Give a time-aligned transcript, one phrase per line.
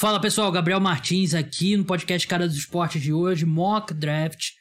[0.00, 4.52] Fala pessoal, Gabriel Martins aqui no podcast Cara dos Esportes de hoje, Mock Draft.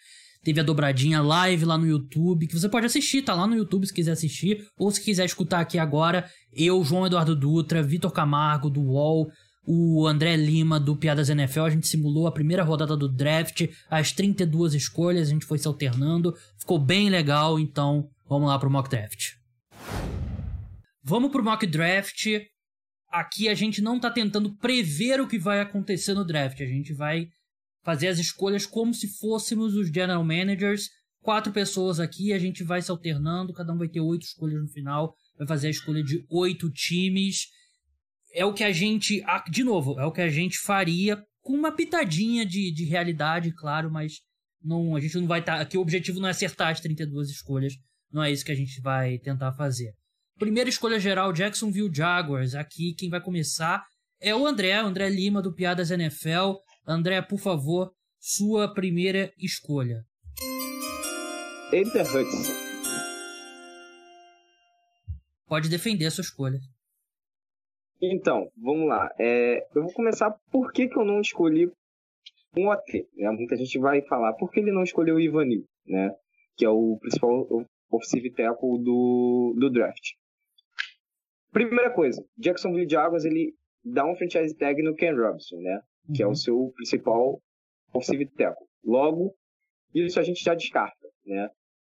[0.44, 3.88] Teve a dobradinha live lá no YouTube, que você pode assistir, tá lá no YouTube
[3.88, 8.70] se quiser assistir, ou se quiser escutar aqui agora, eu, João Eduardo Dutra, Vitor Camargo
[8.70, 9.32] do UOL,
[9.66, 14.12] o André Lima do Piadas NFL, a gente simulou a primeira rodada do draft, as
[14.12, 18.90] 32 escolhas, a gente foi se alternando, ficou bem legal, então vamos lá pro mock
[18.90, 19.36] draft.
[21.02, 22.28] Vamos pro mock draft.
[23.10, 26.94] Aqui a gente não tá tentando prever o que vai acontecer no draft, a gente
[26.94, 27.28] vai
[27.84, 30.90] fazer as escolhas como se fôssemos os general managers.
[31.22, 34.70] Quatro pessoas aqui, a gente vai se alternando, cada um vai ter oito escolhas no
[34.70, 37.48] final, vai fazer a escolha de oito times.
[38.34, 41.72] É o que a gente, de novo, é o que a gente faria com uma
[41.72, 44.20] pitadinha de, de realidade, claro, mas
[44.64, 45.58] não, a gente não vai estar.
[45.58, 47.74] Tá, aqui o objetivo não é acertar as 32 escolhas,
[48.12, 49.94] não é isso que a gente vai tentar fazer.
[50.40, 52.56] Primeira escolha geral, Jacksonville Jaguars.
[52.56, 53.86] Aqui quem vai começar
[54.22, 56.54] é o André, o André Lima do Piadas NFL.
[56.88, 60.02] André, por favor, sua primeira escolha.
[61.74, 62.54] Eita Hudson.
[65.46, 66.60] Pode defender a sua escolha.
[68.02, 69.10] Então, vamos lá.
[69.20, 71.70] É, eu vou começar por que, que eu não escolhi
[72.58, 73.10] um OT.
[73.18, 73.30] Né?
[73.32, 76.16] Muita gente vai falar por que ele não escolheu o Ivanil, né?
[76.56, 77.46] que é o principal
[77.92, 80.14] offensive tackle do, do draft.
[81.52, 85.82] Primeira coisa, Jacksonville Jaguars ele dá um franchise tag no Ken Robinson, né?
[86.14, 86.36] que é o uhum.
[86.36, 87.42] seu principal
[87.94, 88.68] offensive tackle.
[88.84, 89.36] Logo,
[89.94, 91.50] isso a gente já descarta, né?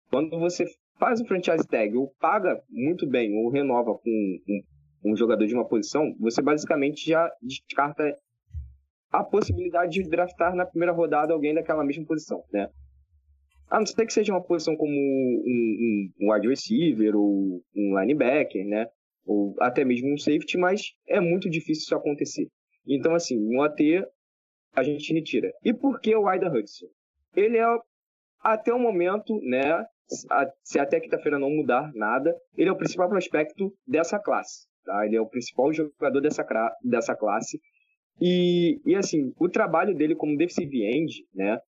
[0.10, 0.66] Quando você
[1.00, 5.54] faz o franchise tag ou paga muito bem ou renova com um, um jogador de
[5.54, 8.18] uma posição, você basicamente já descarta
[9.12, 12.70] a possibilidade de draftar na primeira rodada alguém daquela mesma posição, né?
[13.70, 18.00] A não ser que seja uma posição como um, um, um wide receiver ou um
[18.00, 18.88] linebacker, né?
[19.26, 22.48] Ou até mesmo um safety, mas é muito difícil isso acontecer.
[22.88, 23.80] Então, assim, um AT
[24.76, 25.52] a gente retira.
[25.64, 26.88] E por que o Aidan Hudson?
[27.36, 27.66] Ele é,
[28.42, 29.86] até o momento, né,
[30.64, 34.68] se até quinta-feira não mudar nada, ele é o principal prospecto dessa classe.
[34.84, 35.06] Tá?
[35.06, 36.46] Ele é o principal jogador dessa,
[36.84, 37.60] dessa classe.
[38.22, 41.60] E, e assim, o trabalho dele como defensive end, né,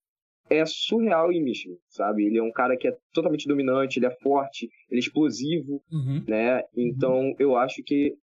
[0.50, 2.26] é surreal em Michigan, sabe?
[2.26, 6.24] Ele é um cara que é totalmente dominante, ele é forte, ele é explosivo, uhum.
[6.28, 6.62] né?
[6.76, 7.36] Então, uhum.
[7.40, 8.16] eu acho que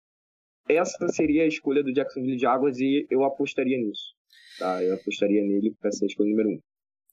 [0.69, 4.15] essa seria a escolha do Jacksonville Jaguars e eu apostaria nisso.
[4.59, 4.83] Tá?
[4.83, 6.61] Eu apostaria nele para ser a escolha número um.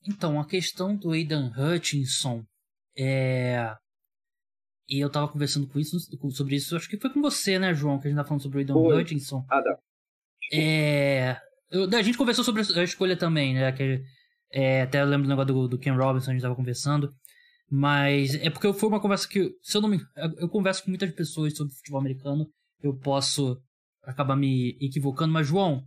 [0.08, 2.44] Então, a questão do Aidan Hutchinson
[2.98, 3.76] é.
[4.90, 5.98] E eu tava conversando com isso,
[6.32, 8.58] sobre isso, acho que foi com você, né, João, que a gente tava falando sobre
[8.58, 9.02] o Aidan foi.
[9.02, 9.46] Hutchinson.
[9.50, 9.78] Ah, dá.
[10.54, 11.38] É.
[11.70, 13.72] Eu, a gente conversou sobre a escolha também, né?
[13.74, 14.02] Que,
[14.52, 17.14] é, até eu lembro do negócio do, do Ken Robinson, a gente tava conversando.
[17.70, 20.00] Mas é porque foi uma conversa que, se eu não me.
[20.38, 22.50] Eu converso com muitas pessoas sobre futebol americano
[22.82, 23.62] eu posso
[24.04, 25.84] acabar me equivocando, mas João,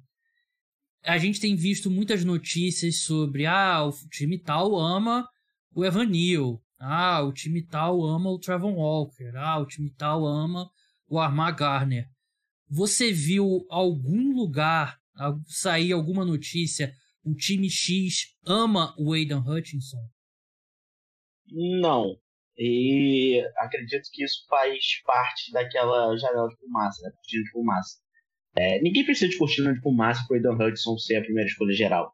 [1.04, 5.26] a gente tem visto muitas notícias sobre ah, o time tal ama
[5.74, 10.26] o Evan Neal, ah, o time tal ama o Trevor Walker, ah, o time tal
[10.26, 10.68] ama
[11.08, 12.06] o Armar Garner.
[12.68, 14.98] Você viu algum lugar
[15.46, 16.94] sair alguma notícia,
[17.24, 19.98] o time X ama o Aidan Hutchinson?
[21.80, 22.16] Não,
[22.56, 27.10] e acredito que isso faz parte daquela janela de fumaça, né?
[27.14, 27.96] Cortina de fumaça.
[28.56, 31.72] É, ninguém precisa de cortina de fumaça para o Aidan Hudson ser a primeira escolha
[31.72, 32.12] geral.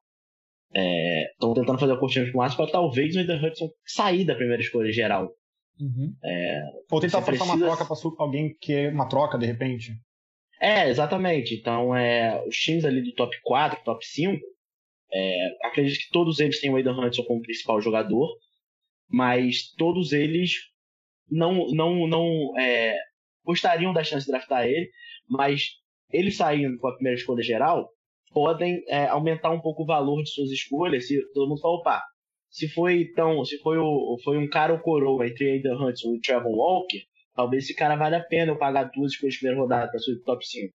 [0.72, 4.34] Estão é, tentando fazer a cortina de fumaça para talvez o Aidan Hudson sair da
[4.34, 5.34] primeira escolha geral.
[5.80, 6.14] Uhum.
[6.24, 7.66] É, Ou tentar forçar precisa...
[7.66, 9.92] uma troca para alguém que é uma troca de repente.
[10.60, 11.54] É, exatamente.
[11.54, 14.40] Então, é, os times ali do top 4, top 5,
[15.12, 18.28] é, acredito que todos eles têm o Aidan Hudson como principal jogador
[19.08, 20.52] mas todos eles
[21.30, 22.96] não não não é,
[23.44, 24.90] gostariam da chance de draftar ele,
[25.28, 25.68] mas
[26.10, 27.88] ele saindo com a primeira escolha geral
[28.32, 32.02] podem é, aumentar um pouco o valor de suas escolhas se todo mundo falar, opa,
[32.50, 36.20] se foi então, se foi o foi um cara ou coroa entre Aidan Hudson e
[36.20, 37.02] Trevor Walker,
[37.34, 40.22] talvez esse cara vale a pena eu pagar duas escolhas de primeira rodada para subir
[40.22, 40.72] top 5.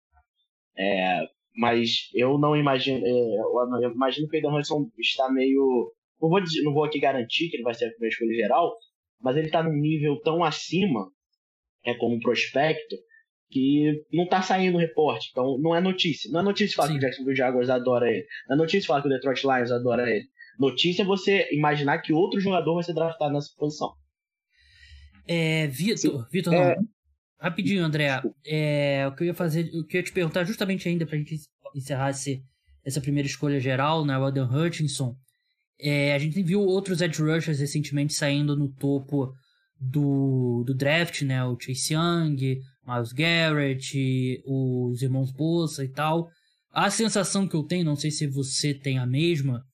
[0.77, 1.19] É,
[1.55, 5.91] mas eu não imagino, é, eu imagino que o Aidan Hudson está meio
[6.21, 8.75] não vou, dizer, não vou aqui garantir que ele vai ser a primeira escolha geral,
[9.19, 11.09] mas ele está num nível tão acima,
[11.83, 12.95] é como prospecto,
[13.49, 15.29] que não está saindo reporte.
[15.31, 16.31] Então, não é notícia.
[16.31, 16.93] Não é notícia falar Sim.
[16.93, 18.25] que o Jacksonville Jaguars adora ele.
[18.47, 20.25] Não é notícia falar que o Detroit Lions adora ele.
[20.59, 23.93] Notícia é você imaginar que outro jogador vai ser draftado nessa posição.
[25.27, 26.77] É, Vitor, Vitor, é...
[27.41, 28.21] Rapidinho, André.
[28.45, 31.17] É, o que eu ia fazer, o que eu ia te perguntar justamente ainda pra
[31.17, 31.39] gente
[31.73, 32.43] encerrar esse,
[32.85, 35.15] essa primeira escolha geral, né, o Adam Hutchinson.
[35.79, 39.33] É, a gente viu outros edge rushers recentemente saindo no topo
[39.79, 41.43] do, do draft, né?
[41.43, 46.29] O Chase Young, Miles Garrett, os irmãos Bolsa e tal.
[46.71, 49.65] A sensação que eu tenho, não sei se você tem a mesma,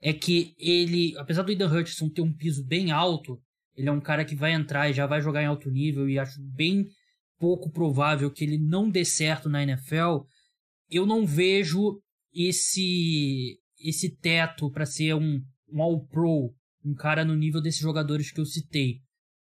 [0.00, 3.40] é que ele, apesar do Aidan Hutchinson ter um piso bem alto,
[3.76, 6.18] ele é um cara que vai entrar e já vai jogar em alto nível e
[6.18, 6.88] acho bem
[7.42, 10.24] pouco provável que ele não dê certo na NFL.
[10.88, 12.00] Eu não vejo
[12.32, 16.54] esse esse teto para ser um, um All-Pro,
[16.84, 19.00] um cara no nível desses jogadores que eu citei.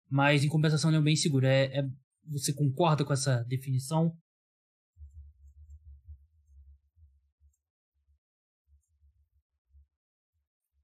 [0.08, 1.44] Mas em compensação ele é bem seguro.
[1.44, 1.82] É, é,
[2.26, 4.16] você concorda com essa definição?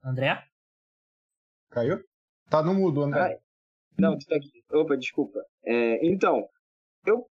[0.04, 0.44] André?
[1.70, 2.04] Caiu?
[2.50, 3.36] Tá no mudo, André.
[3.36, 3.40] Ah,
[3.98, 4.62] não, tu tá aqui.
[4.70, 5.42] Opa, desculpa.
[5.64, 6.46] É, então,
[7.06, 7.26] eu.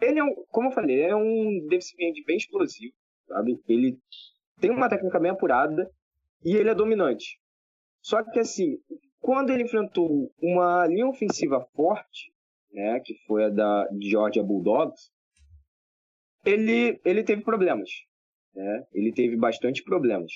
[0.00, 0.34] Ele é um.
[0.50, 2.94] Como eu falei, é um defensive bem explosivo,
[3.26, 3.60] sabe?
[3.68, 3.98] Ele
[4.60, 5.90] tem uma técnica bem apurada
[6.44, 7.38] e ele é dominante.
[8.00, 8.78] Só que assim,
[9.20, 12.32] quando ele enfrentou uma linha ofensiva forte,
[12.72, 15.10] né, que foi a da Georgia Bulldogs,
[16.44, 17.90] ele, ele teve problemas.
[18.54, 18.84] Né?
[18.92, 20.32] Ele teve bastante problemas.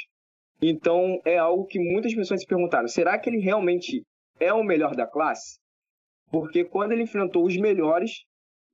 [0.61, 4.05] Então é algo que muitas pessoas se perguntaram: será que ele realmente
[4.39, 5.59] é o melhor da classe?
[6.31, 8.25] Porque quando ele enfrentou os melhores,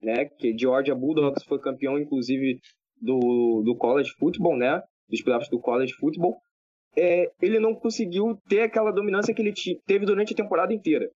[0.02, 2.60] né, que Georgia Bulldogs foi campeão inclusive
[3.00, 6.36] do, do college football, né, dos playoffs do college football,
[6.96, 9.52] é, ele não conseguiu ter aquela dominância que ele
[9.86, 11.08] teve durante a temporada inteira,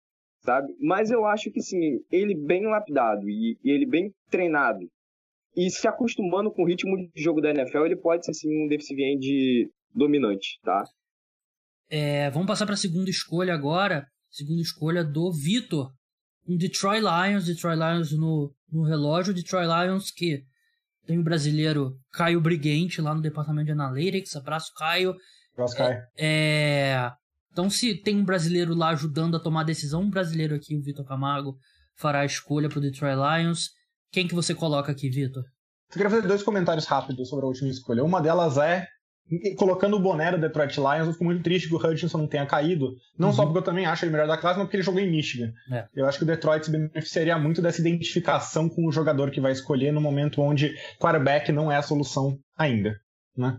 [0.40, 0.74] sabe?
[0.80, 4.86] Mas eu acho que sim, ele bem lapidado e, e ele bem treinado
[5.56, 8.68] e se acostumando com o ritmo de jogo da NFL, ele pode ser sim um
[8.68, 10.84] defensive end dominante, tá?
[11.88, 14.06] É, vamos passar para a segunda escolha agora.
[14.30, 15.90] Segunda escolha do Vitor.
[16.50, 19.32] Um Detroit Lions, Detroit Lions no, no relógio.
[19.32, 20.44] Detroit Lions que
[21.06, 24.34] tem o brasileiro Caio Briguente lá no departamento de Analytics.
[24.34, 25.14] Abraço, Caio.
[25.52, 25.98] Abraço, Caio.
[26.18, 27.12] É, é,
[27.52, 30.82] então, se tem um brasileiro lá ajudando a tomar a decisão, um brasileiro aqui, o
[30.82, 31.56] Vitor Camargo,
[31.94, 33.70] fará a escolha para o Detroit Lions.
[34.10, 35.44] Quem que você coloca aqui, Vitor?
[35.44, 38.02] Eu queria fazer dois comentários rápidos sobre a última escolha.
[38.02, 38.88] Uma delas é
[39.56, 42.46] colocando o boné do Detroit Lions, eu fico muito triste que o Hutchinson não tenha
[42.46, 42.96] caído.
[43.18, 43.34] Não uhum.
[43.34, 45.52] só porque eu também acho ele melhor da classe, mas porque ele jogou em Michigan.
[45.72, 45.86] É.
[45.94, 49.52] Eu acho que o Detroit se beneficiaria muito dessa identificação com o jogador que vai
[49.52, 52.96] escolher no momento onde quarterback não é a solução ainda.
[53.36, 53.56] Né?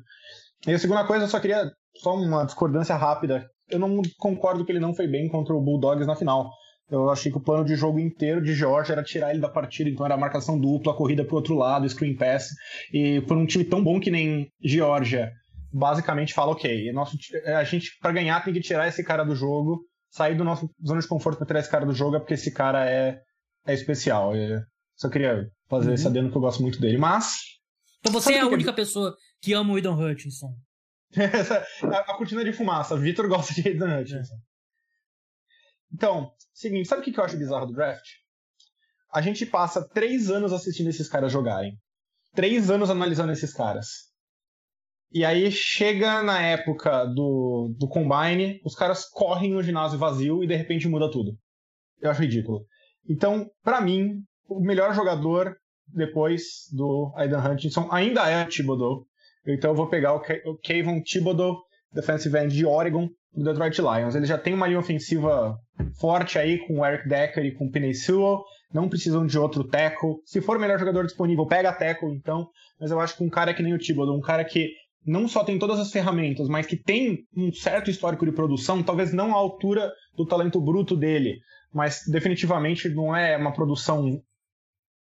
[0.68, 3.50] E a segunda coisa, eu só queria só uma discordância rápida.
[3.70, 6.52] Eu não concordo que ele não foi bem contra o Bulldogs na final.
[6.92, 9.90] Eu achei que o plano de jogo inteiro de George era tirar ele da partida,
[9.90, 12.50] então era marcação dupla, corrida pro outro lado, screen pass.
[12.92, 15.32] E por um time tão bom que nem Georgia,
[15.72, 19.36] basicamente fala, ok, nosso, é, a gente, para ganhar, tem que tirar esse cara do
[19.36, 22.34] jogo, sair do nosso zona de conforto para tirar esse cara do jogo, é porque
[22.34, 23.22] esse cara é,
[23.66, 24.36] é especial.
[24.36, 24.62] Eu
[24.96, 25.94] só queria fazer uhum.
[25.94, 26.98] esse adendo que eu gosto muito dele.
[26.98, 27.40] Mas.
[28.00, 28.76] Então você é a única que...
[28.76, 30.54] pessoa que ama o Aidan Hutchinson.
[31.92, 32.98] a, a cortina de fumaça.
[32.98, 34.36] Vitor gosta de Aidan Hutchinson.
[35.94, 38.06] Então, seguinte, sabe o que eu acho bizarro do draft?
[39.14, 41.78] A gente passa três anos assistindo esses caras jogarem.
[42.34, 44.11] Três anos analisando esses caras.
[45.14, 50.48] E aí chega na época do, do Combine, os caras correm no ginásio vazio e
[50.48, 51.38] de repente muda tudo.
[52.02, 52.66] Eu acho ridículo.
[53.10, 55.56] Então, para mim, o melhor jogador
[55.88, 59.06] depois do Aidan Hutchinson ainda é Thibodeau.
[59.46, 61.58] Então eu vou pegar o, Ke o Kayvon Thibodeau,
[61.94, 64.16] defensive end de Oregon, do Detroit Lions.
[64.16, 65.58] Ele já tem uma linha ofensiva
[66.00, 68.44] forte aí com o Eric Decker e com o Penny Sewell.
[68.74, 70.18] Não precisam de outro tackle.
[70.26, 72.48] Se for o melhor jogador disponível, pega tackle então.
[72.80, 74.70] Mas eu acho que um cara que nem o Thibodeau, um cara que
[75.06, 79.14] não só tem todas as ferramentas, mas que tem um certo histórico de produção, talvez
[79.14, 81.40] não à altura do talento bruto dele,
[81.74, 84.22] mas definitivamente não é uma produção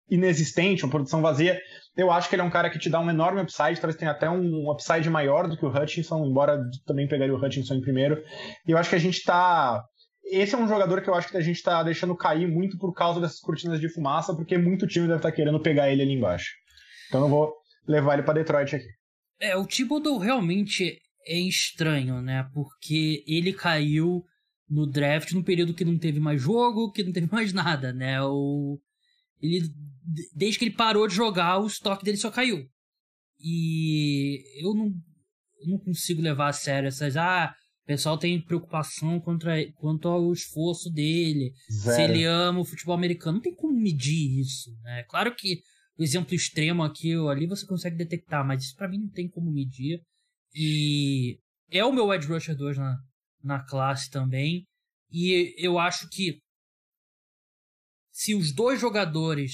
[0.09, 1.61] inexistente, uma produção vazia.
[1.97, 4.11] Eu acho que ele é um cara que te dá um enorme upside, talvez tenha
[4.11, 8.23] até um upside maior do que o Hutchinson, embora também pegaria o Hutchinson em primeiro.
[8.67, 9.85] E eu acho que a gente está
[10.25, 12.93] esse é um jogador que eu acho que a gente está deixando cair muito por
[12.93, 16.13] causa dessas cortinas de fumaça, porque muito time deve estar tá querendo pegar ele ali
[16.13, 16.53] embaixo.
[17.09, 17.53] Então eu vou
[17.89, 19.00] levar ele para Detroit aqui.
[19.41, 22.49] É, o Thibodeau realmente é estranho, né?
[22.53, 24.25] Porque ele caiu
[24.69, 28.23] no draft num período que não teve mais jogo, que não teve mais nada, né?
[28.23, 28.79] O...
[29.41, 29.63] Ele,
[30.35, 32.69] desde que ele parou de jogar, o estoque dele só caiu.
[33.41, 34.93] E eu não,
[35.63, 37.17] eu não consigo levar a sério essas.
[37.17, 41.97] Ah, o pessoal tem preocupação contra, quanto ao esforço dele, Zero.
[41.97, 43.37] se ele ama o futebol americano.
[43.37, 45.05] Não tem como medir isso, né?
[45.05, 45.63] Claro que
[46.01, 49.29] o exemplo extremo aqui ou ali você consegue detectar, mas isso para mim não tem
[49.29, 50.01] como medir.
[50.55, 51.39] E
[51.71, 52.97] é o meu Edge Rusher 2 na,
[53.45, 54.65] na classe também.
[55.13, 56.41] E eu acho que
[58.11, 59.53] se os dois jogadores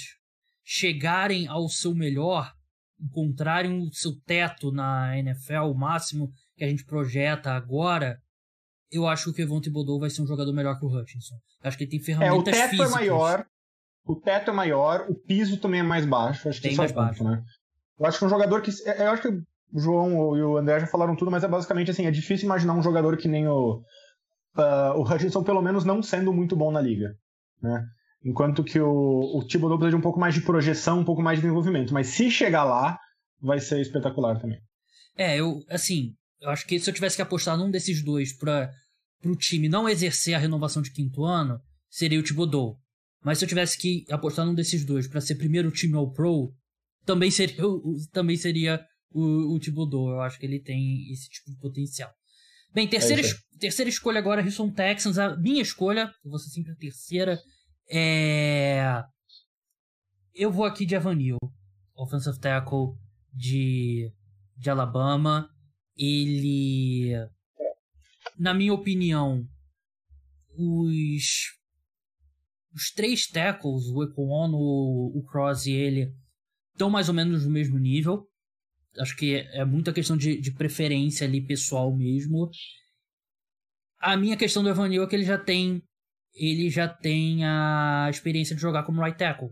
[0.64, 2.54] chegarem ao seu melhor,
[3.00, 8.20] encontrarem o seu teto na NFL, o máximo que a gente projeta agora,
[8.88, 11.34] eu acho que o Evon Thibodeau vai ser um jogador melhor que o Hutchinson.
[11.60, 12.60] Eu acho que ele tem ferramentas físicas.
[12.60, 12.92] É, o teto físicas.
[12.92, 13.46] é maior,
[14.06, 16.48] o teto é maior, o piso também é mais baixo.
[16.48, 17.24] Acho que Bem mais baixo.
[17.24, 17.42] né?
[17.98, 18.70] Eu acho que um jogador que.
[18.86, 19.42] Eu acho que o
[19.74, 22.82] João e o André já falaram tudo, mas é basicamente assim, é difícil imaginar um
[22.82, 23.82] jogador que nem o,
[24.56, 27.14] uh, o Hutchinson, pelo menos não sendo muito bom na liga.
[27.60, 27.84] Né?
[28.24, 31.38] Enquanto que o, o Thibodeau precisa de um pouco mais de projeção, um pouco mais
[31.38, 31.92] de desenvolvimento.
[31.92, 32.98] Mas se chegar lá,
[33.40, 34.58] vai ser espetacular também.
[35.16, 38.70] É, eu, assim, eu acho que se eu tivesse que apostar num desses dois para
[39.24, 41.58] o time não exercer a renovação de quinto ano,
[41.88, 42.76] seria o Thibodeau.
[43.26, 46.54] Mas se eu tivesse que apostar num desses dois para ser primeiro time ao Pro,
[47.04, 47.56] também seria,
[48.12, 48.80] também seria
[49.10, 50.10] o, o Thibodeau.
[50.10, 52.14] Eu acho que ele tem esse tipo de potencial.
[52.72, 55.18] Bem, terceira, é terceira escolha agora, Houston Texans.
[55.18, 57.36] A minha escolha, eu vou ser sempre a terceira,
[57.90, 59.02] é.
[60.32, 61.38] Eu vou aqui de Avanil,
[61.96, 62.94] offensive tackle
[63.34, 64.08] de,
[64.56, 65.50] de Alabama.
[65.98, 67.10] Ele,
[68.38, 69.44] na minha opinião,
[70.56, 71.55] os,
[72.76, 76.12] os três tackles, o Econo, o Cross e ele,
[76.72, 78.28] estão mais ou menos no mesmo nível.
[78.98, 82.50] Acho que é, é muita questão de, de preferência ali pessoal mesmo.
[83.98, 85.82] A minha questão do Evanil é que ele já tem
[86.34, 89.48] ele já tem a experiência de jogar como right tackle.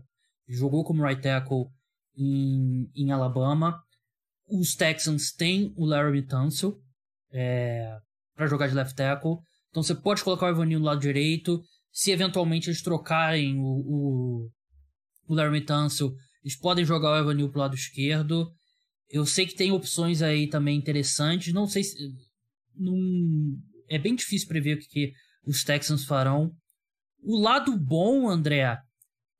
[0.47, 1.65] Ele jogou como right tackle
[2.15, 3.81] em, em Alabama.
[4.47, 6.79] Os Texans têm o Larry Tunsil
[7.31, 7.97] é,
[8.35, 9.37] para jogar de left tackle.
[9.69, 11.59] Então você pode colocar o Evanil no lado direito.
[11.95, 14.51] Se eventualmente eles trocarem o, o,
[15.29, 18.51] o Larry Tunsil, eles podem jogar o Evanil pro lado esquerdo.
[19.09, 21.53] Eu sei que tem opções aí também interessantes.
[21.53, 21.95] Não sei se.
[23.87, 25.13] É bem difícil prever o que, que
[25.45, 26.51] os Texans farão.
[27.23, 28.77] O lado bom, André,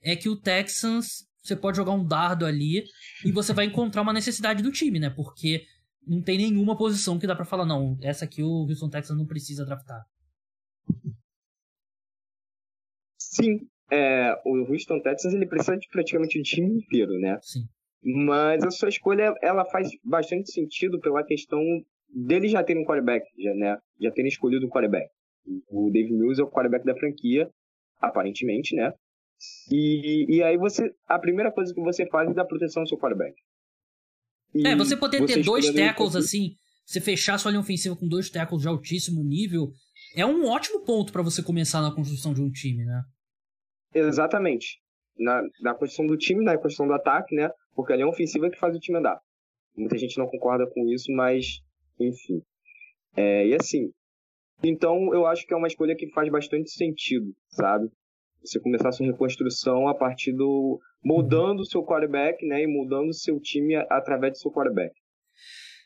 [0.02, 2.86] é que o Texans você pode jogar um dardo ali
[3.26, 5.10] e você vai encontrar uma necessidade do time, né?
[5.10, 5.66] Porque
[6.08, 9.26] não tem nenhuma posição que dá para falar, não, essa aqui o Houston Texans não
[9.26, 10.06] precisa draftar.
[13.36, 17.38] Sim, é, o Houston Texans ele precisa de praticamente o time inteiro, né?
[17.42, 17.66] Sim.
[18.02, 21.60] Mas a sua escolha ela faz bastante sentido pela questão
[22.10, 23.78] deles já terem um quarterback, já, né?
[24.00, 25.10] Já terem escolhido um quarterback.
[25.70, 27.50] O Dave Mills é o quarterback da franquia,
[28.00, 28.94] aparentemente, né?
[29.72, 30.94] E, e aí você.
[31.08, 33.36] A primeira coisa que você faz é dar proteção ao seu quarterback.
[34.54, 38.30] E é, você poder ter dois tackles assim, você fechar sua linha ofensiva com dois
[38.30, 39.72] tackles de altíssimo nível,
[40.16, 43.04] é um ótimo ponto para você começar na construção de um time, né?
[43.96, 44.82] Exatamente.
[45.18, 47.50] Na, na do time, na construção do ataque, né?
[47.74, 49.18] Porque a linha ofensiva é que faz o time andar.
[49.76, 51.62] Muita gente não concorda com isso, mas,
[52.00, 52.42] enfim.
[53.16, 53.92] É, e assim,
[54.62, 57.90] então eu acho que é uma escolha que faz bastante sentido, sabe?
[58.44, 60.80] Você começar a sua reconstrução a partir do.
[61.04, 62.64] moldando o seu quarterback, né?
[62.64, 64.94] E moldando o seu time através do seu quarterback.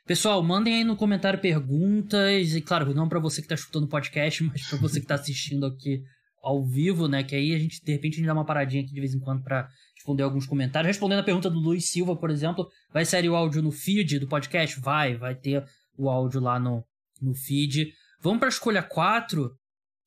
[0.05, 3.89] Pessoal, mandem aí no comentário perguntas, e claro, não para você que tá escutando o
[3.89, 6.01] podcast, mas para você que tá assistindo aqui
[6.41, 7.23] ao vivo, né?
[7.23, 9.19] Que aí a gente, de repente, a gente dá uma paradinha aqui de vez em
[9.19, 10.87] quando para responder alguns comentários.
[10.87, 14.27] Respondendo a pergunta do Luiz Silva, por exemplo, vai sair o áudio no feed do
[14.27, 14.79] podcast?
[14.79, 15.63] Vai, vai ter
[15.97, 16.83] o áudio lá no,
[17.21, 17.91] no feed.
[18.21, 19.51] Vamos para a escolha 4,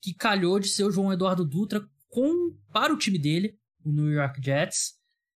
[0.00, 4.10] que calhou de ser o João Eduardo Dutra com, para o time dele, o New
[4.10, 4.94] York Jets.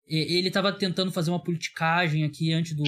[0.05, 2.83] Ele estava tentando fazer uma politicagem aqui antes do,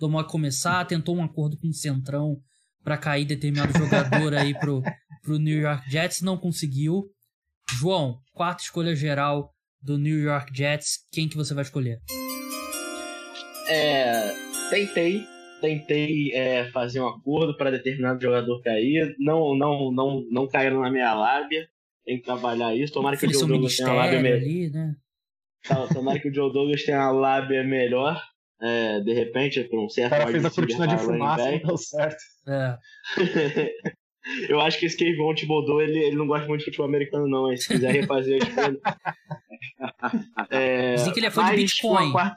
[0.00, 2.40] do mock começar, tentou um acordo com o Centrão
[2.82, 4.82] para cair determinado jogador aí pro,
[5.22, 7.04] pro New York Jets, não conseguiu.
[7.74, 12.00] João, quarta escolha geral do New York Jets, quem que você vai escolher?
[13.68, 14.32] É,
[14.70, 15.24] tentei,
[15.60, 20.90] tentei é, fazer um acordo para determinado jogador cair, não, não, não, não caíram na
[20.90, 21.68] minha lábia,
[22.04, 22.92] tem que trabalhar isso.
[22.92, 24.70] Tomara que o Joe Douglas tenha uma lábia melhor.
[24.70, 24.96] Né?
[25.92, 28.22] Tomara que o Joe Douglas tenha uma lábia melhor.
[28.58, 30.14] É, de repente, por um certo.
[30.14, 32.22] O cara fez a cortina de fumaça, não deu certo.
[32.48, 32.78] É.
[34.48, 37.56] Eu acho que esse Kevon Thibodeau, ele, ele não gosta muito de futebol americano, não.
[37.56, 38.80] Se quiser refazer, tipo, ele...
[40.50, 42.10] é, Dizem que ele é fã de Bitcoin.
[42.10, 42.34] Quarta...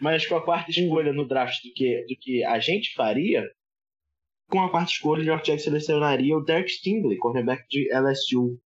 [0.00, 3.44] mas com a quarta escolha no draft do que, do que a gente faria,
[4.48, 8.58] com a quarta escolha, o New York Jets selecionaria o Derek Stingley, cornerback de LSU.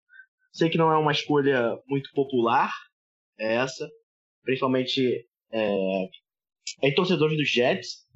[0.51, 2.71] Sei que não é uma escolha muito popular,
[3.39, 3.87] é essa,
[4.43, 6.09] principalmente é,
[6.81, 8.06] em torcedores dos Jets,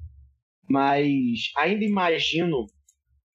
[0.68, 2.66] mas ainda imagino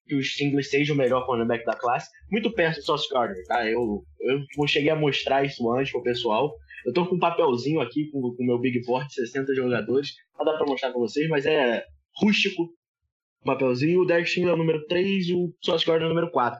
[0.08, 3.70] que o Stingley seja o melhor cornerback da classe, muito perto do Sauce Gardner, tá?
[3.70, 6.56] Eu, eu cheguei a mostrar isso antes pro pessoal.
[6.86, 10.46] Eu tô com um papelzinho aqui com o meu Big Board de 60 jogadores, não
[10.46, 11.84] dá pra mostrar pra vocês, mas é
[12.16, 14.02] rústico o papelzinho.
[14.02, 16.60] O Derek Stingley é o número 3 e o Sauce Gardner é o número 4.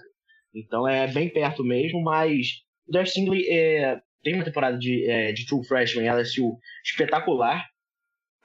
[0.54, 2.48] Então é bem perto mesmo, mas
[2.88, 7.66] o Derek Stingley é, tem uma temporada de, é, de True Freshman LSU espetacular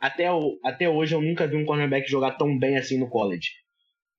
[0.03, 3.51] até, o, até hoje eu nunca vi um cornerback jogar tão bem assim no college.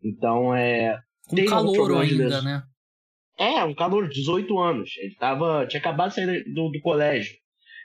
[0.02, 0.98] Então é.
[1.30, 2.64] Com calor ainda, né?
[3.38, 4.92] É, um calor, 18 anos.
[4.98, 7.36] Ele tava, tinha acabado de sair do, do colégio.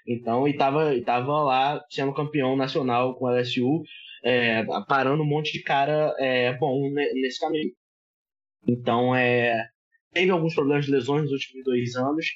[0.07, 3.83] Então, e tava, e tava lá sendo campeão nacional com o LSU,
[4.23, 7.73] é, parando um monte de cara é, bom nesse caminho.
[8.67, 9.67] Então, é,
[10.13, 12.27] teve alguns problemas de lesões nos últimos dois anos,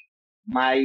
[0.46, 0.82] mas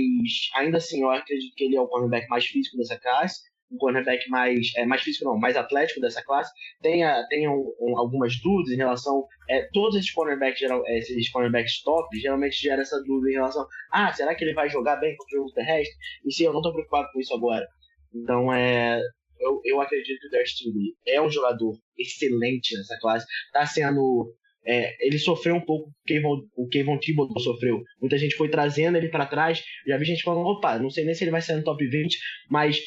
[0.56, 4.30] ainda assim eu acredito que ele é o cornerback mais físico dessa classe, um cornerback
[4.30, 6.52] mais, é, mais físico não, mais atlético dessa classe.
[6.82, 11.82] Tenha, tenha um, um, algumas dúvidas em relação, é, todos esses cornerbacks, geral, esses cornerbacks
[11.84, 15.38] top, geralmente gera essa dúvida em relação, ah, será que ele vai jogar bem contra
[15.38, 15.96] o jogo terrestre?
[16.26, 17.68] E sim, eu não estou preocupado com isso agora.
[18.14, 19.02] Então, é,
[19.40, 24.34] eu, eu acredito que o Derek Stingley é um jogador excelente nessa classe, está sendo
[24.68, 27.82] é, ele sofreu um pouco o o Thibodeau sofreu.
[28.02, 29.64] Muita gente foi trazendo ele para trás.
[29.88, 32.18] Já vi gente falando, opa, não sei nem se ele vai sair no top 20,
[32.50, 32.78] mas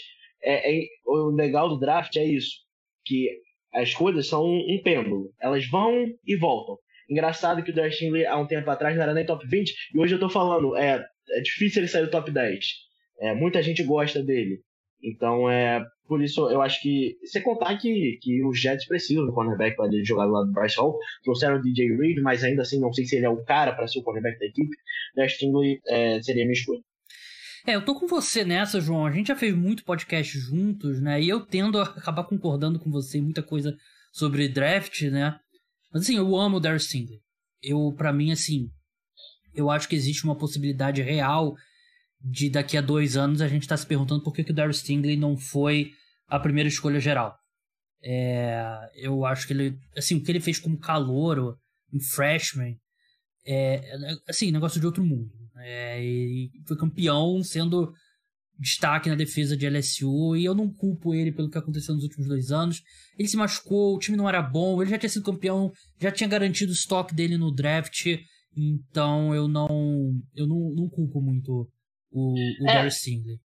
[0.43, 2.57] é, é, o legal do draft é isso,
[3.05, 3.29] que
[3.73, 5.33] as coisas são um, um pêndulo.
[5.41, 6.77] Elas vão e voltam.
[7.09, 9.99] Engraçado que o Dustin Lee, há um tempo atrás, não era nem top 20, e
[9.99, 12.65] hoje eu tô falando, é, é difícil ele sair do top 10.
[13.21, 14.61] É, muita gente gosta dele.
[15.03, 17.17] Então, é, por isso, eu acho que.
[17.25, 20.77] Você contar que, que os Jets precisam do cornerback para jogar do lado do Bryce
[20.77, 20.99] Hall.
[21.25, 23.87] Trouxeram o DJ Reed, mas ainda assim não sei se ele é o cara para
[23.87, 24.77] ser o cornerback da equipe.
[25.15, 26.81] Dash Stingley é, seria minha escolha.
[27.67, 29.07] É, eu tô com você nessa, João.
[29.07, 31.21] A gente já fez muito podcast juntos, né?
[31.21, 33.77] E eu tendo a acabar concordando com você em muita coisa
[34.13, 35.39] sobre draft, né?
[35.93, 37.21] Mas assim, eu amo o Darius Stingley.
[37.63, 38.71] Eu, para mim, assim,
[39.55, 41.55] eu acho que existe uma possibilidade real
[42.23, 44.79] de daqui a dois anos a gente tá se perguntando por que, que o Darius
[44.79, 45.93] Stingley não foi
[46.29, 47.37] a primeira escolha geral.
[48.03, 51.59] É, eu acho que ele, assim, o que ele fez como calouro,
[51.93, 52.79] um freshman,
[53.47, 53.83] é,
[54.29, 55.31] assim, negócio de outro mundo.
[55.63, 57.93] É, e foi campeão sendo
[58.59, 62.29] destaque na defesa de LSU e eu não culpo ele pelo que aconteceu nos últimos
[62.29, 62.83] dois anos.
[63.19, 66.29] Ele se machucou, o time não era bom, ele já tinha sido campeão, já tinha
[66.29, 68.07] garantido o estoque dele no draft,
[68.55, 71.71] então eu não eu não, não culpo muito
[72.11, 73.39] o, o é, Stingley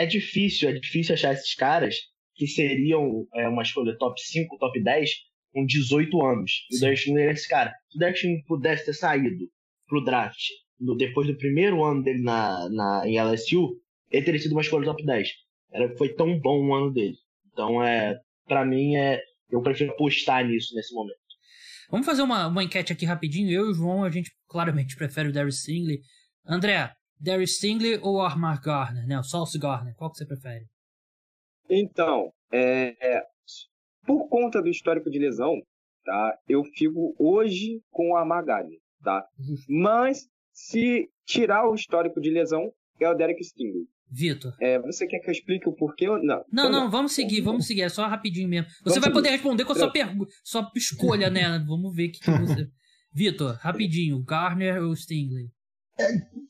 [0.00, 1.96] é difícil, é difícil achar esses caras
[2.34, 5.10] que seriam é, uma escolha top 5, top 10
[5.52, 6.52] com 18 anos.
[6.70, 6.76] Sim.
[6.76, 7.74] O Derek é esse cara.
[7.90, 9.50] Se o Derek pudesse ter saído
[9.86, 10.40] pro draft
[10.80, 13.76] no, depois do primeiro ano dele na, na, em LSU,
[14.10, 15.28] ele teria sido uma escolha top 10.
[15.72, 17.16] Era, foi tão bom o ano dele.
[17.52, 21.18] Então, é, para mim, é, eu prefiro apostar nisso nesse momento.
[21.90, 23.50] Vamos fazer uma, uma enquete aqui rapidinho.
[23.50, 26.00] Eu e o João, a gente claramente prefere o Darius Singley.
[26.46, 29.18] André, Darius Stingley ou Armar Garner, né?
[29.18, 30.66] O Sauce Garner, qual que você prefere?
[31.68, 33.22] Então, é, é,
[34.06, 35.60] por conta do histórico de lesão,
[36.04, 36.38] tá?
[36.48, 39.26] Eu fico hoje com o Armar Garner, tá?
[39.68, 40.28] Mas
[40.66, 42.70] se tirar o histórico de lesão,
[43.00, 43.86] é o Derek Stingley.
[44.10, 44.52] Vitor.
[44.60, 46.06] É, você quer que eu explique o porquê?
[46.06, 46.18] Não.
[46.18, 47.82] Não, então, não, vamos seguir, vamos seguir.
[47.82, 48.68] É só rapidinho mesmo.
[48.82, 51.42] Você vamos vai poder responder com a sua pergunta, sua escolha, né?
[51.66, 52.68] Vamos ver o que, que você.
[53.12, 55.48] Vitor, rapidinho, Garner ou Stingley?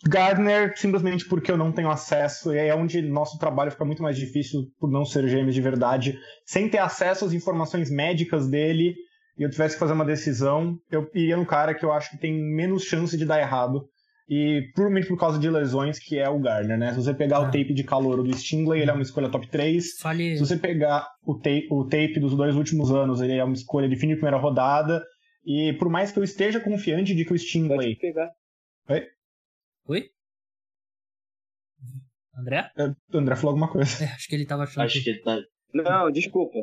[0.09, 4.03] Gardner, simplesmente porque eu não tenho acesso, e aí é onde nosso trabalho fica muito
[4.03, 6.19] mais difícil por não ser gêmeos de verdade.
[6.47, 8.95] Sem ter acesso às informações médicas dele,
[9.39, 12.19] e eu tivesse que fazer uma decisão, eu iria no cara que eu acho que
[12.19, 13.89] tem menos chance de dar errado.
[14.31, 16.91] E provavelmente por causa de lesões, que é o Gardner, né?
[16.91, 17.41] Se você pegar ah.
[17.41, 19.99] o tape de calor do Stingley, ele é uma escolha top 3.
[19.99, 20.37] Fale...
[20.37, 23.89] Se você pegar o tape, o tape dos dois últimos anos, ele é uma escolha
[23.89, 25.05] de fim de primeira rodada.
[25.45, 27.97] E por mais que eu esteja confiante de que o Stingley.
[27.97, 28.31] Pode pegar.
[28.89, 29.07] Oi?
[29.89, 30.05] Oi?
[32.39, 32.71] André?
[32.79, 34.05] É, André falou alguma coisa.
[34.05, 34.85] É, acho que ele tava achando.
[34.85, 35.41] Acho que ele tá.
[35.73, 36.59] Não, desculpa.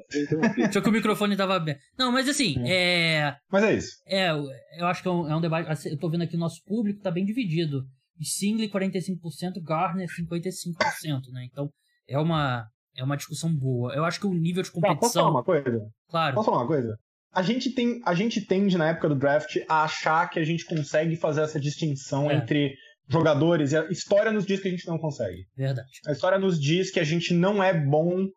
[0.67, 1.79] Achou que o microfone tava aberto.
[1.97, 3.15] Não, mas assim, é.
[3.15, 3.35] é...
[3.51, 3.89] Mas é isso.
[4.05, 5.69] É, eu acho que é um, é um, debate.
[5.69, 7.83] Assim, eu tô vendo aqui o nosso público tá bem dividido.
[8.21, 11.45] Single 45%, Garner 55%, né?
[11.51, 11.69] Então
[12.07, 12.65] é uma,
[12.95, 13.93] é uma discussão boa.
[13.93, 14.99] Eu acho que o nível de competição.
[14.99, 15.79] Posso falar uma coisa?
[16.09, 16.35] Claro.
[16.35, 16.97] Posso falar uma coisa?
[17.33, 20.65] A gente, tem, a gente tende, na época do draft, a achar que a gente
[20.65, 22.35] consegue fazer essa distinção é.
[22.35, 22.73] entre
[23.07, 25.45] jogadores, e a história nos diz que a gente não consegue.
[25.55, 25.87] Verdade.
[26.05, 28.27] A história nos diz que a gente não é bom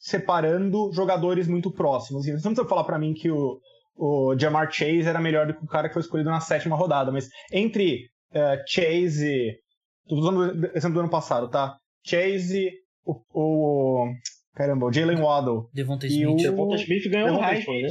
[0.00, 2.24] separando jogadores muito próximos.
[2.24, 3.60] Você não precisa falar para mim que o,
[3.94, 7.12] o Jamar Chase era melhor do que o cara que foi escolhido na sétima rodada,
[7.12, 9.60] mas entre uh, Chase e.
[10.08, 11.76] Tô usando o exemplo do ano passado, tá?
[12.04, 12.72] Chase,
[13.04, 13.20] o.
[13.32, 14.12] o
[14.54, 15.68] caramba, o Jalen Waddle.
[15.72, 16.22] Devonta Smith.
[16.22, 17.88] E o Devonta Smith ganhou o Heisman, né?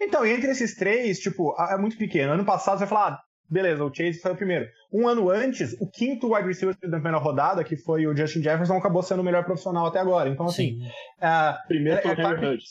[0.00, 2.32] Então, e entre esses três, tipo, é muito pequeno.
[2.32, 3.20] Ano passado você vai falar, ah,
[3.52, 4.66] beleza, o Chase foi o primeiro.
[4.92, 8.76] Um ano antes, o quinto wide receiver da primeira rodada, que foi o Justin Jefferson,
[8.76, 10.28] acabou sendo o melhor profissional até agora.
[10.28, 10.80] Então, assim.
[11.18, 12.70] Uh, primeiro foi é, o Henry Ruggs.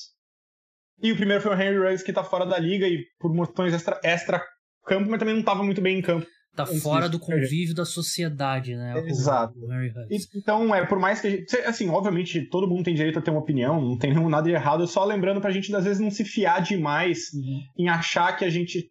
[1.04, 3.74] E o primeiro foi o Henry Ruggs, que tá fora da liga e por motivos
[3.74, 4.44] extra, extra
[4.86, 6.26] campo, mas também não tava muito bem em campo.
[6.56, 8.94] Tá fora do convívio da sociedade, né?
[9.08, 9.58] Exato.
[9.58, 11.58] O então, é, por mais que a gente.
[11.60, 14.86] Assim, obviamente, todo mundo tem direito a ter uma opinião, não tem nada de errado,
[14.86, 17.62] só lembrando pra gente, às vezes, não se fiar demais uhum.
[17.78, 18.91] em achar que a gente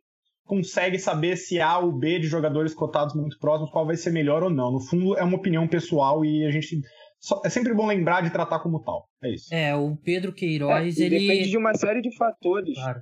[0.50, 4.42] consegue saber se A ou B de jogadores cotados muito próximos, qual vai ser melhor
[4.42, 4.72] ou não.
[4.72, 6.80] No fundo, é uma opinião pessoal e a gente
[7.20, 9.08] só, é sempre bom lembrar de tratar como tal.
[9.22, 9.54] É isso.
[9.54, 11.20] É, o Pedro Queiroz, é, ele.
[11.20, 12.74] Depende de uma série de fatores.
[12.74, 13.00] Claro.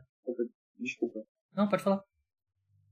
[0.79, 1.21] Desculpa.
[1.57, 2.03] Não, pode falar.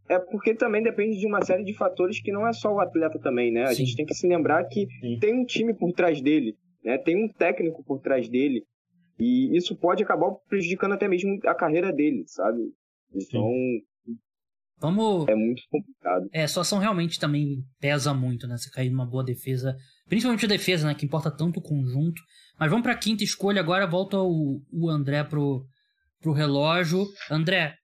[0.09, 3.19] É porque também depende de uma série de fatores que não é só o atleta
[3.19, 3.65] também, né?
[3.65, 3.85] A Sim.
[3.85, 5.19] gente tem que se lembrar que Sim.
[5.21, 6.97] tem um time por trás dele, né?
[6.97, 8.65] Tem um técnico por trás dele.
[9.19, 12.73] E isso pode acabar prejudicando até mesmo a carreira dele, sabe?
[13.15, 13.53] Então
[14.79, 15.27] Vamos.
[15.29, 16.29] é muito complicado.
[16.33, 18.57] É, a situação realmente também pesa muito, né?
[18.57, 19.77] Você cair numa boa defesa.
[20.07, 20.95] Principalmente a defesa, né?
[20.95, 22.21] Que importa tanto o conjunto.
[22.59, 23.87] Mas vamos pra quinta escolha agora.
[23.87, 25.67] Volta o, o André pro,
[26.21, 27.07] pro relógio.
[27.31, 27.75] André,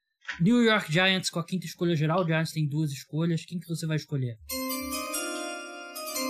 [0.41, 2.23] New York Giants com a quinta escolha geral.
[2.23, 3.45] O Giants tem duas escolhas.
[3.45, 4.37] Quem que você vai escolher?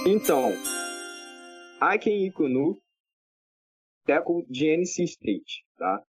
[0.06, 0.52] Então,
[1.80, 2.80] Aiken Ikunu,
[4.04, 6.02] tackle de NC State, tá?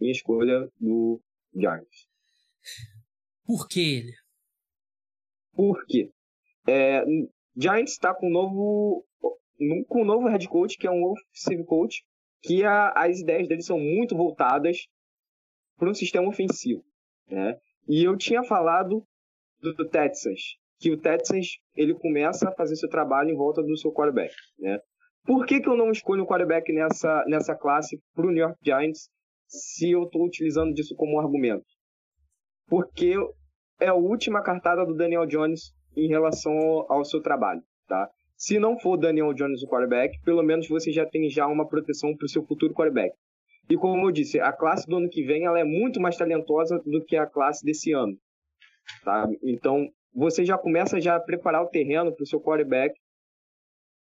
[0.00, 1.20] Minha escolha do
[1.54, 2.08] Giants.
[3.50, 4.12] Por que ele?
[5.52, 6.08] Por quê?
[6.68, 7.04] É,
[7.56, 9.04] Giants está com um novo
[9.88, 12.04] com um novo head coach, que é um offensive coach,
[12.42, 14.86] que a, as ideias dele são muito voltadas
[15.76, 16.84] para um sistema ofensivo,
[17.28, 17.58] né?
[17.88, 19.04] E eu tinha falado
[19.60, 23.76] do, do Texans, que o Texans ele começa a fazer seu trabalho em volta do
[23.76, 24.78] seu quarterback, né?
[25.24, 28.60] Por que, que eu não escolho um quarterback nessa, nessa classe para o New York
[28.64, 29.10] Giants
[29.48, 31.66] se eu estou utilizando disso como um argumento?
[32.68, 33.16] Porque
[33.80, 36.52] é a última cartada do Daniel Jones em relação
[36.88, 38.08] ao, seu trabalho, tá?
[38.36, 42.16] Se não for Daniel Jones o quarterback, pelo menos você já tem já uma proteção
[42.16, 43.14] para o seu futuro quarterback.
[43.68, 46.78] E como eu disse, a classe do ano que vem ela é muito mais talentosa
[46.84, 48.16] do que a classe desse ano,
[49.04, 49.28] tá?
[49.42, 52.94] Então você já começa já a preparar o terreno para o seu quarterback,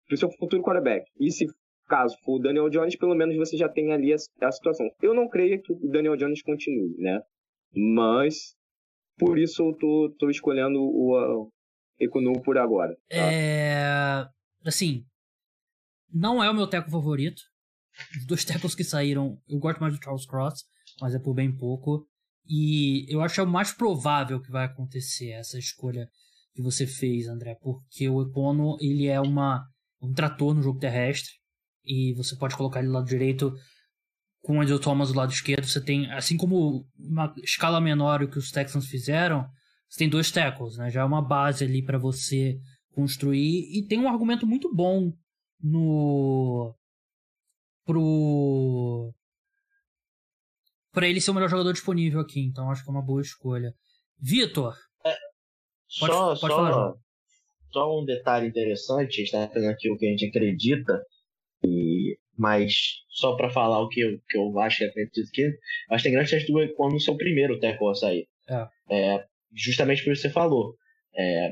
[0.07, 1.05] para o seu futuro quarterback.
[1.19, 1.45] E se
[1.87, 4.89] caso for Daniel Jones, pelo menos você já tem ali a, a situação.
[5.01, 7.21] Eu não creio que o Daniel Jones continue, né?
[7.75, 8.55] Mas
[9.21, 11.47] por isso eu tô, tô escolhendo o,
[11.99, 12.95] Econo por agora.
[13.07, 13.17] Tá?
[13.17, 14.25] É.
[14.65, 15.05] Assim.
[16.11, 17.39] Não é o meu teco favorito.
[18.17, 20.63] Os dois tecos que saíram, eu gosto mais do Charles Cross,
[20.99, 22.07] mas é por bem pouco.
[22.47, 26.07] E eu acho que é o mais provável que vai acontecer essa escolha
[26.55, 29.63] que você fez, André, porque o Econo ele é uma,
[30.01, 31.31] um trator no jogo terrestre
[31.85, 33.53] e você pode colocar ele do lado direito
[34.41, 35.65] com o Andrew Thomas do lado esquerdo.
[35.65, 39.47] Você tem, assim como uma escala menor o que os Texans fizeram,
[39.89, 40.89] você tem dois tackles, né?
[40.89, 42.57] Já é uma base ali para você
[42.93, 45.11] construir e tem um argumento muito bom
[45.61, 46.75] no
[47.85, 49.13] pro
[50.91, 53.73] para ele ser o melhor jogador disponível aqui, então acho que é uma boa escolha.
[54.19, 54.75] Vitor,
[55.99, 56.93] Pode- só, pode só, falar,
[57.71, 61.01] só um detalhe interessante, a gente está fazendo aqui o que a gente acredita,
[62.41, 65.51] mas só para falar o que eu, que eu acho que acredito que eu
[65.91, 68.27] acho que tem grande chance do Econo ser o primeiro tackle a sair.
[68.89, 69.23] É.
[69.53, 70.75] justamente por isso que você falou.
[71.15, 71.51] É,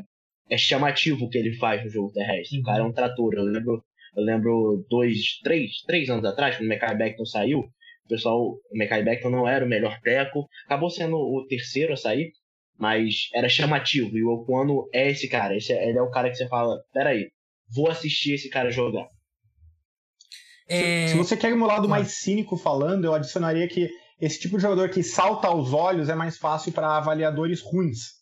[0.50, 2.58] é chamativo o que ele faz no jogo terrestre.
[2.58, 2.64] Uhum.
[2.64, 3.36] O cara é um trator.
[3.36, 3.84] Eu lembro,
[4.18, 8.60] eu lembro dois, três, três anos atrás, quando o Mekai Beckton saiu, o pessoal, o
[8.78, 12.32] Mekai Beckton não era o melhor teco, acabou sendo o terceiro a sair,
[12.80, 14.18] mas era chamativo.
[14.18, 15.56] E o Okwano é esse cara.
[15.56, 17.30] Esse é, ele é o cara que você fala, peraí,
[17.72, 19.08] vou assistir esse cara jogar.
[20.70, 21.90] É, Se você quer ir no lado Claro.
[21.90, 23.90] mais cínico falando, eu adicionaria que
[24.22, 28.20] esse tipo de jogador que salta aos olhos é mais fácil para avaliadores ruins.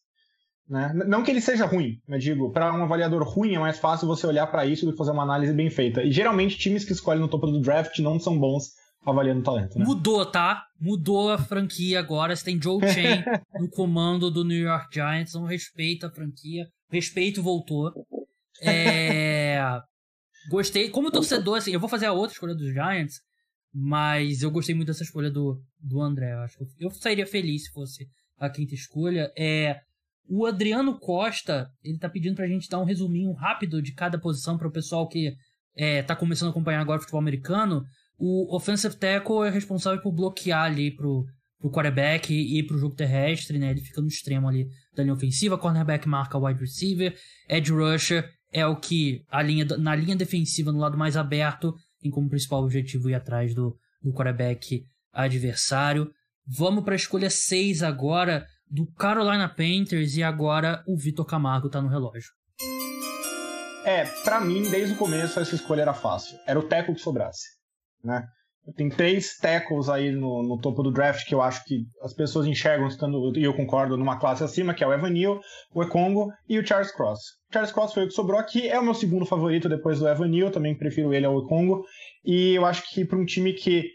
[0.69, 0.91] Né?
[1.07, 4.27] Não que ele seja ruim, eu digo, para um avaliador ruim é mais fácil você
[4.27, 6.03] olhar para isso do que fazer uma análise bem feita.
[6.03, 8.71] E geralmente times que escolhem no topo do draft não são bons
[9.05, 9.79] avaliando talento.
[9.79, 9.85] Né?
[9.85, 10.63] Mudou, tá?
[10.79, 12.35] Mudou a franquia agora.
[12.35, 13.23] Você tem Joe Chain
[13.59, 15.33] no comando do New York Giants.
[15.33, 16.67] Não respeita a franquia.
[16.91, 17.93] Respeito voltou.
[18.61, 19.61] É...
[20.49, 20.89] Gostei.
[20.89, 23.19] Como torcedor, assim, eu vou fazer a outra escolha dos Giants,
[23.73, 26.33] mas eu gostei muito dessa escolha do, do André.
[26.33, 28.07] Eu acho que eu, sairia feliz se fosse
[28.37, 29.31] a quinta escolha.
[29.37, 29.79] É...
[30.29, 34.57] O Adriano Costa, ele tá pedindo pra gente dar um resuminho rápido de cada posição
[34.57, 35.33] para o pessoal que
[35.73, 37.83] é, tá começando a acompanhar agora o futebol americano.
[38.17, 41.25] O offensive tackle é responsável por bloquear ali pro,
[41.59, 43.71] pro quarterback e, e pro jogo terrestre, né?
[43.71, 47.15] Ele fica no extremo ali da linha ofensiva, cornerback marca wide receiver,
[47.47, 52.11] edge rusher é o que a linha, na linha defensiva, no lado mais aberto, tem
[52.11, 56.11] como principal objetivo ir atrás do, do quarterback adversário.
[56.45, 61.81] Vamos para a escolha 6 agora do Carolina Panthers e agora o Vitor Camargo tá
[61.81, 62.31] no relógio.
[63.85, 66.37] É, pra mim, desde o começo, essa escolha era fácil.
[66.45, 67.47] Era o tackle que sobrasse.
[68.03, 68.27] Né?
[68.75, 72.45] Tem três tackles aí no, no topo do draft que eu acho que as pessoas
[72.45, 75.39] enxergam, estando, e eu concordo, numa classe acima, que é o Evan Neal,
[75.73, 77.19] o Ekongo e o Charles Cross.
[77.49, 80.07] O Charles Cross foi o que sobrou aqui, é o meu segundo favorito depois do
[80.07, 81.83] Evan Neal, também prefiro ele ao Ekongo.
[82.25, 83.89] E eu acho que para um time que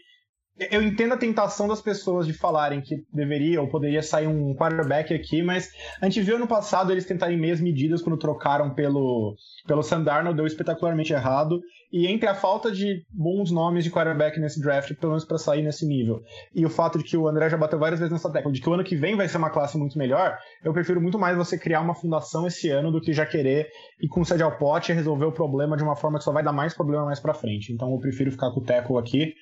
[0.59, 5.13] eu entendo a tentação das pessoas de falarem que deveria ou poderia sair um quarterback
[5.13, 9.35] aqui, mas a gente viu ano passado eles tentarem meias medidas quando trocaram pelo,
[9.67, 11.59] pelo Sandarno, deu espetacularmente errado.
[11.91, 15.61] E entre a falta de bons nomes de quarterback nesse draft, pelo menos para sair
[15.61, 16.21] nesse nível,
[16.53, 18.67] e o fato de que o André já bateu várias vezes nessa tecla, de que
[18.67, 21.55] o ano que vem vai ser uma classe muito melhor, eu prefiro muito mais você
[21.55, 23.69] criar uma fundação esse ano do que já querer
[24.01, 26.43] ir com sede ao pote e resolver o problema de uma forma que só vai
[26.43, 27.71] dar mais problema mais para frente.
[27.71, 29.35] Então eu prefiro ficar com o tackle aqui.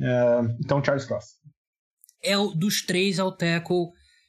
[0.00, 1.26] É, então, Charles Cross.
[2.22, 3.88] É o, dos três é o tackle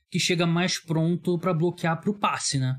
[0.10, 2.76] que chega mais pronto para bloquear pro passe, né?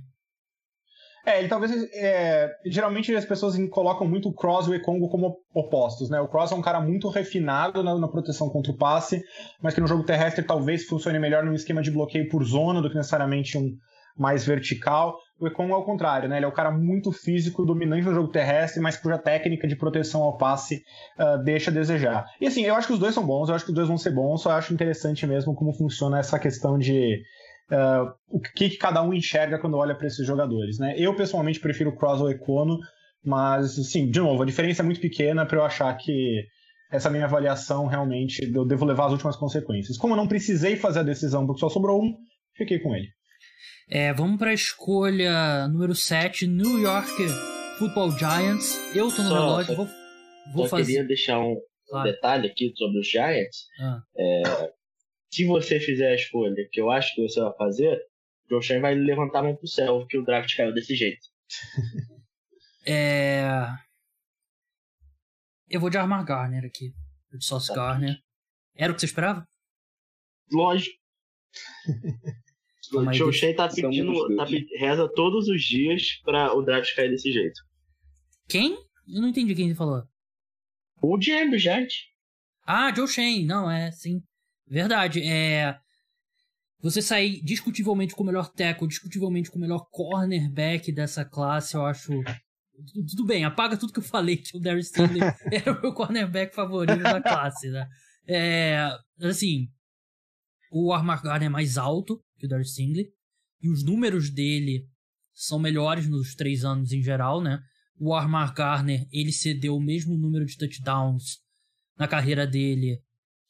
[1.25, 1.71] É, ele talvez.
[1.93, 6.21] É, geralmente as pessoas colocam muito o Cross e o Ekongo como opostos, né?
[6.21, 9.23] O Cross é um cara muito refinado na, na, proteção contra o passe,
[9.63, 12.89] mas que no jogo terrestre talvez funcione melhor num esquema de bloqueio por zona do
[12.89, 13.77] que necessariamente um
[14.17, 15.17] mais vertical.
[15.41, 16.37] O Ekong é o contrário, né?
[16.37, 20.23] Ele é um cara muito físico, dominante no jogo terrestre, mas cuja técnica de proteção
[20.23, 20.83] ao passe
[21.19, 22.27] uh, deixa a desejar.
[22.41, 23.97] E assim, eu acho que os dois são bons, eu acho que os dois vão
[23.97, 27.23] ser bons, só acho interessante mesmo como funciona essa questão de
[27.71, 30.95] uh, o que, que, cada um enxerga quando olha para esses jogadores, né?
[30.97, 32.79] Eu pessoalmente prefiro o Cross ou Econo,
[33.25, 36.45] mas assim, de novo, a diferença é muito pequena para eu achar que
[36.91, 39.97] essa minha avaliação realmente eu devo levar as últimas consequências.
[39.97, 42.17] Como eu não precisei fazer a decisão porque só sobrou um,
[42.57, 43.09] fiquei com ele.
[43.89, 47.11] É, vamos para a escolha número 7, New York
[47.79, 48.79] Football Giants.
[48.95, 49.89] Eu tô no só, relógio, só, vou,
[50.55, 50.93] vou só fazer.
[50.93, 51.57] queria deixar um
[51.89, 52.11] claro.
[52.11, 53.67] detalhe aqui sobre os Giants.
[53.81, 54.03] Ah.
[54.17, 54.73] É,
[55.33, 57.97] se você fizer a escolha que eu acho que você vai fazer,
[58.45, 61.27] o Joe Shane vai levantar a mão pro céu, que o draft caiu desse jeito.
[62.87, 63.67] é...
[65.69, 66.93] Eu vou de Armar Garner aqui.
[67.33, 67.75] De Sauce tá.
[67.75, 68.19] Garner.
[68.75, 69.47] Era o que você esperava?
[70.53, 70.97] Lógico.
[72.93, 74.45] O Joe Shane tá pedindo, tá,
[74.79, 77.61] reza todos os dias pra o draft cair desse jeito.
[78.49, 78.73] Quem?
[79.09, 80.03] Eu não entendi quem ele falou.
[81.03, 82.07] O do Giants.
[82.67, 83.45] Ah, Joe Shane.
[83.45, 84.23] Não, é, sim.
[84.67, 85.23] Verdade.
[85.23, 85.77] É...
[86.83, 91.85] Você sair discutivelmente com o melhor tackle, discutivelmente com o melhor cornerback dessa classe, eu
[91.85, 92.13] acho...
[93.11, 95.21] Tudo bem, apaga tudo que eu falei que o Darius Stanley
[95.53, 97.87] era o meu cornerback favorito da classe, né?
[98.27, 98.89] É...
[99.23, 99.69] Assim,
[100.73, 103.13] o Armar Gardner é mais alto que o Darius Stingley.
[103.63, 104.89] E os números dele
[105.33, 107.63] são melhores nos três anos em geral, né?
[107.99, 111.39] O Armar Garner, ele cedeu o mesmo número de touchdowns
[111.99, 112.99] na carreira dele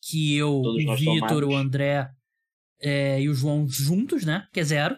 [0.03, 2.11] que eu, Todos o Vitor, o André
[2.81, 4.49] é, e o João juntos, né?
[4.53, 4.97] Que é zero.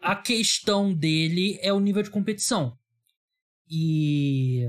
[0.00, 2.78] A questão dele é o nível de competição.
[3.68, 4.64] E.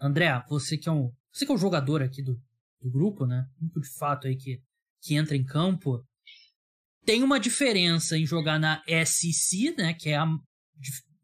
[0.00, 1.12] André, você que é um.
[1.30, 2.40] Você que é um jogador aqui do,
[2.80, 3.46] do grupo, né?
[3.60, 4.62] Muito de fato aí que
[5.02, 6.06] que entra em campo,
[7.04, 10.26] tem uma diferença em jogar na SEC, né, que é a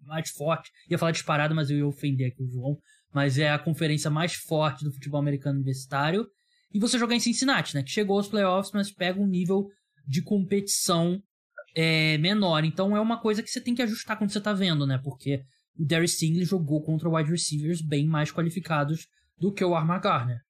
[0.03, 0.71] mais forte.
[0.91, 2.79] Ia falar disparada, mas eu ia ofender aqui o João.
[3.13, 6.27] Mas é a conferência mais forte do futebol americano universitário.
[6.73, 9.67] E você jogar em Cincinnati, né, que chegou aos playoffs, mas pega um nível
[10.07, 11.23] de competição
[11.75, 12.65] é, menor.
[12.65, 15.43] Então é uma coisa que você tem que ajustar quando você tá vendo, né, porque
[15.79, 19.07] o Darius Stingley jogou contra wide receivers bem mais qualificados
[19.39, 20.41] do que o Armar Garner.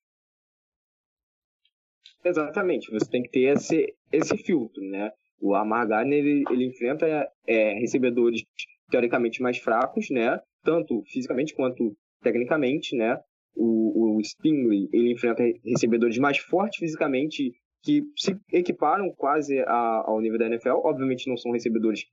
[2.29, 5.11] Exatamente, você tem que ter esse, esse filtro, né?
[5.41, 7.07] O Amar Gardner, ele, ele enfrenta
[7.47, 8.43] é, recebedores
[8.91, 10.41] teoricamente mais fracos, né?
[10.64, 13.19] Tanto fisicamente quanto tecnicamente, né?
[13.55, 20.21] O, o Stingley, ele enfrenta recebedores mais fortes fisicamente que se equiparam quase a, ao
[20.21, 20.81] nível da NFL.
[20.85, 22.05] Obviamente não são recebedores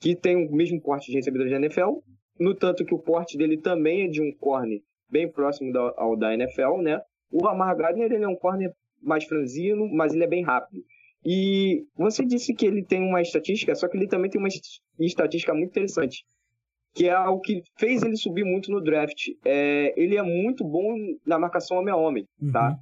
[0.00, 1.98] que têm o mesmo porte de recebedores da NFL,
[2.38, 6.16] no tanto que o porte dele também é de um corner bem próximo da, ao
[6.16, 7.00] da NFL, né?
[7.30, 8.72] O Amar Gardner, ele é um corner
[9.06, 10.82] mais franzino, mas ele é bem rápido.
[11.24, 14.48] E você disse que ele tem uma estatística, só que ele também tem uma
[15.00, 16.24] estatística muito interessante,
[16.94, 19.28] que é o que fez ele subir muito no draft.
[19.44, 20.94] É, ele é muito bom
[21.26, 22.52] na marcação homem a homem, uhum.
[22.52, 22.76] tá?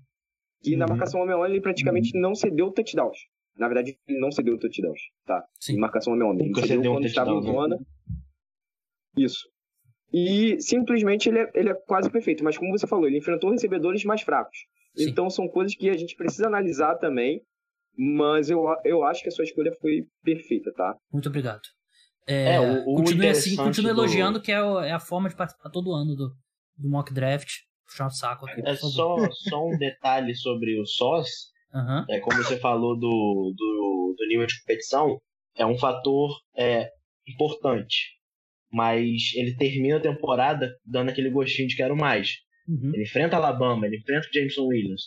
[0.65, 0.79] E uhum.
[0.79, 2.21] na marcação homem a homem ele praticamente uhum.
[2.21, 3.19] não cedeu touchdowns.
[3.57, 5.45] Na verdade, ele não cedeu touchdowns, tá?
[5.61, 5.75] Sim.
[5.75, 6.47] Em marcação homem a homem.
[6.49, 7.53] Ele cedeu, quando estava em né?
[7.53, 7.79] zona.
[9.17, 9.49] Isso.
[10.13, 12.45] E simplesmente ele é, ele é quase perfeito.
[12.45, 14.59] Mas como você falou, ele enfrentou recebedores mais fracos.
[14.97, 15.11] Sim.
[15.11, 17.43] Então são coisas que a gente precisa analisar também,
[17.97, 20.97] mas eu, eu acho que a sua escolha foi perfeita, tá?
[21.13, 21.63] Muito obrigado.
[22.27, 24.43] É, é o, o continue assim, continue elogiando, do...
[24.43, 26.35] que é, é, a forma de participar todo ano do,
[26.77, 27.51] do mock draft.
[27.87, 28.63] Puxar o saco aqui.
[28.65, 31.53] É só, só um detalhe sobre o SOS.
[31.73, 32.05] Uhum.
[32.09, 35.21] É, como você falou do, do, do, nível de competição,
[35.57, 36.89] é um fator é,
[37.29, 38.15] importante.
[38.73, 42.37] Mas ele termina a temporada dando aquele gostinho de quero mais.
[42.67, 42.93] Uhum.
[42.95, 45.03] Ele enfrenta Alabama, ele enfrenta Jameson Williams.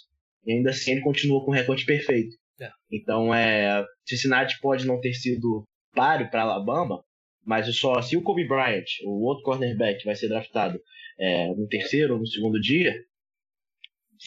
[0.45, 2.35] E ainda assim ele continua com o recorde perfeito.
[2.59, 2.69] É.
[2.91, 7.03] Então, é, Cincinnati pode não ter sido páreo para Alabama,
[7.45, 10.79] mas só se o Kobe Bryant, o outro cornerback, vai ser draftado
[11.19, 12.93] é, no terceiro ou no segundo dia,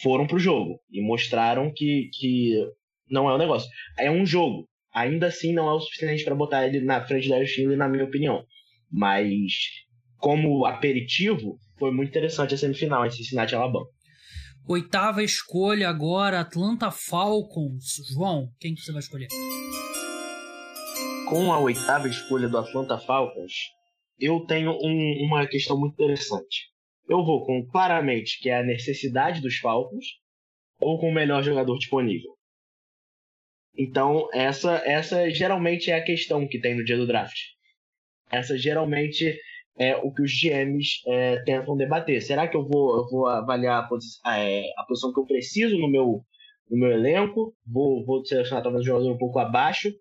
[0.01, 2.55] foram pro jogo e mostraram que, que
[3.09, 3.69] não é um negócio.
[3.97, 4.67] É um jogo.
[4.93, 8.03] Ainda assim, não é o suficiente para botar ele na frente da Steelers, na minha
[8.03, 8.43] opinião.
[8.91, 9.53] Mas,
[10.21, 13.87] como aperitivo, foi muito interessante a semifinal em Cincinnati, Alabama.
[14.69, 17.95] Oitava escolha agora, Atlanta Falcons.
[18.13, 19.27] João, quem que você vai escolher?
[21.27, 23.51] Com a oitava escolha do Atlanta Falcons,
[24.19, 26.69] eu tenho um, uma questão muito interessante.
[27.09, 30.05] Eu vou com claramente que é a necessidade dos Falcons
[30.79, 32.31] ou com o melhor jogador disponível.
[33.75, 37.37] Então, essa, essa geralmente é a questão que tem no dia do draft.
[38.29, 39.35] Essa geralmente
[39.81, 42.21] é o que os GMs é, tentam debater.
[42.21, 45.75] Será que eu vou, eu vou avaliar a, posi é, a, posição que eu preciso
[45.79, 46.21] no meu,
[46.69, 47.55] no meu elenco?
[47.65, 49.91] Vou, vou selecionar talvez um jogador um pouco abaixo?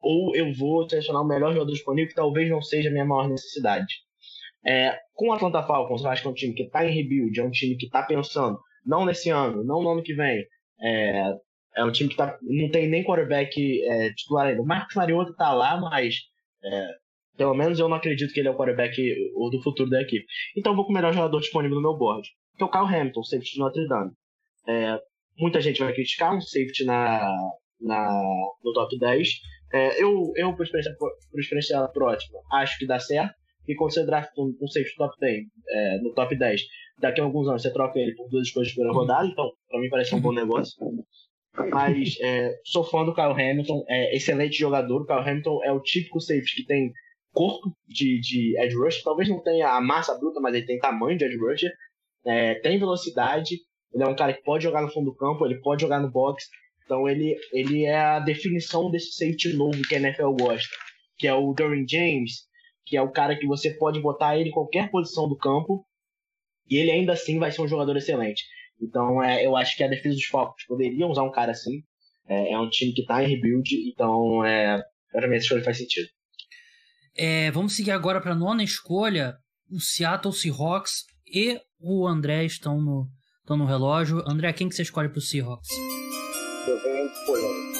[0.00, 3.28] Ou eu vou selecionar o melhor jogador disponível que talvez não seja a minha maior
[3.28, 3.92] necessidade?
[4.66, 7.38] É, com o Atlanta Falcons, eu acho que é um time que está em rebuild,
[7.38, 10.42] é um time que está pensando, não nesse ano, não no ano que vem.
[10.80, 11.34] É,
[11.76, 14.62] é um time que tá, não tem nem quarterback é, titular ainda.
[14.62, 16.16] O Marcos Mariota está lá, mas
[16.64, 16.88] é,
[17.38, 18.94] pelo menos eu não acredito que ele é o quarterback
[19.50, 20.26] do futuro da equipe.
[20.56, 23.22] Então vou com o melhor jogador disponível no meu board, que é o Kyle Hamilton,
[23.22, 24.10] safety de Notre Dame.
[24.68, 25.00] É,
[25.38, 27.32] muita gente vai criticar um safety na,
[27.80, 28.10] na,
[28.62, 29.28] no top 10.
[29.72, 33.32] É, eu, eu por, experiência, por experiência próxima, acho que dá certo.
[33.68, 36.62] E quando você draft um, um safety top 10, é, no top 10,
[37.00, 39.80] daqui a alguns anos você troca ele por duas escolhas de primeira rodada, então pra
[39.80, 40.74] mim parece um bom negócio.
[41.70, 45.02] Mas é, sou fã do Kyle Hamilton, é excelente jogador.
[45.02, 46.92] O Kyle Hamilton é o típico safety que tem
[47.38, 51.24] corpo de, de edge talvez não tenha a massa bruta, mas ele tem tamanho de
[51.24, 51.72] edge rusher,
[52.26, 53.60] é, tem velocidade,
[53.94, 56.10] ele é um cara que pode jogar no fundo do campo, ele pode jogar no
[56.10, 56.48] box,
[56.84, 60.68] então ele, ele é a definição desse safety novo que a NFL gosta,
[61.16, 62.48] que é o Derwin James,
[62.84, 65.86] que é o cara que você pode botar ele em qualquer posição do campo
[66.68, 68.42] e ele ainda assim vai ser um jogador excelente.
[68.82, 71.84] Então é, eu acho que a defesa dos Falcons poderia usar um cara assim.
[72.26, 76.08] É, é um time que está em rebuild, então é, para mim essa faz sentido.
[77.20, 79.36] É, vamos seguir agora para a nona escolha.
[79.68, 83.08] O Seattle Seahawks e o André estão no,
[83.40, 84.22] estão no relógio.
[84.24, 85.68] André, quem que você escolhe para o Seahawks?
[86.68, 87.78] Eu venho de polêmica,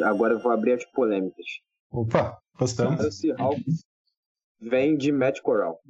[0.00, 0.08] tá?
[0.10, 1.46] Agora eu vou abrir as polêmicas.
[1.90, 3.02] Opa, gostamos.
[3.02, 3.86] O Seahawks
[4.60, 5.80] vem de Matt Corral.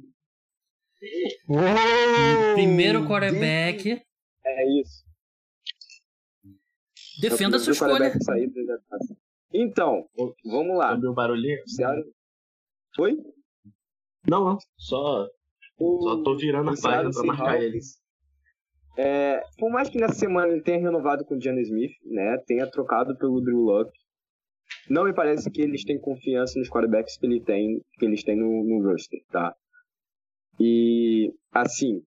[1.49, 4.01] Oh, Primeiro quarterback.
[4.45, 5.03] É isso.
[7.19, 8.13] Defenda a sua escolha.
[9.53, 10.07] Então,
[10.45, 10.91] vamos lá.
[10.91, 11.59] Soube o barulhinho?
[12.97, 13.15] Foi?
[14.27, 14.57] Não, não.
[14.75, 15.27] Só,
[15.77, 16.01] o...
[16.01, 18.01] só tô virando a página pra marcar eles.
[18.97, 22.65] É, por mais que nessa semana ele tenha renovado com o John Smith, né, tenha
[22.65, 23.91] trocado pelo Drew Luck,
[24.89, 28.35] não me parece que eles têm confiança nos quarterbacks que, ele tem, que eles têm
[28.35, 29.55] no, no roster, tá?
[30.59, 32.01] E, assim,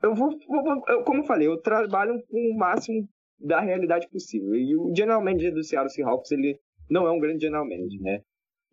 [0.00, 4.54] eu vou, vou eu, como eu falei, eu trabalho com o máximo da realidade possível.
[4.54, 8.22] E o general manager do Seattle Seahawks, ele não é um grande general manager, né?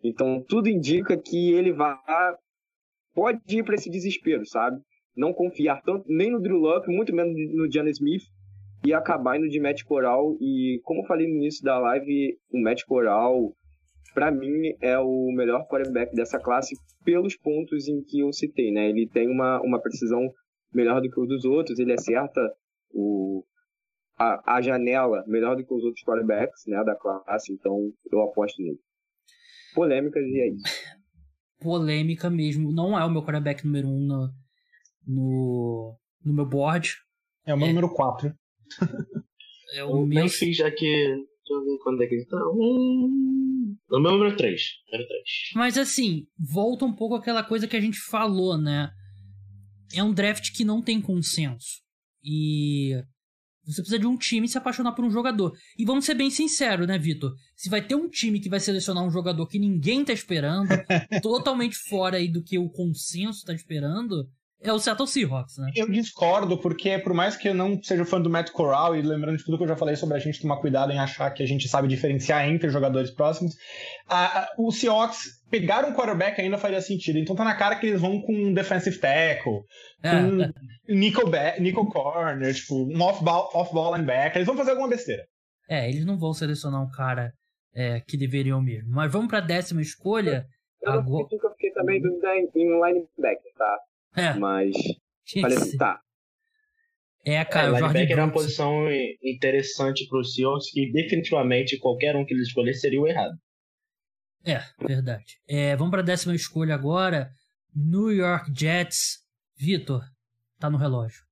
[0.04, 1.98] Então, tudo indica que ele vai
[3.16, 4.78] pode ir para esse desespero, sabe?
[5.16, 8.24] Não confiar tanto nem no Drew Luck, muito menos no John Smith
[8.86, 12.62] e acabar indo de Matt Coral e como eu falei no início da live, o
[12.62, 13.56] Matt Coral
[14.14, 18.90] para mim é o melhor quarterback dessa classe pelos pontos em que eu citei, né?
[18.90, 20.22] Ele tem uma, uma precisão
[20.74, 22.42] melhor do que o dos outros, ele acerta
[22.92, 23.44] o
[24.18, 28.62] a, a janela melhor do que os outros quarterbacks, né, da classe, então eu aposto
[28.62, 28.80] nele
[29.76, 30.64] polêmicas e é isso.
[31.60, 32.72] Polêmica mesmo.
[32.72, 34.34] Não é o meu quarterback número um no,
[35.06, 36.96] no, no meu board.
[37.46, 38.34] É o meu é, número 4.
[39.74, 40.24] É o, meu.
[40.24, 40.86] Eu fiz aqui.
[40.86, 42.38] Deixa eu ver quando é que ele tá.
[42.54, 44.62] Hum, o meu número 3.
[44.92, 45.24] Número 3.
[45.56, 48.90] Mas assim, volta um pouco aquela coisa que a gente falou, né?
[49.94, 51.82] É um draft que não tem consenso.
[52.24, 52.94] E
[53.66, 55.54] você precisa de um time se apaixonar por um jogador.
[55.78, 57.34] E vamos ser bem sinceros, né, Vitor?
[57.56, 60.70] Se vai ter um time que vai selecionar um jogador que ninguém tá esperando,
[61.22, 64.28] totalmente fora aí do que o consenso tá esperando,
[64.62, 65.72] é o Seattle Seahawks, né?
[65.76, 69.38] Eu discordo, porque por mais que eu não seja fã do Matt Corral, e lembrando
[69.38, 71.46] de tudo que eu já falei sobre a gente tomar cuidado em achar que a
[71.46, 73.56] gente sabe diferenciar entre jogadores próximos,
[74.08, 77.20] a, a, o Seahawks pegar um quarterback ainda faria sentido.
[77.20, 79.62] Então tá na cara que eles vão com um defensive tackle,
[80.02, 80.12] é.
[80.12, 84.38] com nickel, back, nickel corner, tipo, um off-ball off -ball linebacker.
[84.38, 85.24] Eles vão fazer alguma besteira.
[85.70, 87.32] É, eles não vão selecionar um cara
[87.74, 88.90] é, que deveriam mesmo.
[88.90, 90.46] Mas vamos pra décima escolha.
[90.82, 91.28] Eu, agora...
[91.32, 93.78] eu fiquei também dúvida em linebacker, tá?
[94.16, 94.34] É.
[94.34, 94.76] Mas.
[95.42, 96.00] Falei assim, tá.
[97.26, 98.86] É, cara, é, o linebacker era uma posição
[99.24, 103.34] interessante pro Seahawks que definitivamente qualquer um que eles escolher seria o errado.
[104.46, 105.40] É, verdade.
[105.50, 107.32] É, vamos para a décima escolha agora.
[107.76, 109.24] New York Jets.
[109.58, 110.04] Vitor,
[110.60, 111.24] tá no relógio.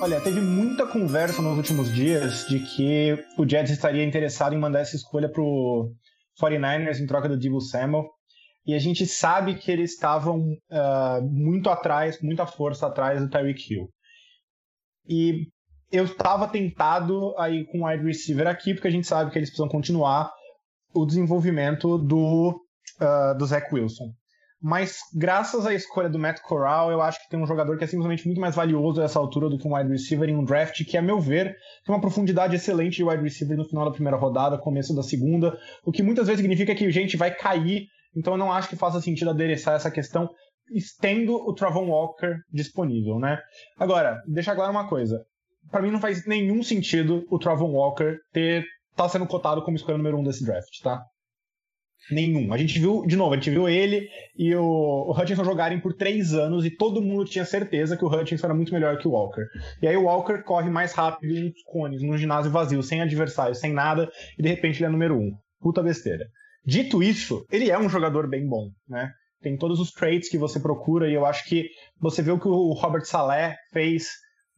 [0.00, 4.80] Olha, teve muita conversa nos últimos dias de que o Jets estaria interessado em mandar
[4.80, 5.92] essa escolha pro
[6.40, 8.08] 49ers em troca do Divo Samuel.
[8.64, 13.72] E a gente sabe que eles estavam uh, muito atrás, muita força atrás do Tyreek
[13.72, 13.88] Hill.
[15.08, 15.48] E
[15.90, 19.50] eu estava tentado aí com o wide receiver aqui, porque a gente sabe que eles
[19.50, 20.30] precisam continuar
[20.94, 22.50] o desenvolvimento do,
[23.00, 24.12] uh, do Zach Wilson.
[24.62, 27.86] Mas graças à escolha do Matt Corral, eu acho que tem um jogador que é
[27.86, 30.84] simplesmente muito mais valioso a essa altura do que um wide receiver em um draft,
[30.84, 34.16] que, a meu ver, tem uma profundidade excelente de wide receiver no final da primeira
[34.16, 38.38] rodada, começo da segunda, o que muitas vezes significa que gente vai cair, então eu
[38.38, 40.28] não acho que faça sentido adereçar essa questão
[40.70, 43.38] estendo o Travon Walker disponível, né?
[43.78, 45.24] Agora, deixar claro uma coisa.
[45.70, 48.64] Para mim não faz nenhum sentido o Travon Walker ter
[48.96, 51.02] tá sendo cotado como escolha número um desse draft, tá?
[52.10, 52.52] Nenhum.
[52.52, 55.94] A gente viu, de novo, a gente viu ele e o, o Hutchinson jogarem por
[55.94, 59.12] três anos e todo mundo tinha certeza que o Hutchinson era muito melhor que o
[59.12, 59.44] Walker.
[59.80, 63.72] E aí o Walker corre mais rápido nos cones, num ginásio vazio, sem adversário, sem
[63.72, 65.30] nada, e de repente ele é número um.
[65.60, 66.26] Puta besteira.
[66.64, 69.10] Dito isso, ele é um jogador bem bom, né?
[69.42, 71.68] Tem todos os traits que você procura e eu acho que
[72.00, 74.08] você vê o que o Robert Saleh fez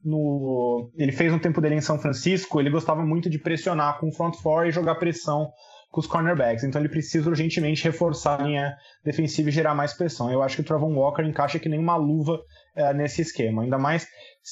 [0.04, 4.08] no ele fez no tempo dele em São Francisco, ele gostava muito de pressionar com
[4.08, 5.50] o front four e jogar pressão
[5.94, 6.64] com os cornerbacks.
[6.64, 10.30] Então ele precisa urgentemente reforçar a linha defensiva e gerar mais pressão.
[10.30, 12.40] Eu acho que o Travon Walker encaixa que nem uma luva
[12.74, 13.62] é, nesse esquema.
[13.62, 14.06] Ainda mais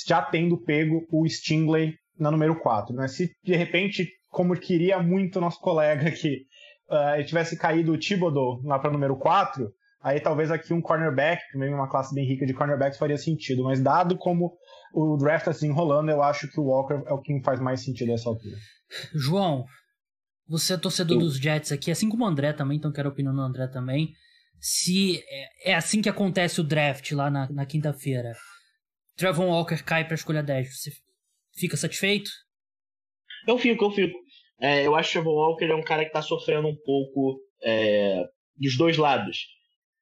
[0.07, 2.95] já tendo pego o Stingley na número 4.
[2.95, 3.09] Né?
[3.09, 6.47] Se de repente, como queria muito nosso colega que
[6.89, 9.73] uh, tivesse caído o Thibodeau lá para número 4,
[10.03, 13.65] aí talvez aqui um cornerback, também uma classe bem rica de cornerbacks, faria sentido.
[13.65, 14.53] Mas dado como
[14.95, 17.83] o draft está se enrolando, eu acho que o Walker é o que faz mais
[17.83, 18.57] sentido nessa altura.
[19.15, 19.65] João,
[20.47, 21.25] você é torcedor Sim.
[21.25, 24.13] dos Jets aqui, assim como o André também, então quero a opinião do André também.
[24.61, 28.33] Se é, é assim que acontece o draft lá na, na quinta-feira,
[29.17, 30.91] Trevor Walker cai para a escolha 10, você
[31.55, 32.31] fica satisfeito?
[33.47, 34.22] Eu fico, eu fico.
[34.63, 37.41] É, eu acho que o Trevor Walker é um cara que está sofrendo um pouco
[37.61, 38.23] é,
[38.57, 39.49] dos dois lados.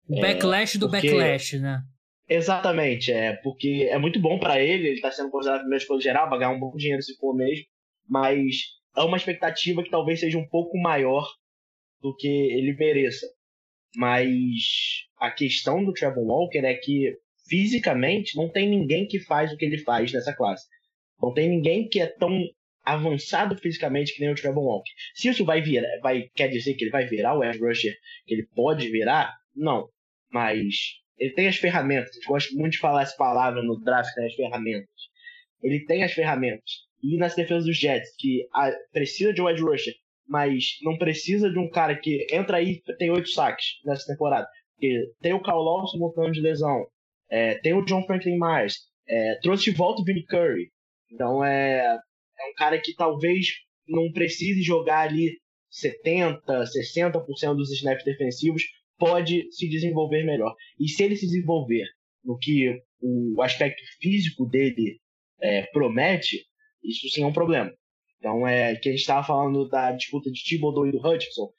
[0.07, 1.09] O é, backlash do porque...
[1.09, 1.81] backlash, né?
[2.29, 6.29] Exatamente, é porque é muito bom para ele, ele está sendo considerado primeiro escolha geral,
[6.29, 7.65] vai ganhar um bom dinheiro se for mesmo,
[8.09, 8.57] mas
[8.97, 11.27] é uma expectativa que talvez seja um pouco maior
[12.01, 13.27] do que ele mereça.
[13.97, 17.17] Mas a questão do Trevor Walker é que
[17.49, 20.67] fisicamente não tem ninguém que faz o que ele faz nessa classe.
[21.21, 22.45] Não tem ninguém que é tão
[22.85, 24.91] avançado fisicamente que nem o Trevor Walker.
[25.15, 27.95] Se isso vai virar, vai, quer dizer que ele vai virar o edge rusher,
[28.27, 29.35] que ele pode virar?
[29.55, 29.89] Não.
[30.33, 30.75] Mas
[31.19, 32.17] ele tem as ferramentas.
[32.17, 34.89] Eu gosto muito de falar essa palavra no draft, né, as ferramentas.
[35.63, 39.63] Ele tem as ferramentas e nas defesas dos Jets, que a, precisa de um edge
[39.63, 39.95] rusher,
[40.29, 44.47] mas não precisa de um cara que entra aí e tem oito saques nessa temporada.
[44.75, 46.87] Porque tem o Carl Lawson voltando de lesão,
[47.29, 48.77] é, tem o John Franklin Myers,
[49.09, 50.71] é, trouxe de volta o Vinny Curry.
[51.13, 51.99] Então é,
[52.41, 53.47] é um cara que talvez
[53.87, 55.39] não precise jogar ali
[55.71, 58.65] 70%, 60% dos snaps defensivos,
[58.99, 60.55] pode se desenvolver melhor.
[60.79, 61.87] E se ele se desenvolver
[62.25, 65.01] no que o aspecto físico dele
[65.41, 66.45] é, promete,
[66.83, 67.73] isso sim é um problema.
[68.19, 71.51] Então, é que a gente estava falando da disputa de Thibodeau e do Hudson.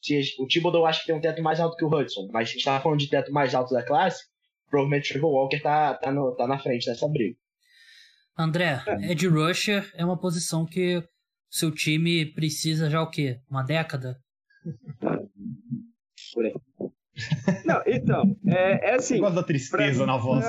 [0.00, 2.52] Se o Thibodeau acho que tem um teto mais alto que o Hudson, mas se
[2.52, 4.24] a gente estava falando de teto mais alto da classe,
[4.70, 7.36] provavelmente o Trevor Walker tá, tá, no, tá na frente dessa briga.
[8.36, 9.12] André, é.
[9.12, 11.02] Ed Rusher é uma posição que
[11.48, 13.40] seu time precisa já o quê?
[13.48, 14.18] Uma década?
[16.32, 16.54] Por aí.
[17.64, 19.16] Não, então, é, é assim.
[19.16, 20.44] Eu gosto da tristeza pra, na voz.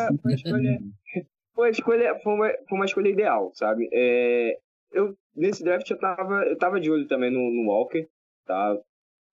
[1.53, 3.87] Foi, escolha, foi, uma, foi uma escolha ideal, sabe?
[3.93, 4.57] É,
[4.91, 8.07] eu, nesse draft eu tava, eu tava de olho também no, no Walker,
[8.45, 8.75] tá?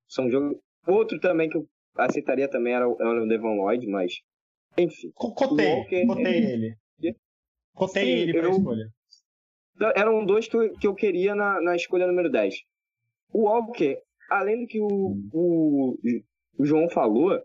[0.09, 0.59] São jogos.
[0.87, 4.21] Outro também que eu aceitaria também era, era o Devon Lloyd, mas.
[4.77, 5.11] Enfim.
[5.15, 6.53] Cotei, Walker, cotei é...
[6.53, 6.77] ele.
[7.75, 8.87] Cotei Sim, ele pra eu, escolha.
[9.97, 12.55] Eram dois que eu, que eu queria na, na escolha número 10.
[13.33, 13.99] O Walker,
[14.31, 14.87] além do que o,
[15.33, 15.99] o,
[16.59, 17.41] o João falou,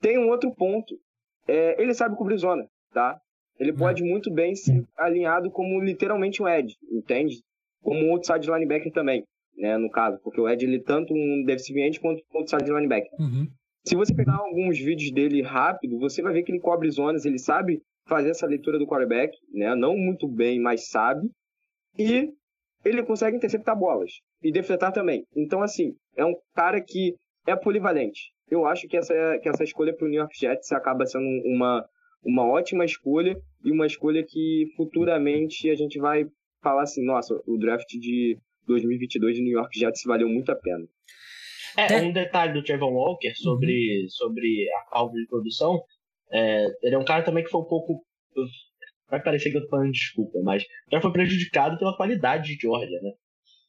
[0.00, 0.98] tem um outro ponto.
[1.46, 3.20] É, ele sabe cobrir zona, tá?
[3.58, 7.42] Ele pode muito bem ser alinhado como literalmente um Ed, entende?
[7.82, 9.24] Como um outside linebacker também,
[9.56, 13.10] né, no caso, porque o Ed ele é tanto um deficiente quanto um outside linebacker.
[13.18, 13.46] Uhum.
[13.84, 17.38] Se você pegar alguns vídeos dele rápido, você vai ver que ele cobre zonas, ele
[17.38, 19.72] sabe fazer essa leitura do quarterback, né?
[19.76, 21.30] Não muito bem, mas sabe.
[21.96, 22.28] E
[22.84, 24.10] ele consegue interceptar bolas
[24.42, 25.24] e defletar também.
[25.36, 27.14] Então, assim, é um cara que
[27.46, 28.32] é polivalente.
[28.50, 31.86] Eu acho que essa, que essa escolha para o New York Jets acaba sendo uma,
[32.24, 36.26] uma ótima escolha e uma escolha que futuramente a gente vai
[36.60, 38.36] falar assim, nossa, o draft de
[38.66, 40.84] 2022 de New York Jets valeu muito a pena.
[41.76, 44.08] É, um detalhe do Trevor Walker sobre, uhum.
[44.08, 45.80] sobre a alvo de produção,
[46.32, 48.04] é, ele é um cara também que foi um pouco
[49.10, 53.00] vai parecer que eu tô falando desculpa, mas já foi prejudicado pela qualidade de Georgia,
[53.02, 53.10] né?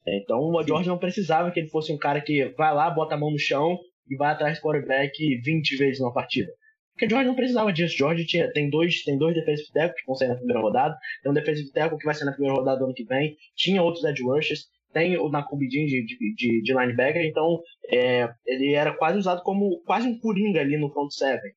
[0.06, 3.18] Então o Georgia não precisava que ele fosse um cara que vai lá, bota a
[3.18, 6.52] mão no chão e vai atrás do quarterback 20 vezes numa partida.
[6.92, 7.94] Porque o George não precisava disso.
[7.94, 10.96] O George tinha, tem dois, tem dois defensive tackles que vão sair na primeira rodada.
[11.22, 13.36] Tem um defensive tackle que vai sair na primeira rodada do ano que vem.
[13.56, 14.66] Tinha outros edge rushers.
[14.92, 17.24] Tem o Nakubidin de, de, de, de linebacker.
[17.24, 17.60] Então,
[17.90, 21.50] é, ele era quase usado como quase um coringa ali no front seven.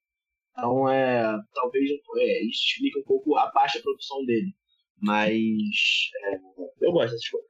[0.58, 4.53] Então, é, talvez é, isso explique um pouco a baixa produção dele.
[5.01, 5.51] Mas
[6.24, 6.36] é,
[6.82, 7.43] eu gosto dessa escolha.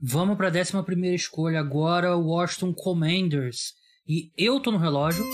[0.00, 3.74] Vamos para a 11 escolha agora, Washington Commanders.
[4.06, 5.24] E eu tô no relógio.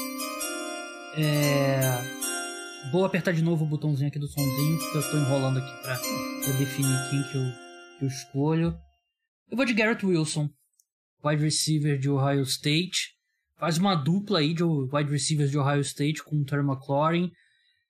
[1.17, 1.81] É...
[2.93, 5.97] Vou apertar de novo o botãozinho aqui do somzinho, porque eu estou enrolando aqui para
[6.59, 8.79] definir quem que eu, que eu escolho.
[9.51, 10.49] Eu vou de Garrett Wilson,
[11.25, 13.17] wide receiver de Ohio State.
[13.61, 17.31] Faz uma dupla aí de wide receivers de Ohio State com o Terry McLaurin.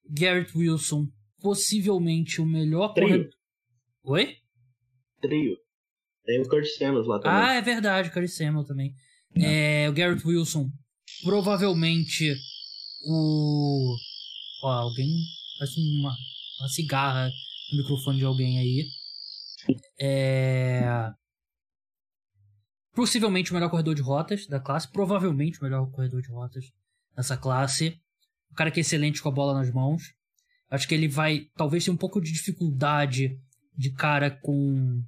[0.04, 1.06] Garrett Wilson,
[1.40, 3.30] possivelmente o melhor corredor.
[4.02, 4.36] Oi?
[5.22, 5.56] Trio.
[6.24, 7.38] Tem o Curtis Samuels lá também.
[7.38, 8.92] Ah, é verdade, Curtis Samuel também.
[9.36, 9.84] É.
[9.84, 10.68] é, o Garrett Wilson,
[11.22, 12.34] provavelmente
[13.06, 13.94] o.
[14.64, 15.08] Ó, alguém.
[15.56, 16.16] Parece uma,
[16.58, 17.30] uma cigarra
[17.70, 18.88] no microfone de alguém aí.
[20.00, 21.12] É.
[22.94, 24.90] Possivelmente o melhor corredor de rotas da classe.
[24.90, 26.72] Provavelmente o melhor corredor de rotas
[27.16, 28.00] dessa classe.
[28.50, 30.14] O cara que é excelente com a bola nas mãos.
[30.70, 33.38] Acho que ele vai talvez ter um pouco de dificuldade
[33.76, 35.04] de cara com um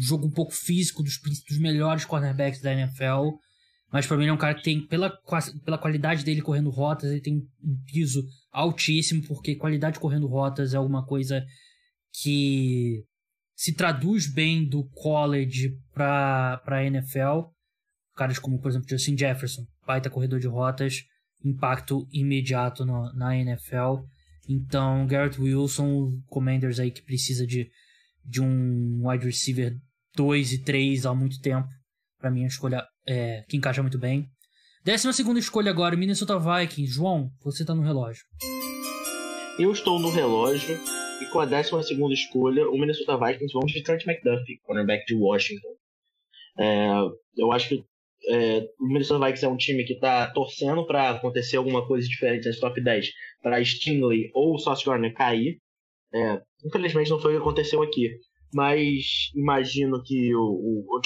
[0.00, 3.36] jogo um pouco físico dos, dos melhores cornerbacks da NFL.
[3.90, 5.10] Mas para mim ele é um cara que tem, pela,
[5.64, 10.78] pela qualidade dele correndo rotas, ele tem um piso altíssimo, porque qualidade correndo rotas é
[10.78, 11.44] alguma coisa
[12.10, 13.04] que
[13.54, 17.50] se traduz bem do college para a NFL.
[18.16, 21.04] Caras como, por exemplo, Justin Jefferson, baita corredor de rotas,
[21.44, 24.04] impacto imediato no, na NFL.
[24.48, 27.70] Então, Garrett Wilson, Commanders aí que precisa de,
[28.24, 29.74] de um wide receiver
[30.16, 31.68] 2 e 3 há muito tempo.
[32.18, 34.28] Para mim, a escolha é, que encaixa muito bem.
[34.84, 36.94] Décima segunda escolha agora, Minnesota Vikings.
[36.94, 38.24] João, você tá no relógio.
[39.58, 40.76] Eu estou no relógio
[41.22, 45.14] e com a décima segunda escolha, o Minnesota Vikings vamos de Trent McDuffie, cornerback de
[45.14, 45.74] Washington.
[46.58, 46.88] É,
[47.36, 47.84] eu acho que
[48.28, 52.46] é, o Minnesota Vikings é um time que está torcendo para acontecer alguma coisa diferente
[52.46, 53.10] nesse top 10
[53.42, 55.58] para Stingley ou Sauce Gardner cair.
[56.14, 58.10] É, infelizmente não foi o que aconteceu aqui,
[58.52, 61.00] mas imagino que o, o, o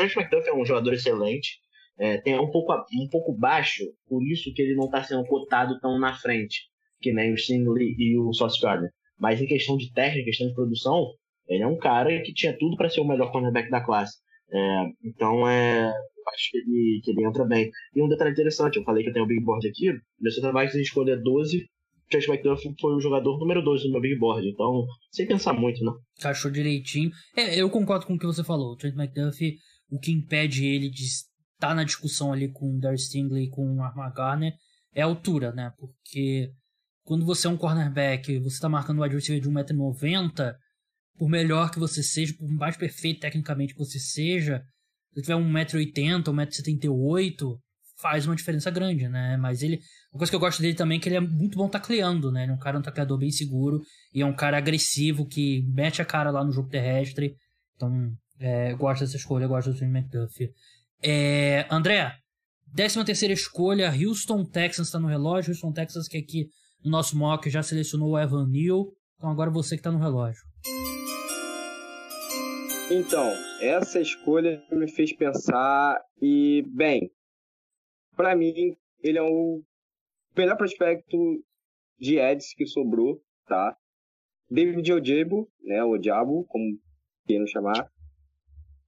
[0.46, 1.60] é um jogador excelente
[1.98, 5.78] é, tem um pouco, um pouco baixo, por isso que ele não está sendo cotado
[5.80, 6.68] tão na frente,
[7.00, 8.90] que nem o Stingley e o Sauce Gardner.
[9.18, 11.12] Mas em questão de técnica, questão de produção,
[11.48, 14.18] ele é um cara que tinha tudo para ser o melhor cornerback da classe.
[14.52, 17.70] É, então, é, acho que ele, que ele entra bem.
[17.94, 20.82] E um detalhe interessante, eu falei que eu tenho o big board aqui, Minnesota Vikings
[20.82, 21.66] escolher 12,
[22.12, 25.84] Chase McDuffie foi o jogador número 2 do meu big board, então, sem pensar muito,
[25.84, 25.92] né?
[26.22, 27.10] Achou direitinho.
[27.36, 28.72] É, eu concordo com o que você falou.
[28.72, 29.56] O Trent McDuffie,
[29.90, 31.04] o que impede ele de
[31.58, 34.52] tá na discussão ali com o Darry Stingley e com o Garner
[34.94, 35.72] é a altura, né?
[35.78, 36.50] Porque
[37.06, 40.54] quando você é um cornerback, você tá marcando o wide receiver de 1,90m,
[41.16, 44.62] por melhor que você seja, por mais perfeito tecnicamente que você seja,
[45.14, 47.58] se tiver 1,80m, 1,78m,
[47.96, 49.36] faz uma diferença grande, né?
[49.36, 49.80] Mas ele.
[50.12, 52.42] Uma coisa que eu gosto dele também é que ele é muito bom tacleando, né?
[52.42, 53.80] Ele é um cara um tacleador bem seguro
[54.12, 57.36] e é um cara agressivo que mete a cara lá no jogo terrestre.
[57.76, 60.50] Então, é, gosto dessa escolha, gosto do Tim McDuffie.
[61.02, 62.12] É, André,
[62.74, 65.52] 13 terceira escolha, Houston Texans está no relógio.
[65.52, 66.48] Houston Texans que aqui
[66.84, 68.92] no nosso mock já selecionou o Evan Neal.
[69.16, 70.42] Então agora você que está no relógio.
[72.90, 73.28] Então,
[73.60, 77.10] essa escolha me fez pensar e, bem,
[78.14, 79.62] para mim, ele é o
[80.36, 81.16] melhor prospecto
[81.98, 83.76] de Eds que sobrou, tá?
[84.48, 86.78] David Ojabo, né, o Diabo, como
[87.26, 87.90] queiram chamar,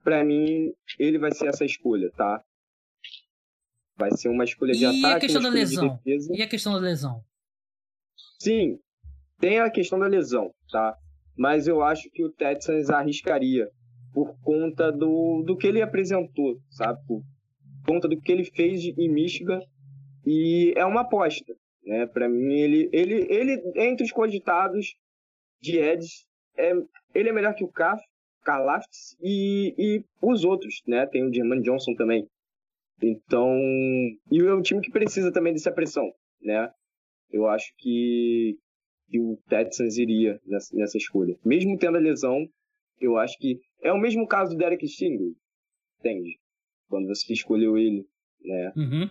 [0.05, 2.43] para mim, ele vai ser essa escolha, tá?
[3.97, 5.07] Vai ser uma escolha de e ataque.
[5.07, 6.01] A questão da lesão?
[6.05, 7.25] De e a questão da lesão?
[8.39, 8.79] Sim,
[9.41, 10.97] tem a questão da lesão, tá?
[11.37, 13.69] Mas eu acho que o Texans arriscaria
[14.13, 16.99] por conta do, do que ele apresentou, sabe?
[17.07, 17.23] Por
[17.87, 19.61] conta do que ele fez em Michigan.
[20.27, 22.07] E é uma aposta, né?
[22.07, 24.95] Para mim, ele, ele, ele, entre os cogitados
[25.61, 26.27] de Eds,
[26.57, 26.73] é,
[27.15, 28.03] ele é melhor que o Caf,
[28.45, 31.07] Karlaftis e, e os outros, né?
[31.07, 32.27] Tem o German Johnson também.
[33.01, 33.57] Então,
[34.31, 36.11] e é um time que precisa também dessa pressão,
[36.43, 36.71] né?
[37.31, 38.59] Eu acho que,
[39.09, 41.39] que o Texans iria nessa, nessa escolha.
[41.45, 42.49] Mesmo tendo a lesão,
[43.01, 45.37] eu acho que é o mesmo caso do Derek Stingley,
[45.99, 46.39] entende?
[46.89, 48.07] Quando você escolheu ele,
[48.41, 48.73] né?
[48.77, 49.11] Uhum.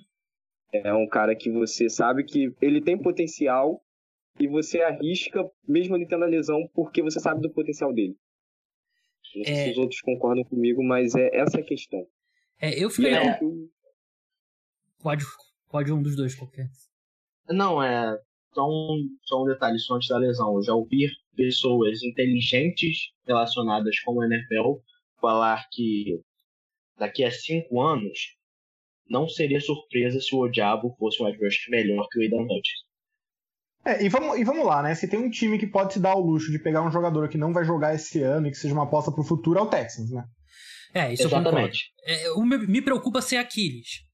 [0.74, 3.82] É um cara que você sabe que ele tem potencial
[4.40, 8.16] e você arrisca, mesmo ele tendo a lesão, porque você sabe do potencial dele.
[9.36, 9.64] Não sei é...
[9.64, 12.06] se os outros concordam comigo, mas é essa a questão.
[12.60, 13.32] É, eu ficaria.
[13.32, 13.40] É...
[15.00, 15.24] Pode,
[15.70, 16.70] pode um dos dois qualquer.
[17.50, 18.18] Não, é.
[18.54, 20.56] Só um, só um detalhe, só antes da lesão.
[20.56, 24.80] Eu já ouvi pessoas inteligentes relacionadas com o NFL
[25.22, 26.20] falar que
[26.98, 28.36] daqui a cinco anos
[29.10, 32.88] não seria surpresa se o Diabo fosse um adversário melhor que o Aidan Hutchinson.
[33.86, 34.94] É, e vamos, e vamos lá, né?
[34.96, 37.38] Se tem um time que pode se dar o luxo de pegar um jogador que
[37.38, 40.12] não vai jogar esse ano e que seja uma aposta pro futuro, é o Texans,
[40.12, 40.26] né?
[40.94, 41.92] É, isso Exatamente.
[42.04, 44.07] É, o me, me preocupa ser Aquiles.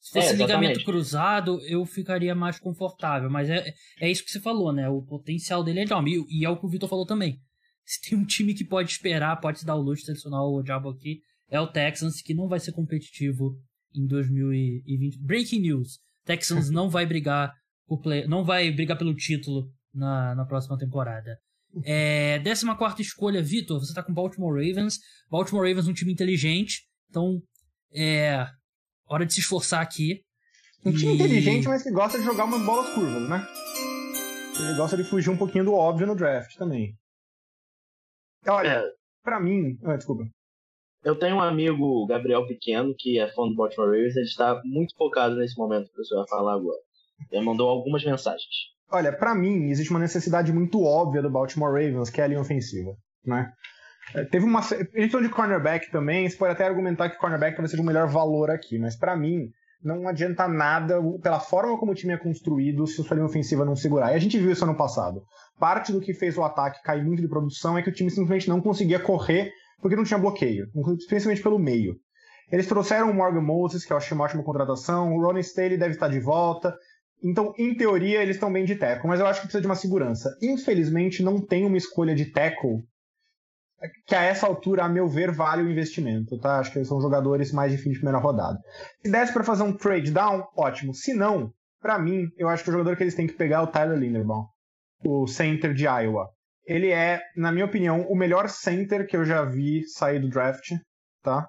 [0.00, 3.28] Se fosse é, ligamento cruzado, eu ficaria mais confortável.
[3.28, 4.88] Mas é, é isso que você falou, né?
[4.88, 6.24] O potencial dele é enorme.
[6.28, 7.40] E, e é o que o Vitor falou também.
[7.84, 10.62] Se tem um time que pode esperar, pode se dar o luxo de selecionar o
[10.62, 11.20] Diabo aqui,
[11.50, 13.58] é o Texans, que não vai ser competitivo
[13.94, 15.18] em 2020.
[15.20, 17.52] Breaking news: Texans não vai brigar
[17.86, 21.38] por play, não vai brigar pelo título na, na próxima temporada.
[21.84, 24.98] É, 14 escolha, Vitor, você tá com Baltimore Ravens.
[25.30, 27.40] Baltimore Ravens é um time inteligente, então
[27.92, 28.46] é
[29.08, 30.22] hora de se esforçar aqui.
[30.84, 31.14] Um time e...
[31.14, 33.46] inteligente, mas que gosta de jogar umas bolas curvas, né?
[34.60, 36.96] Ele gosta de fugir um pouquinho do óbvio no draft também.
[38.46, 38.84] Olha, é.
[39.22, 39.78] pra mim.
[39.84, 40.24] Ah, desculpa.
[41.04, 44.96] Eu tenho um amigo, Gabriel Pequeno, que é fã do Baltimore Ravens, ele está muito
[44.96, 46.78] focado nesse momento que você vai falar agora.
[47.30, 48.44] Ele mandou algumas mensagens.
[48.90, 52.40] Olha, para mim, existe uma necessidade muito óbvia do Baltimore Ravens, que é a linha
[52.40, 53.52] ofensiva, né?
[54.14, 54.60] É, teve uma.
[54.94, 58.50] Eles de cornerback também, você pode até argumentar que cornerback talvez seja o melhor valor
[58.50, 59.50] aqui, mas para mim,
[59.82, 63.64] não adianta nada pela forma como o time é construído se a sua linha ofensiva
[63.64, 64.12] não segurar.
[64.12, 65.22] E a gente viu isso ano passado.
[65.58, 68.48] Parte do que fez o ataque cair muito de produção é que o time simplesmente
[68.48, 69.50] não conseguia correr
[69.80, 70.66] porque não tinha bloqueio,
[71.08, 71.94] principalmente pelo meio.
[72.50, 75.92] Eles trouxeram o Morgan Moses, que eu achei uma ótima contratação, o Ronnie Staley deve
[75.94, 76.74] estar de volta,
[77.22, 79.74] então, em teoria, eles estão bem de tackle, mas eu acho que precisa de uma
[79.74, 80.36] segurança.
[80.40, 82.82] Infelizmente, não tem uma escolha de tackle
[84.06, 86.58] que a essa altura, a meu ver, vale o investimento, tá?
[86.58, 88.58] Acho que eles são jogadores mais de fim de primeira rodada.
[89.04, 90.94] Se desse para fazer um trade down, ótimo.
[90.94, 93.62] Se não, para mim, eu acho que o jogador que eles têm que pegar é
[93.62, 94.46] o Tyler Linderbaum,
[95.04, 96.28] o center de Iowa.
[96.66, 100.72] Ele é, na minha opinião, o melhor center que eu já vi sair do draft,
[101.22, 101.48] tá?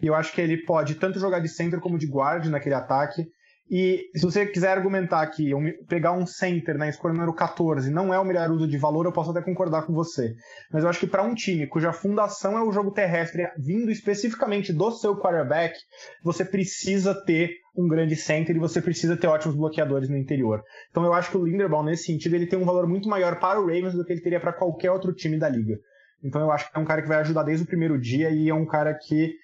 [0.00, 3.26] E eu acho que ele pode tanto jogar de center como de guard naquele ataque.
[3.70, 5.52] E se você quiser argumentar aqui,
[5.88, 9.12] pegar um center na escolha número 14 não é o melhor uso de valor, eu
[9.12, 10.34] posso até concordar com você.
[10.70, 14.72] Mas eu acho que para um time cuja fundação é o jogo terrestre, vindo especificamente
[14.72, 15.78] do seu quarterback,
[16.22, 20.62] você precisa ter um grande center e você precisa ter ótimos bloqueadores no interior.
[20.90, 23.58] Então eu acho que o Linderbaum, nesse sentido, ele tem um valor muito maior para
[23.58, 25.78] o Ravens do que ele teria para qualquer outro time da liga.
[26.22, 28.48] Então eu acho que é um cara que vai ajudar desde o primeiro dia e
[28.48, 29.34] é um cara que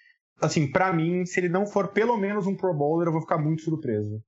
[0.41, 3.38] assim, para mim, se ele não for pelo menos um Pro Bowler, eu vou ficar
[3.38, 4.22] muito surpreso.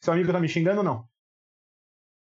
[0.00, 1.08] Seu amigo tá me xingando ou não?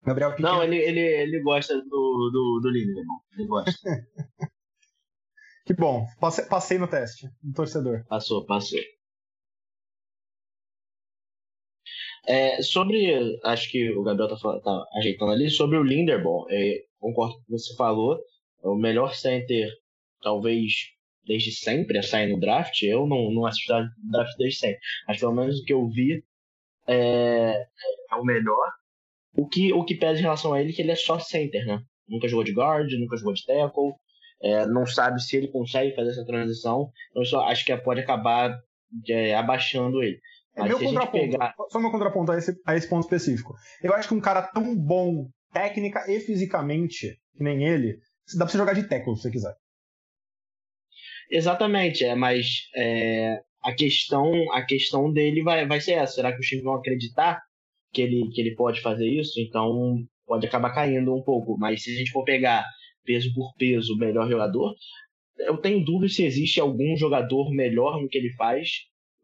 [0.03, 0.35] Gabriel.
[0.39, 3.05] Não, ele, ele, ele gosta do, do, do Lindemann.
[3.33, 4.07] Ele gosta.
[5.65, 6.07] que bom.
[6.19, 8.03] Passei, passei no teste, do torcedor.
[8.07, 8.79] Passou, passou.
[12.25, 17.35] É, sobre, acho que o Gabriel tá, tá ajeitando ali, sobre o Linderbaum, é, concordo
[17.35, 18.15] com o que você falou,
[18.63, 19.67] é o melhor center
[20.21, 20.73] talvez
[21.25, 22.81] desde sempre a sair no draft.
[22.83, 23.73] Eu não, não assisto
[24.09, 24.79] draft desde sempre.
[25.07, 26.23] Mas pelo menos o que eu vi
[26.87, 27.67] é,
[28.11, 28.71] é o melhor.
[29.35, 31.65] O que, o que pesa em relação a ele é que ele é só center,
[31.65, 31.81] né?
[32.07, 33.93] Nunca jogou de guard, nunca jogou de tackle.
[34.41, 36.91] É, não sabe se ele consegue fazer essa transição.
[37.11, 38.59] Então, só acho que pode acabar
[39.07, 40.19] é, abaixando ele.
[40.55, 41.55] É meu contraponto, pegar...
[41.69, 43.53] só meu contraponto a esse, a esse ponto específico.
[43.81, 47.97] Eu acho que um cara tão bom técnica e fisicamente, que nem ele,
[48.37, 49.55] dá pra você jogar de tackle se você quiser.
[51.31, 56.15] Exatamente, é, mas é, a questão a questão dele vai, vai ser essa.
[56.15, 57.41] Será que os times vão acreditar
[57.93, 59.39] que ele, que ele pode fazer isso?
[59.39, 61.57] Então pode acabar caindo um pouco.
[61.57, 62.65] Mas se a gente for pegar
[63.05, 64.75] peso por peso o melhor jogador,
[65.39, 68.69] eu tenho dúvida se existe algum jogador melhor no que ele faz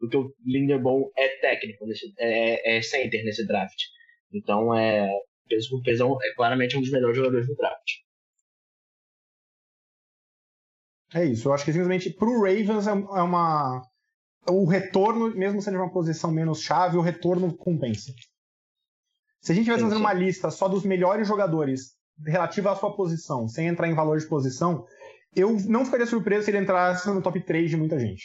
[0.00, 3.78] do que o Linderbaum é técnico, nesse, é, é center nesse draft.
[4.32, 5.08] Então, é,
[5.48, 8.07] peso por peso é claramente um dos melhores jogadores do draft.
[11.14, 11.48] É isso.
[11.48, 13.82] Eu acho que simplesmente pro Ravens é, é uma.
[14.48, 18.12] O retorno, mesmo sendo uma posição menos chave, o retorno compensa.
[19.40, 21.96] Se a gente tivesse fazendo uma lista só dos melhores jogadores
[22.26, 24.84] relativa à sua posição, sem entrar em valor de posição,
[25.36, 28.24] eu não ficaria surpreso se ele entrasse no top 3 de muita gente.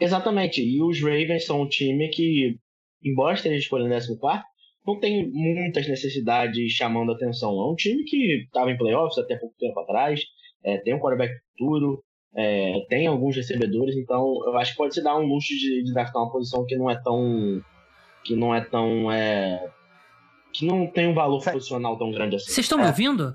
[0.00, 0.60] Exatamente.
[0.60, 2.58] E os Ravens são um time que,
[3.02, 4.42] embora esteja escolhendo 14,
[4.86, 7.50] não tem muitas necessidades chamando atenção.
[7.50, 10.20] É um time que estava em playoffs até pouco tempo atrás,
[10.64, 12.02] é, tem um quarterback futuro,
[12.34, 15.92] é, tem alguns recebedores, então eu acho que pode se dar um luxo de, de
[15.92, 17.62] draftar uma posição que não é tão
[18.24, 19.10] que não é tão.
[19.10, 19.68] É,
[20.52, 22.46] que não tem um valor posicional tão grande assim.
[22.46, 23.34] Vocês estão me É, ouvindo?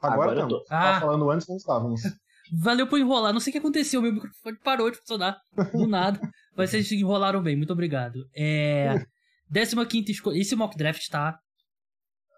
[0.00, 0.52] Agora, Agora eu estamos.
[0.52, 0.60] tô.
[0.60, 1.00] Você tava Ah.
[1.00, 2.00] falando antes, não estávamos.
[2.52, 3.32] Valeu por enrolar.
[3.32, 5.36] Não sei o que aconteceu, meu microfone parou de funcionar
[5.72, 6.20] do nada.
[6.56, 8.28] Mas vocês enrolaram bem, muito obrigado.
[8.36, 9.04] É.
[9.52, 10.38] 15 escolha.
[10.38, 11.38] Esse mock draft tá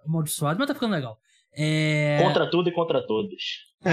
[0.07, 1.19] amaldiçoado, mas tá ficando legal.
[1.61, 2.23] É.
[2.23, 3.43] Contra tudo e contra todos.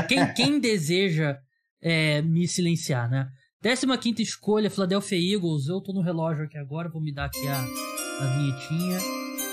[0.08, 1.40] Quem, quem deseja
[1.82, 3.28] é, me silenciar, né?
[3.64, 5.68] 15 escolha, Philadelphia Eagles.
[5.68, 9.00] Eu tô no relógio aqui agora, vou me dar aqui a, a vinhetinha.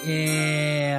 [0.06, 0.96] É...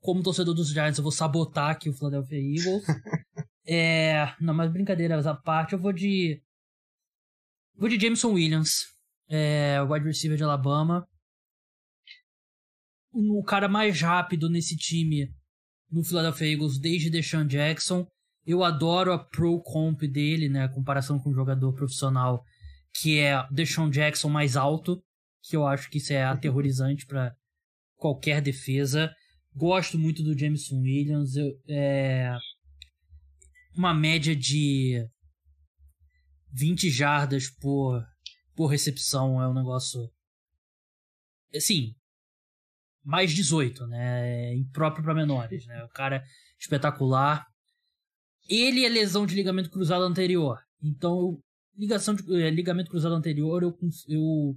[0.00, 2.84] Como torcedor dos Giants, eu vou sabotar aqui o Philadelphia Eagles.
[3.68, 4.32] é...
[4.40, 6.40] Não, mas brincadeiras à parte, eu vou de.
[7.78, 8.86] Vou de Jameson Williams,
[9.28, 11.06] é, wide receiver de Alabama.
[13.18, 15.32] O cara mais rápido nesse time
[15.90, 18.06] no Philadelphia Eagles desde Deshaun Jackson.
[18.44, 20.64] Eu adoro a pro comp dele, né?
[20.64, 22.44] A comparação com um jogador profissional
[23.00, 25.02] que é Deshaun Jackson mais alto,
[25.42, 27.34] que eu acho que isso é aterrorizante para
[27.96, 29.10] qualquer defesa.
[29.54, 31.36] Gosto muito do Jameson Williams.
[31.36, 32.36] Eu, é,
[33.74, 35.06] uma média de
[36.52, 38.02] 20 jardas por,
[38.54, 40.10] por recepção é um negócio.
[41.54, 41.94] Assim,
[43.06, 44.50] mais 18, né?
[44.50, 45.84] É Impróprio para menores, né?
[45.84, 46.22] O cara é
[46.58, 47.46] espetacular.
[48.48, 50.58] Ele é lesão de ligamento cruzado anterior.
[50.82, 51.38] Então,
[51.76, 53.76] ligação de é, ligamento cruzado anterior, eu,
[54.08, 54.54] eu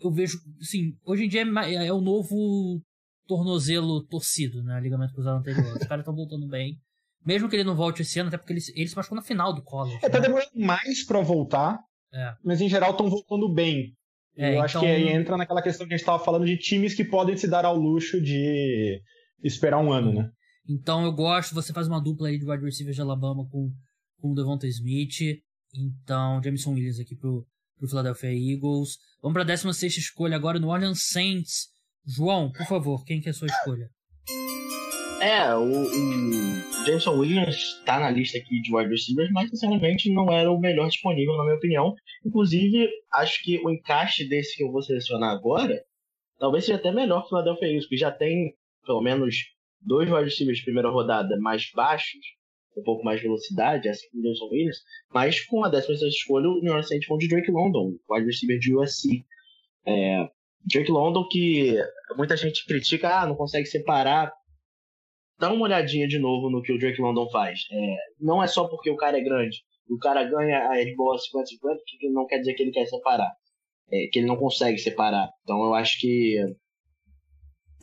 [0.00, 2.80] eu vejo, assim, hoje em dia é, ma- é o novo
[3.26, 4.80] tornozelo torcido, né?
[4.80, 5.76] Ligamento cruzado anterior.
[5.76, 6.78] Os caras estão voltando bem.
[7.26, 9.22] Mesmo que ele não volte esse ano, até porque ele, se- ele se machucou na
[9.22, 9.98] final do college.
[10.02, 10.26] É, tá né?
[10.28, 11.78] demorando mais pra voltar,
[12.14, 12.32] É.
[12.44, 13.92] mas em geral estão voltando bem.
[14.38, 16.56] É, eu acho então- que aí entra naquela questão que a gente tava falando de
[16.56, 19.02] times que podem se dar ao luxo de
[19.42, 20.30] esperar um ano, né?
[20.68, 23.72] Então eu gosto, você faz uma dupla aí de wide receiver de Alabama com,
[24.20, 25.40] com o Devonta Smith.
[25.74, 27.44] Então, Jameson Williams aqui pro,
[27.78, 28.96] pro Philadelphia Eagles.
[29.20, 31.68] Vamos pra 16 escolha agora no Orleans Saints.
[32.06, 33.90] João, por favor, quem que é a sua escolha?
[35.20, 40.32] É, o, o Jameson Williams tá na lista aqui de wide receivers, mas sinceramente não
[40.32, 41.94] era o melhor disponível, na minha opinião.
[42.24, 45.84] Inclusive, acho que o encaixe desse que eu vou selecionar agora
[46.38, 48.54] talvez seja até melhor que o Philadelphia Eagles, que já tem
[48.86, 49.34] pelo menos
[49.80, 52.20] dois wide receivers de primeira rodada mais baixos,
[52.76, 54.78] um pouco mais de velocidade, assim como o Jameson Williams,
[55.12, 58.74] mas com a 16 escolha, o New York Saints de Drake London, wide receiver de
[58.74, 59.24] USC.
[59.84, 60.28] É,
[60.64, 61.76] Drake London que
[62.16, 64.32] muita gente critica, ah, não consegue separar
[65.38, 67.60] dá uma olhadinha de novo no que o Drake London faz.
[67.70, 71.76] É, não é só porque o cara é grande, o cara ganha a bola 50-50,
[71.98, 73.32] que não quer dizer que ele quer separar.
[73.90, 75.30] É, que ele não consegue separar.
[75.42, 76.36] Então eu acho que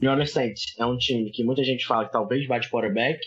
[0.01, 3.19] New Orleans Saints é um time que muita gente fala que talvez de quarterback,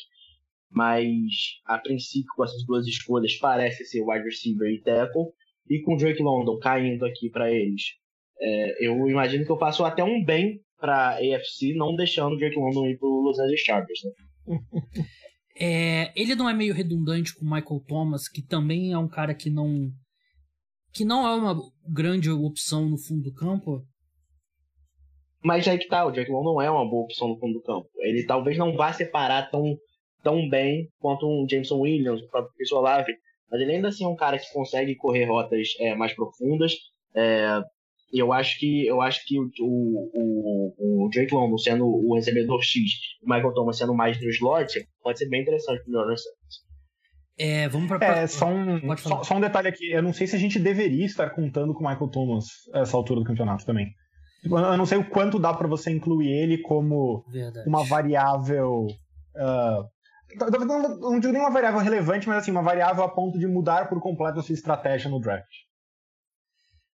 [0.70, 5.32] mas a princípio com essas duas escolhas parece ser wide receiver e tackle,
[5.68, 7.82] e com o Drake London caindo aqui para eles,
[8.40, 12.58] é, eu imagino que eu faço até um bem para AFC, não deixando o Drake
[12.58, 14.00] London ir pro Los Angeles Chargers.
[14.04, 14.58] Né?
[15.60, 19.34] É, ele não é meio redundante com o Michael Thomas, que também é um cara
[19.34, 19.90] que não.
[20.92, 23.84] que não é uma grande opção no fundo do campo.
[25.42, 27.88] Mas aí que tá, o Drake London é uma boa opção no fundo do campo.
[27.96, 29.76] Ele talvez não vá separar tão,
[30.22, 33.12] tão bem quanto um Jameson Williams, o próprio Chris Olave,
[33.50, 36.72] mas ele ainda assim é um cara que consegue correr rotas é, mais profundas.
[37.16, 37.60] É,
[38.12, 42.82] eu acho que eu acho que o, o, o Drake London sendo o recebedor X,
[43.22, 46.68] o Michael Thomas sendo mais no slot, pode ser bem interessante pro New Orleans Saints.
[47.38, 48.04] É, vamos pra.
[48.04, 49.92] É, só um, só, só um detalhe aqui.
[49.92, 53.20] Eu não sei se a gente deveria estar contando com o Michael Thomas essa altura
[53.20, 53.86] do campeonato também.
[54.42, 57.68] Tipo, Eu não sei o quanto dá pra você incluir ele como Verdade.
[57.68, 58.86] uma variável.
[60.66, 63.88] não, não digo nem uma variável relevante, mas assim, uma variável a ponto de mudar
[63.88, 65.46] por completo a sua estratégia no draft.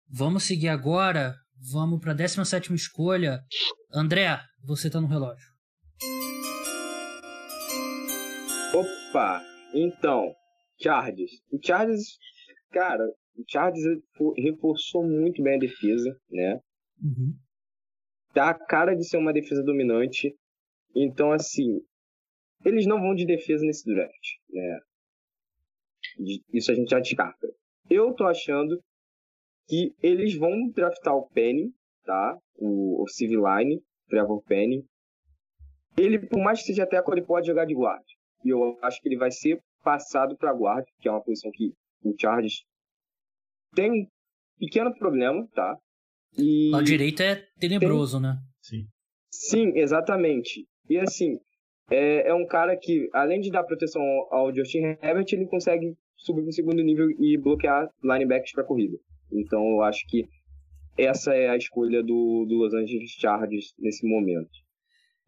[0.08, 1.34] Vamos seguir agora.
[1.72, 3.40] Vamos pra 17 escolha.
[3.92, 5.46] André, você tá no relógio.
[8.74, 9.42] Opa!
[9.74, 10.32] Então,
[10.80, 11.30] Chargers.
[11.50, 12.18] O Chargers,
[12.72, 13.04] cara,
[13.36, 16.60] o Chargers refo- reforçou muito bem a defesa, né?
[17.02, 17.34] Uhum.
[18.34, 20.34] Dá a cara de ser uma defesa dominante.
[20.94, 21.80] Então, assim,
[22.64, 24.78] eles não vão de defesa nesse draft, né?
[26.52, 27.48] Isso a gente já descarta.
[27.90, 28.80] Eu tô achando
[29.66, 31.72] que eles vão draftar o Penny,
[32.04, 32.38] tá?
[32.56, 34.84] O, o Civil Line, Trevor Penny.
[35.96, 38.04] Ele, por mais que seja tackle, ele pode jogar de guarda.
[38.44, 41.72] E eu acho que ele vai ser passado para guarda, que é uma posição que
[42.02, 42.64] o Chargers
[43.74, 44.06] tem um
[44.58, 45.78] pequeno problema, tá?
[46.36, 46.70] E...
[46.70, 48.36] Lado direito é tenebroso, né?
[48.60, 48.86] Sim.
[49.30, 50.66] Sim, exatamente.
[50.88, 51.38] E assim,
[51.90, 55.94] é, é um cara que, além de dar proteção ao, ao Justin Herbert, ele consegue
[56.16, 58.96] subir para o segundo nível e bloquear linebackers para corrida.
[59.32, 60.26] Então eu acho que
[60.96, 64.50] essa é a escolha do, do Los Angeles Chargers nesse momento.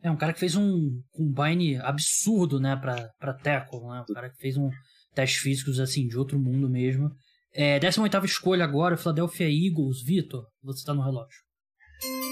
[0.03, 4.05] É um cara que fez um combine absurdo, né, pra, pra tackle, né?
[4.09, 4.71] Um cara que fez um
[5.15, 7.11] testes físicos, assim, de outro mundo mesmo.
[7.53, 10.03] É, 18 escolha agora, Philadelphia Eagles.
[10.05, 11.41] Vitor, você tá no relógio.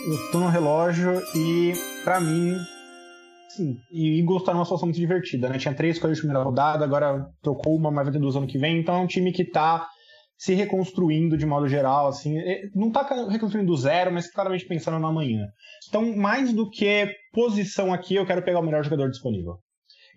[0.06, 1.72] Eu tô no relógio e,
[2.04, 2.54] para mim,
[3.48, 5.58] sim, e Eagles tá numa situação muito divertida, né?
[5.58, 8.58] Tinha três escolhas de primeira rodada, agora trocou uma, mas vai ter duas ano que
[8.58, 9.88] vem, então é um time que tá
[10.36, 12.36] se reconstruindo de modo geral, assim,
[12.74, 15.46] não tá reconstruindo do zero, mas claramente pensando no amanhã.
[15.88, 19.58] Então, mais do que posição aqui, eu quero pegar o melhor jogador disponível.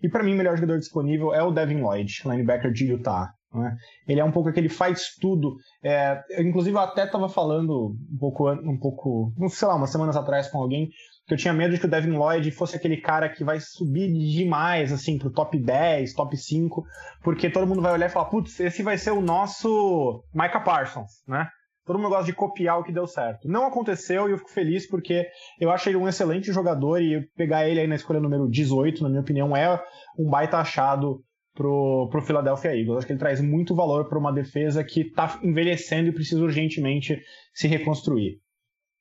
[0.01, 3.31] E para mim, o melhor jogador disponível é o Devin Lloyd, linebacker de Utah.
[3.53, 3.75] Né?
[4.07, 5.55] Ele é um pouco aquele faz tudo.
[5.83, 10.49] É, inclusive, eu até estava falando um pouco, um pouco, sei lá, umas semanas atrás
[10.49, 10.89] com alguém
[11.27, 14.11] que eu tinha medo de que o Devin Lloyd fosse aquele cara que vai subir
[14.11, 16.85] demais, assim, pro top 10, top 5,
[17.21, 21.11] porque todo mundo vai olhar e falar, putz, esse vai ser o nosso Micah Parsons,
[21.27, 21.49] né?
[21.85, 23.47] Todo mundo gosta de copiar o que deu certo.
[23.47, 25.25] Não aconteceu e eu fico feliz porque
[25.59, 29.09] eu acho ele um excelente jogador e pegar ele aí na escolha número 18, na
[29.09, 29.81] minha opinião, é
[30.17, 31.21] um baita achado
[31.53, 32.97] pro, pro Philadelphia Eagles.
[32.97, 37.21] Acho que ele traz muito valor para uma defesa que está envelhecendo e precisa urgentemente
[37.53, 38.41] se reconstruir.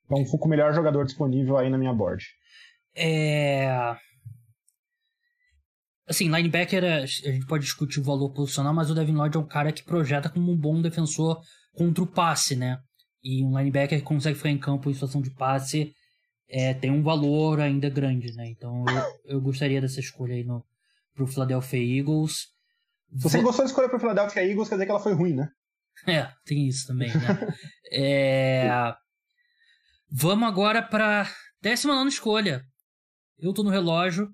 [0.07, 2.25] Então, fico o melhor jogador disponível aí na minha board.
[2.95, 3.95] É.
[6.09, 9.47] Assim, linebacker, a gente pode discutir o valor posicional, mas o Devin Lloyd é um
[9.47, 11.41] cara que projeta como um bom defensor
[11.75, 12.79] contra o passe, né?
[13.23, 15.93] E um linebacker que consegue ficar em campo em situação de passe
[16.49, 18.49] é, tem um valor ainda grande, né?
[18.49, 18.85] Então
[19.25, 20.65] eu, eu gostaria dessa escolha aí no,
[21.15, 22.47] pro Philadelphia Eagles.
[23.17, 25.49] Se você gostou da escolha pro Philadelphia Eagles, quer dizer que ela foi ruim, né?
[26.07, 27.55] É, tem isso também, né?
[27.91, 28.95] é...
[30.09, 31.29] Vamos agora pra
[31.61, 32.65] 19 escolha.
[33.39, 34.33] Eu tô no relógio.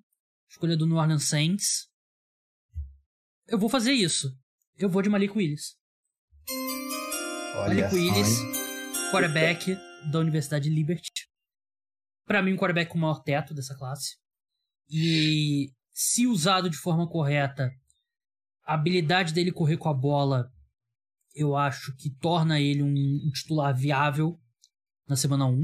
[0.49, 1.89] Escolha do New Orleans Saints.
[3.49, 4.29] Eu vou fazer isso.
[4.77, 5.75] Eu vou de Malik Willis.
[7.57, 8.39] Olha Malik Willis,
[9.11, 9.75] quarterback
[10.11, 11.29] da Universidade de Liberty.
[12.27, 14.17] Para mim, um quarterback com o maior teto dessa classe.
[14.91, 17.71] E se usado de forma correta,
[18.65, 20.51] a habilidade dele correr com a bola,
[21.35, 22.89] eu acho que torna ele um,
[23.27, 24.39] um titular viável
[25.09, 25.61] na semana 1.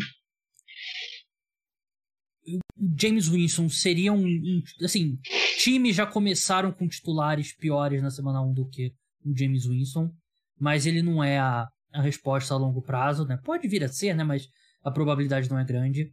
[2.46, 2.60] O
[2.98, 5.18] James Winston seria um, um, Assim,
[5.58, 8.92] times já começaram com titulares piores na semana 1 do que
[9.24, 10.10] o James Winston,
[10.58, 13.38] mas ele não é a, a resposta a longo prazo, né?
[13.44, 14.24] Pode vir a ser, né?
[14.24, 14.48] Mas
[14.82, 16.12] a probabilidade não é grande.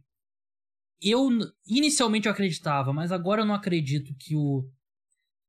[1.00, 1.28] Eu
[1.66, 4.68] inicialmente eu acreditava, mas agora eu não acredito que o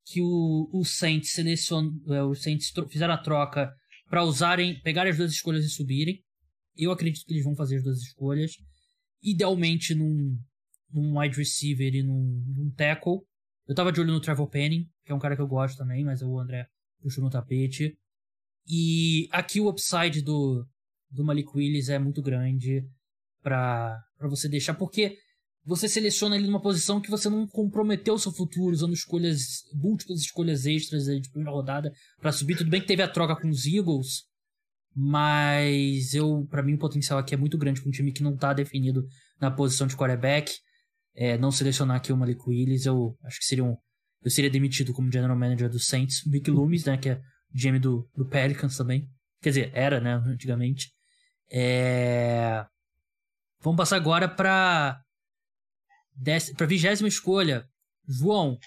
[0.09, 3.73] que o, o Saints selecion, é, Saints fizeram a troca
[4.09, 6.23] para usarem, pegarem as duas escolhas e subirem.
[6.77, 8.51] Eu acredito que eles vão fazer as duas escolhas,
[9.21, 10.37] idealmente num,
[10.91, 13.19] num wide receiver e num, num tackle.
[13.67, 16.03] Eu tava de olho no Trevor Penning, que é um cara que eu gosto também,
[16.03, 16.67] mas o André
[17.01, 17.97] puxou no tapete.
[18.67, 20.65] E aqui o upside do,
[21.09, 22.85] do Malik Willis é muito grande
[23.41, 25.17] para você deixar, porque
[25.65, 30.21] você seleciona ele numa posição que você não comprometeu o seu futuro usando escolhas, múltiplas
[30.21, 32.57] escolhas extras de primeira rodada para subir.
[32.57, 34.23] Tudo bem que teve a troca com os Eagles,
[34.99, 38.35] mas eu, para mim, o potencial aqui é muito grande com um time que não
[38.35, 39.07] tá definido
[39.39, 40.51] na posição de quarterback.
[41.13, 43.77] É, não selecionar aqui o Malik Willis, eu acho que seria um,
[44.23, 46.25] eu seria demitido como general manager do Saints.
[46.25, 47.21] Mick Loomis, né, que é
[47.53, 49.07] GM do, do Pelicans também.
[49.39, 50.91] Quer dizer, era, né, antigamente.
[51.51, 52.65] É...
[53.61, 54.99] Vamos passar agora para
[56.57, 57.67] para vigésima escolha.
[58.07, 58.57] João,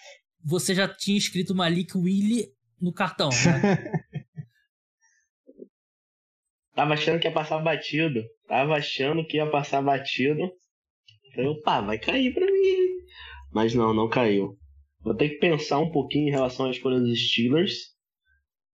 [0.45, 2.47] você já tinha escrito Malik Willy
[2.81, 3.93] no cartão, né?
[6.81, 8.25] Tava achando que ia passar batido.
[8.49, 10.51] Tava achando que ia passar batido.
[11.35, 12.77] Falei, opa, vai cair pra mim.
[13.53, 14.57] Mas não, não caiu.
[15.03, 17.75] Vou ter que pensar um pouquinho em relação à escolha dos Steelers.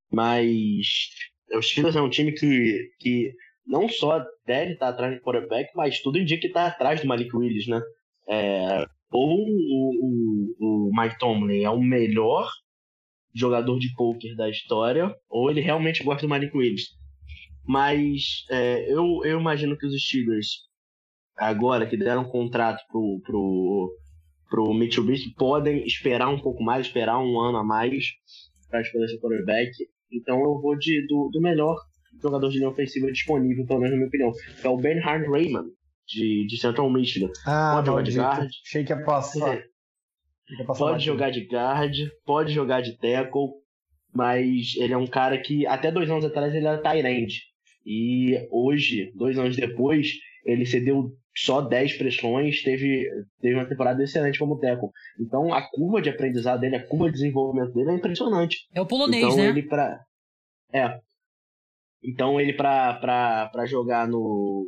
[0.08, 1.08] Mas
[1.52, 3.32] o Steelers é um time que, que
[3.66, 7.36] não só deve estar atrás do quarterback, mas tudo indica que está atrás do Malik
[7.36, 7.82] Willis, né?
[8.28, 12.48] É, ou o, o, o, Mike Tomlin é o melhor
[13.34, 16.95] jogador de poker da história, ou ele realmente gosta do Malik Willis.
[17.66, 20.66] Mas é, eu, eu imagino que os Steelers,
[21.36, 23.96] agora que deram um contrato pro, pro,
[24.48, 28.06] pro Mitsubishi, podem esperar um pouco mais, esperar um ano a mais
[28.68, 29.70] para escolher esse quarterback.
[30.12, 31.76] Então eu vou de, do, do melhor
[32.22, 35.70] jogador de linha ofensiva disponível, pelo menos na minha opinião, que é o Bernhard Raymond,
[36.06, 37.30] de, de Central Michigan.
[37.44, 38.50] Ah, pode jogar de guard.
[38.64, 39.64] Achei que ia passar.
[40.78, 41.94] pode jogar de guard,
[42.24, 43.48] pode jogar de tackle,
[44.14, 47.42] mas ele é um cara que até dois anos atrás ele era Tyrande.
[47.86, 50.12] E hoje, dois anos depois,
[50.44, 53.08] ele cedeu só 10 pressões, teve,
[53.40, 54.88] teve uma temporada excelente como tackle.
[55.20, 58.66] Então a curva de aprendizado dele, a curva de desenvolvimento dele é impressionante.
[58.74, 59.48] É o polonês, então, né?
[59.48, 60.00] Ele pra,
[60.72, 60.98] é.
[62.02, 64.66] Então ele pra jogar no,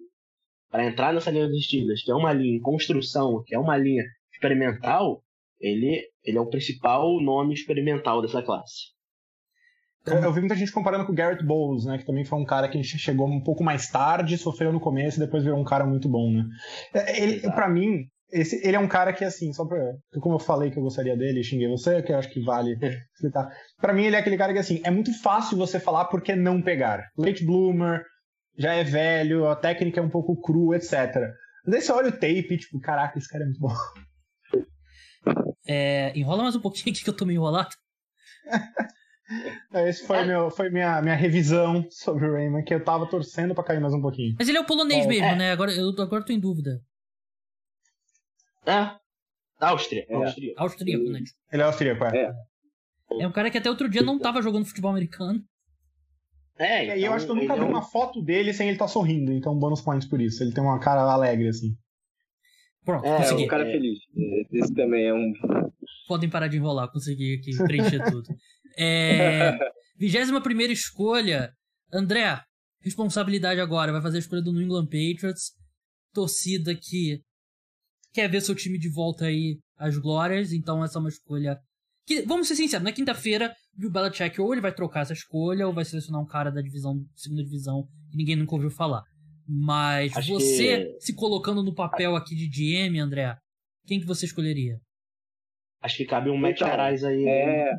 [0.70, 3.76] para entrar nessa linha dos Steelers, que é uma linha em construção, que é uma
[3.76, 5.22] linha experimental,
[5.58, 8.92] ele, ele é o principal nome experimental dessa classe.
[10.06, 11.98] Eu, eu, vi muita gente comparando com o Garrett Bowles, né?
[11.98, 15.24] Que também foi um cara que chegou um pouco mais tarde, sofreu no começo e
[15.24, 16.44] depois virou um cara muito bom, né?
[16.94, 19.78] É, ele, para mim, esse, ele é um cara que, assim, só pra.
[20.20, 22.76] Como eu falei que eu gostaria dele, xinguei você, que eu acho que vale
[23.14, 23.48] explicar.
[23.80, 26.34] Pra mim, ele é aquele cara que, assim, é muito fácil você falar por que
[26.34, 27.04] não pegar.
[27.16, 28.02] Late bloomer,
[28.56, 30.92] já é velho, a técnica é um pouco cru, etc.
[31.64, 33.74] Mas aí você olha o tape e, tipo, caraca, esse cara é muito bom.
[35.66, 37.68] É, enrola mais um pouquinho aqui que eu tô meio enrolado.
[39.72, 43.54] É, esse foi, meu, foi minha, minha revisão sobre o Rayman, que eu tava torcendo
[43.54, 44.34] pra cair mais um pouquinho.
[44.38, 45.36] Mas ele é o polonês Bom, mesmo, é.
[45.36, 45.52] né?
[45.52, 46.80] Agora eu agora tô em dúvida.
[48.66, 48.90] É.
[49.60, 50.06] Áustria.
[50.08, 50.14] É.
[50.14, 50.62] Austríaco.
[50.62, 51.20] Austríaco, né?
[51.52, 52.16] Ele é austríaco, é.
[52.16, 52.32] é.
[53.20, 55.42] É um cara que até outro dia não tava jogando futebol americano.
[56.58, 57.68] É, então, e eu acho que eu nunca vi é um...
[57.68, 60.42] uma foto dele sem ele estar tá sorrindo, então bônus points por isso.
[60.42, 61.76] Ele tem uma cara alegre, assim.
[62.84, 63.42] Pronto, é, consegui.
[63.42, 63.98] É um cara feliz.
[64.52, 65.32] Esse também é um.
[66.08, 68.28] Podem parar de enrolar, consegui aqui preencher tudo.
[68.78, 69.58] É.
[69.98, 71.52] Vigésima primeira escolha.
[71.92, 72.40] André,
[72.80, 73.92] responsabilidade agora.
[73.92, 75.52] Vai fazer a escolha do New England Patriots.
[76.12, 77.20] Torcida que
[78.12, 81.58] quer ver seu time de volta aí às glórias, então essa é uma escolha
[82.08, 83.54] que, vamos ser sinceros, na quinta-feira,
[83.84, 87.04] o Belichick ou ele vai trocar essa escolha ou vai selecionar um cara da divisão,
[87.14, 89.02] segunda divisão, que ninguém nunca ouviu falar.
[89.46, 91.00] Mas Acho você que...
[91.00, 93.36] se colocando no papel aqui de GM, André,
[93.86, 94.78] quem que você escolheria?
[95.82, 97.28] Acho que cabe um Matt então, aí.
[97.28, 97.72] É...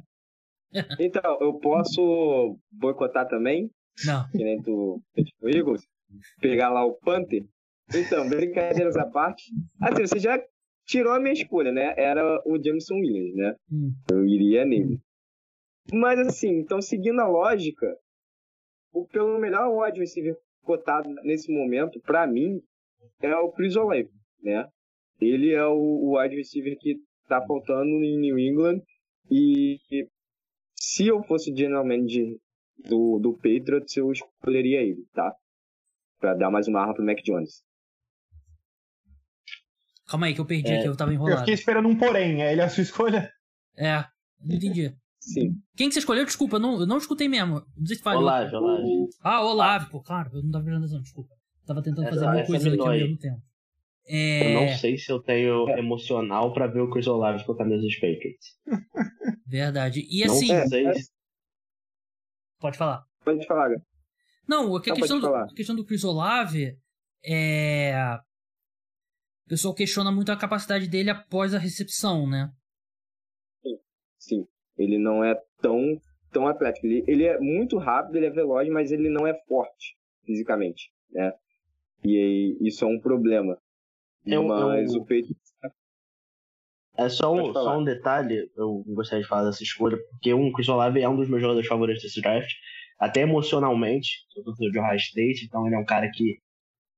[0.99, 3.69] então, eu posso boicotar também?
[4.05, 4.29] Não.
[4.31, 5.01] Que nem do
[5.43, 5.81] Eagles?
[6.39, 7.43] Pegar lá o Panther?
[7.93, 9.43] Então, brincadeiras à parte.
[9.81, 10.39] Assim, você já
[10.85, 11.93] tirou a minha escolha, né?
[11.97, 13.55] Era o Jameson Williams, né?
[13.71, 13.91] Hum.
[14.11, 14.99] Eu iria nele.
[15.91, 17.87] Mas assim, então seguindo a lógica,
[18.93, 22.61] o pelo melhor wide receiver cotado nesse momento, para mim,
[23.21, 24.09] é o Chris Olave,
[24.41, 24.67] né?
[25.19, 26.97] Ele é o wide receiver que
[27.27, 28.81] tá faltando em New England
[29.29, 29.79] e
[30.79, 32.37] se eu fosse general manager
[32.87, 35.33] do, do Patriots, eu escolheria ele, tá?
[36.19, 37.63] Pra dar mais uma arma pro Mac Jones.
[40.07, 41.35] Calma aí, que eu perdi é, aqui, eu tava enrolado.
[41.35, 43.31] Eu fiquei esperando um porém, é ele a sua escolha?
[43.77, 44.03] É,
[44.39, 44.95] não entendi.
[45.19, 45.61] Sim.
[45.75, 46.25] Quem que você escolheu?
[46.25, 47.61] Desculpa, eu não, eu não escutei mesmo.
[47.77, 48.23] Não sei se falou.
[48.23, 49.09] Olavo, Olavo.
[49.21, 51.35] Ah, Olavo, pô, claro, eu não tava prestando atenção, desculpa.
[51.65, 53.41] Tava tentando fazer mil coisas aqui ao mesmo tempo.
[54.11, 54.55] É...
[54.55, 57.81] Eu não sei se eu tenho emocional pra ver o Chris Olave com a camisa
[57.81, 58.57] dos Patriots.
[59.45, 60.03] Verdade.
[60.09, 60.51] E assim.
[60.51, 60.85] Não sei.
[62.59, 63.05] Pode falar.
[63.23, 63.69] Pode falar,
[64.47, 66.75] Não, a questão, do, a questão do Chris Olave
[67.23, 67.93] é
[69.45, 72.51] o pessoal questiona muito a capacidade dele após a recepção, né?
[73.63, 73.79] Sim,
[74.19, 74.47] sim.
[74.77, 75.99] Ele não é tão,
[76.31, 76.85] tão atlético.
[76.85, 81.33] Ele, ele é muito rápido, ele é veloz, mas ele não é forte fisicamente, né?
[82.03, 83.59] E aí, isso é um problema.
[84.25, 85.01] Eu, mas eu...
[85.01, 85.05] o
[86.97, 90.67] é só um, só um detalhe, eu gostaria de falar dessa escolha, porque um Chris
[90.67, 92.51] Olave é um dos meus jogadores favoritos desse draft,
[92.99, 96.39] até emocionalmente, sou torcedor de Ohio State, então ele é um cara que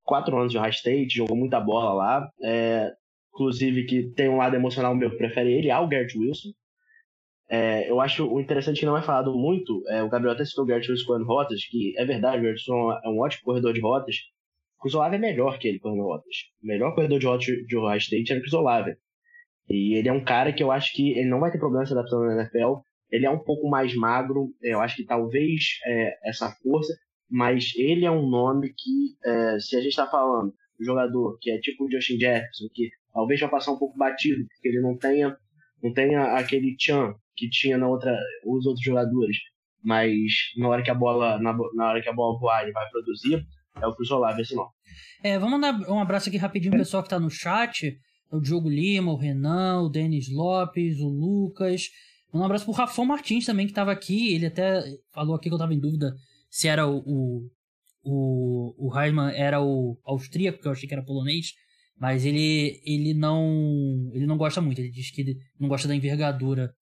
[0.04, 2.32] quatro anos de Ohio State, jogou muita bola lá.
[2.42, 2.92] É,
[3.34, 6.50] inclusive, que tem um lado emocional meu, prefere ele ao Garrett Wilson.
[7.50, 10.64] É, eu acho o interessante que não é falado muito, é, o Gabriel até citou
[10.64, 13.74] o Garrett Wilson correndo rotas, que é verdade, o Garrett Wilson é um ótimo corredor
[13.74, 14.16] de rotas.
[14.96, 16.36] Olave é melhor que ele correndo rotas.
[16.64, 18.96] O melhor corredor de rotas de Ohio State era o Chris Olave.
[19.70, 21.94] E ele é um cara que eu acho que ele não vai ter problema se
[21.94, 22.82] adaptando na NFL.
[23.12, 26.94] Ele é um pouco mais magro, eu acho que talvez é, essa força
[27.32, 31.50] mas ele é um nome que, é, se a gente está falando um jogador que
[31.50, 34.98] é tipo o Justin Jefferson, que talvez vai passar um pouco batido, porque ele não
[34.98, 35.38] tenha,
[35.82, 38.14] não tenha aquele chan que tinha na outra,
[38.46, 39.38] os outros jogadores,
[39.82, 40.12] mas
[40.58, 43.46] na hora que a bola, na, na hora que a bola voar, ele vai produzir,
[43.76, 44.70] é o Chris Olave esse nome.
[45.24, 47.98] É, vamos mandar um abraço aqui rapidinho pro pessoal que está no chat,
[48.32, 51.90] o Diogo Lima, o Renan, o Denis Lopes, o Lucas,
[52.34, 55.58] um abraço pro Rafão Martins também, que estava aqui, ele até falou aqui que eu
[55.58, 56.16] estava em dúvida
[56.50, 57.50] se era o, o,
[58.04, 61.54] o, o Heisman era o austríaco, que eu achei que era polonês,
[61.98, 66.74] mas ele, ele não ele não gosta muito, ele diz que não gosta da envergadura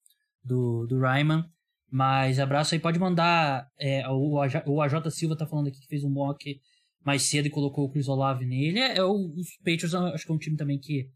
[0.44, 1.44] do, do Ryman.
[1.92, 3.68] Mas abraço aí, pode mandar.
[3.80, 6.60] É, o, AJ, o AJ Silva tá falando aqui que fez um mock
[7.06, 8.80] mais cedo e colocou o Chris Olave nele.
[8.80, 11.08] É, é o, os Patriots, acho que é um time também que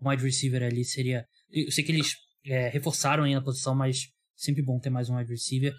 [0.00, 1.26] o wide receiver ali seria.
[1.50, 2.14] Eu sei que eles
[2.46, 5.72] é, reforçaram aí na posição, mas sempre bom ter mais um wide receiver.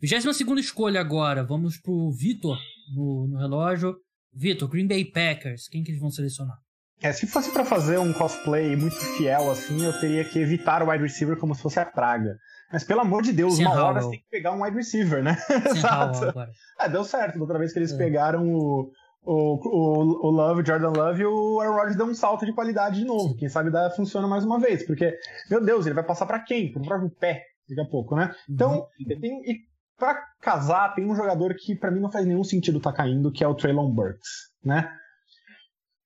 [0.00, 1.44] 22 escolha agora.
[1.44, 2.58] Vamos pro Vitor
[2.94, 3.96] no, no relógio.
[4.32, 5.68] Vitor, Green Bay Packers.
[5.68, 6.56] Quem que eles vão selecionar?
[7.02, 10.90] É, se fosse para fazer um cosplay muito fiel assim, eu teria que evitar o
[10.90, 12.36] wide receiver como se fosse a praga.
[12.70, 15.22] Mas pelo amor de Deus, Sem uma hora você tem que pegar um wide receiver,
[15.22, 15.36] né?
[15.74, 16.32] Exato.
[16.78, 17.36] Ah, deu certo.
[17.36, 17.96] Da outra vez que eles é.
[17.96, 18.92] pegaram o,
[19.22, 22.52] o, o, o Love, o Jordan Love e o Aaron Rodgers dão um salto de
[22.52, 23.36] qualidade de novo.
[23.36, 24.86] Quem sabe dá, funciona mais uma vez.
[24.86, 25.14] Porque,
[25.50, 26.72] meu Deus, ele vai passar para quem?
[26.72, 28.34] Pro próprio pé, daqui a pouco, né?
[28.48, 29.20] Então, uhum.
[29.20, 29.58] tem, e
[29.98, 33.44] pra casar, tem um jogador que para mim não faz nenhum sentido tá caindo, que
[33.44, 34.28] é o Traylon Burks,
[34.64, 34.90] né?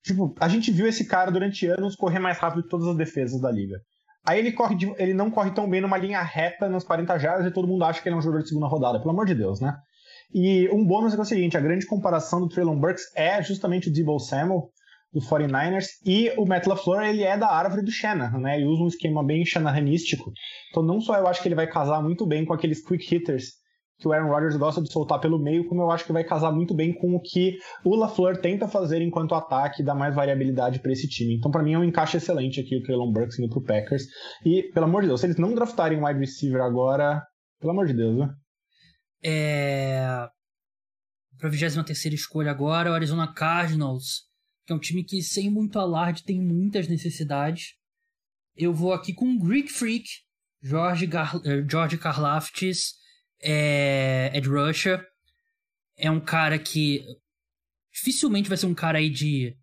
[0.02, 3.40] Tipo, a gente viu esse cara durante anos correr mais rápido que todas as defesas
[3.40, 3.78] da liga.
[4.26, 7.46] Aí ele corre de, ele não corre tão bem numa linha reta nos 40 jardas
[7.46, 9.34] e todo mundo acha que ele é um jogador de segunda rodada, pelo amor de
[9.34, 9.76] Deus, né?
[10.34, 13.88] E um bônus é, é o seguinte, a grande comparação do Traylon Burks é justamente
[13.88, 14.68] o Debo Samuel
[15.12, 18.56] do 49ers e o Matt LaFleur, ele é da árvore do Shanahan, né?
[18.56, 20.32] Ele usa um esquema bem Shanahanístico.
[20.70, 23.52] Então não só eu acho que ele vai casar muito bem com aqueles quick hitters
[23.96, 26.50] que o Aaron Rodgers gosta de soltar pelo meio, como eu acho que vai casar
[26.50, 30.80] muito bem com o que o LaFleur tenta fazer enquanto ataque e dá mais variabilidade
[30.80, 31.36] para esse time.
[31.36, 34.02] Então, para mim, é um encaixe excelente aqui o Traylon Burks indo pro Packers.
[34.44, 37.22] E, pelo amor de Deus, se eles não draftarem um wide receiver agora,
[37.60, 38.34] pelo amor de Deus, né?
[39.24, 40.28] É...
[41.38, 44.24] Para a 23 escolha agora, o Arizona Cardinals,
[44.66, 47.74] que é um time que, sem muito alarde, tem muitas necessidades.
[48.56, 50.08] Eu vou aqui com o Greek Freak,
[50.62, 51.34] George, Gar...
[51.44, 52.94] Eh, George Karlaftis,
[53.42, 55.04] é, Ed Rusher.
[55.96, 57.04] É um cara que
[57.92, 59.56] dificilmente vai ser um cara aí de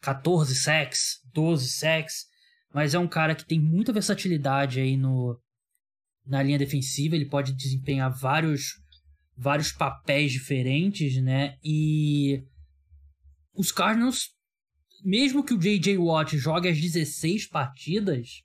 [0.00, 2.26] 14 sacks, 12 sacks,
[2.72, 5.40] mas é um cara que tem muita versatilidade aí no
[6.26, 8.82] na linha defensiva, ele pode desempenhar vários
[9.36, 11.56] vários papéis diferentes, né?
[11.62, 12.42] E
[13.52, 14.30] os Cardinals,
[15.04, 18.42] mesmo que o JJ Watt jogue as 16 partidas,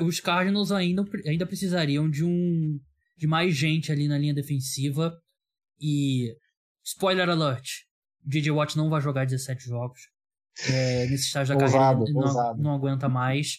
[0.00, 2.78] os Cardinals ainda, ainda precisariam de um
[3.16, 5.18] de mais gente ali na linha defensiva
[5.80, 6.36] e
[6.84, 7.66] spoiler alert,
[8.24, 10.00] o JJ Watt não vai jogar 17 jogos.
[10.68, 13.58] É, nesse estágio da ousado, carreira não, não, aguenta mais.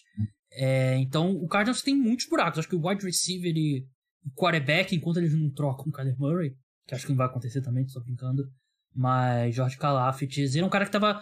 [0.59, 2.57] É, então o Cardinals tem muitos buracos.
[2.57, 3.85] Acho que o wide receiver e
[4.25, 6.55] o quarterback, enquanto eles não trocam o Kyler Murray,
[6.87, 8.43] que acho que não vai acontecer também, tô brincando.
[8.91, 11.21] Mas George Kalafdis, ele é um cara que tava.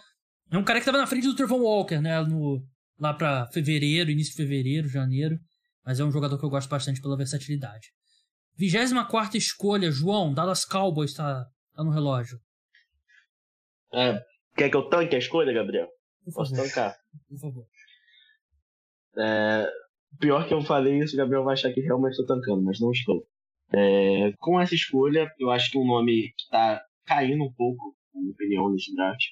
[0.50, 2.22] É um cara que tava na frente do Trevor Walker, né?
[2.22, 2.66] No,
[2.98, 5.38] lá para fevereiro, início de fevereiro, janeiro.
[5.84, 7.90] Mas é um jogador que eu gosto bastante pela versatilidade.
[8.58, 12.40] 24 escolha, João, Dallas Cowboys tá, tá no relógio.
[13.94, 14.18] É,
[14.56, 15.90] quer que eu tanque a escolha, Gabriel?
[16.34, 16.96] Posso tancar?
[17.28, 17.66] Por favor.
[19.18, 19.68] É,
[20.20, 22.92] pior que eu falei isso, o Gabriel vai achar que realmente estou tancando, mas não
[22.92, 23.26] estou.
[23.74, 28.22] É, com essa escolha, eu acho que um nome que está caindo um pouco, na
[28.22, 29.24] minha opinião, nesse draft,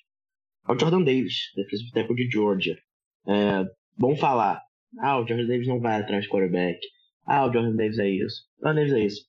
[0.68, 2.78] é o Jordan Davis, defensive tackle de Georgia.
[3.28, 3.66] É,
[3.98, 4.62] bom falar.
[5.00, 6.80] Ah, o Jordan Davis não vai atrás de quarterback.
[7.26, 8.44] Ah, o Jordan Davis é isso.
[8.60, 9.26] O Jordan Davis é isso.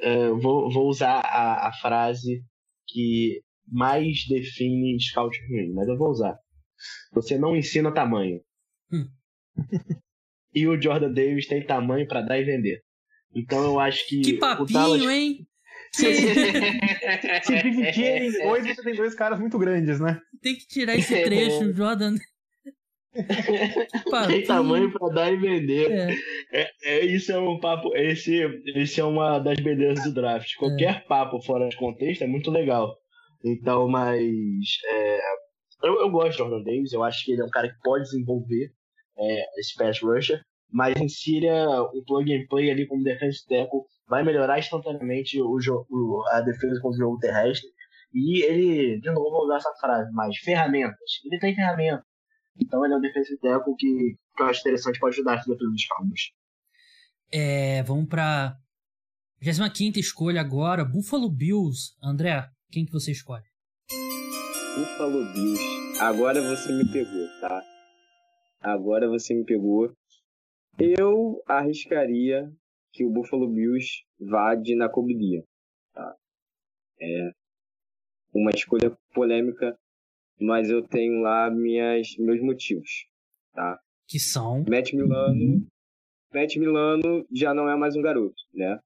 [0.00, 2.44] É, vou, vou usar a, a frase
[2.86, 6.38] que mais define scout ruim, mas eu vou usar.
[7.12, 8.40] Você não ensina tamanho.
[8.92, 9.08] Hum.
[10.54, 12.80] E o Jordan Davis tem tamanho para dar e vender.
[13.34, 14.20] Então eu acho que.
[14.20, 15.02] Que papinho, Dallas...
[15.02, 15.46] hein?
[15.92, 20.20] Se, se dividirem hoje você tem dois caras muito grandes, né?
[20.42, 22.16] Tem que tirar esse trecho, Jordan.
[24.28, 25.90] Tem tamanho para dar e vender.
[25.90, 26.14] É.
[26.52, 27.94] É, é, isso é um papo.
[27.96, 28.42] Esse,
[28.76, 30.54] esse é uma das belezas do draft.
[30.56, 31.00] Qualquer é.
[31.00, 32.96] papo fora de contexto é muito legal.
[33.44, 34.22] Então, mas.
[34.86, 35.20] É,
[35.82, 38.04] eu, eu gosto de Jordan Davis, eu acho que ele é um cara que pode
[38.04, 38.70] desenvolver
[39.18, 40.40] é, esse pass rusher,
[40.70, 45.56] mas insira um plug and play ali como defensive tackle, vai melhorar instantaneamente o,
[45.90, 47.68] o, a defesa contra o jogo terrestre.
[48.12, 51.20] E ele, de novo, vou usar essa frase, mas ferramentas.
[51.24, 52.04] Ele tem ferramentas.
[52.60, 55.70] Então ele é um defensive tackle que, que eu acho interessante para ajudar essa defesa
[55.70, 56.20] dos Cowboys.
[57.30, 58.56] É, vamos para
[59.40, 61.94] 25 escolha agora, Buffalo Bills.
[62.02, 63.44] André, quem que você escolhe?
[64.76, 66.00] Buffalo Bills.
[66.00, 67.62] Agora você me pegou, tá?
[68.60, 69.92] Agora você me pegou.
[70.78, 72.50] Eu arriscaria
[72.92, 75.44] que o Buffalo Bills vá de Nakobe
[75.92, 76.16] tá?
[77.00, 77.32] É
[78.32, 79.78] uma escolha polêmica
[80.40, 83.06] mas eu tenho lá minhas, meus motivos,
[83.52, 83.78] tá?
[84.06, 84.64] Que são?
[84.68, 85.66] Matt Milano,
[86.32, 88.78] Matt Milano já não é mais um garoto, né?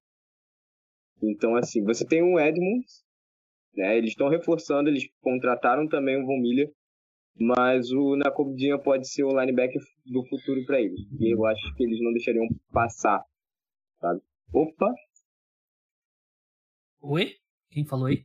[1.21, 3.03] Então, assim, você tem um Edmonds,
[3.75, 3.97] né?
[3.97, 6.71] Eles estão reforçando, eles contrataram também o Von Miller,
[7.35, 10.99] mas o Nakobdinha pode ser o linebacker do futuro para eles.
[11.19, 13.23] E eu acho que eles não deixariam passar,
[13.99, 14.21] sabe?
[14.51, 14.93] Opa!
[17.01, 17.33] Oi?
[17.69, 18.23] Quem falou aí?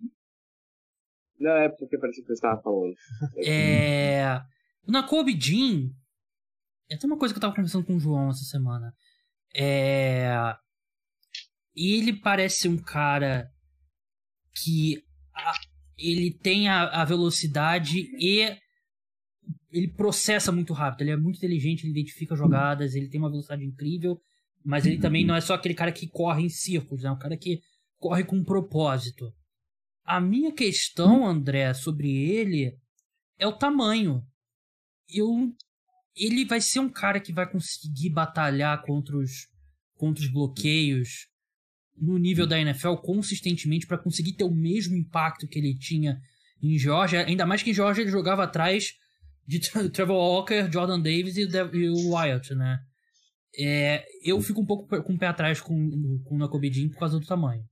[1.38, 2.94] Não, é porque parecia que você estava falando.
[3.44, 4.40] É.
[4.86, 5.90] Na Kobe Jean.
[6.90, 8.94] É até uma coisa que eu tava conversando com o João essa semana.
[9.54, 10.30] É.
[11.74, 13.50] Ele parece um cara
[14.54, 15.02] que
[15.96, 18.56] ele tem a, a, velocidade e
[19.70, 21.02] ele processa muito rápido.
[21.02, 24.20] Ele é muito inteligente, ele identifica jogadas, ele tem uma velocidade incrível,
[24.64, 27.36] mas ele também não é só aquele cara que corre em círculos, é um cara
[27.36, 27.60] que
[27.98, 29.32] corre com um propósito.
[30.04, 32.76] A minha questão, André, sobre ele
[33.38, 34.22] é o tamanho.
[35.08, 35.52] Eu
[36.18, 39.46] ele vai ser um cara que vai conseguir batalhar contra os,
[39.94, 41.28] contra os bloqueios
[41.96, 46.20] no nível da NFL consistentemente para conseguir ter o mesmo impacto que ele tinha
[46.60, 47.24] em Georgia.
[47.24, 48.94] Ainda mais que em Georgia ele jogava atrás
[49.48, 49.60] de
[49.90, 52.78] Trevor Walker, Jordan Davis e, e o Wyatt, né?
[53.58, 55.74] É, eu fico um pouco com o pé atrás com,
[56.24, 57.62] com o Nakobe Dean por causa do tamanho.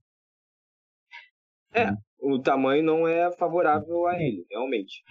[1.73, 5.03] É, o tamanho não é favorável a ele, realmente.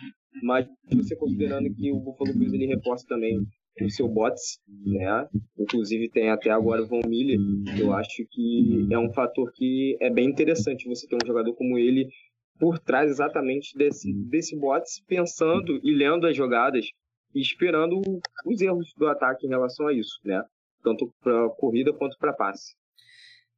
[0.43, 3.39] Mas você considerando que o Buffalo Bills ele reforça também
[3.81, 5.29] o seu bots, né?
[5.57, 7.39] Inclusive tem até agora o Von Miller.
[7.79, 11.79] Eu acho que é um fator que é bem interessante você ter um jogador como
[11.79, 12.09] ele
[12.59, 16.87] por trás exatamente desse, desse bots, pensando e lendo as jogadas
[17.35, 18.01] e esperando
[18.45, 20.43] os erros do ataque em relação a isso, né?
[20.83, 22.75] Tanto para corrida quanto para passe.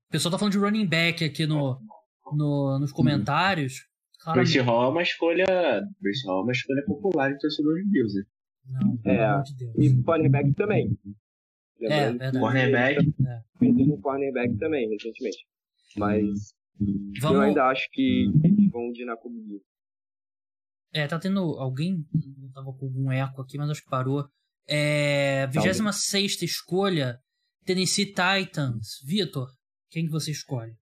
[0.08, 1.78] O pessoal tá falando de running back aqui no,
[2.32, 3.86] no nos comentários.
[4.20, 4.52] Claramente...
[4.52, 5.46] Bruce Hall é uma escolha.
[6.00, 8.24] Bruce Hall é uma escolha popular em torcedor de Bills, né?
[8.70, 9.74] Não, é, de Deus.
[9.78, 10.98] E cornerback também.
[11.80, 12.38] É, verdade.
[12.38, 13.14] Cornerback.
[13.26, 13.40] É.
[13.58, 15.46] Perdendo o cornerback também, recentemente.
[15.96, 16.54] Mas
[17.20, 17.36] Vamos...
[17.36, 19.62] eu ainda acho que eles vão de Nakobe
[20.92, 22.04] É, tá tendo alguém.
[22.14, 24.28] Eu tava com algum eco aqui, mas acho que parou.
[24.66, 25.46] É.
[25.48, 27.18] 26 escolha,
[27.64, 29.00] Tennessee Titans.
[29.04, 29.48] Vitor,
[29.90, 30.76] quem que você escolhe?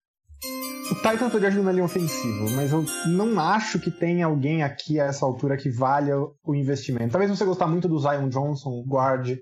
[0.90, 5.00] O Titan pode ajudar na linha ofensiva, mas eu não acho que tenha alguém aqui
[5.00, 7.12] a essa altura que valha o investimento.
[7.12, 9.34] Talvez você gostar muito do Zion Johnson, guard,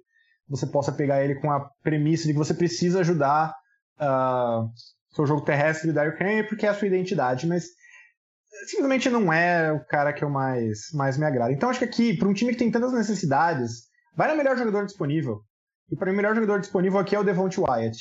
[0.49, 3.53] você possa pegar ele com a premissa de que você precisa ajudar
[3.99, 4.71] uh,
[5.13, 7.67] seu jogo terrestre de Derrick Henry porque é a sua identidade, mas
[8.67, 11.53] simplesmente não é o cara que eu mais, mais me agrada.
[11.53, 14.85] Então acho que aqui, para um time que tem tantas necessidades, vai no melhor jogador
[14.85, 15.41] disponível.
[15.91, 17.99] E para o melhor jogador disponível aqui é o Devonte Wyatt,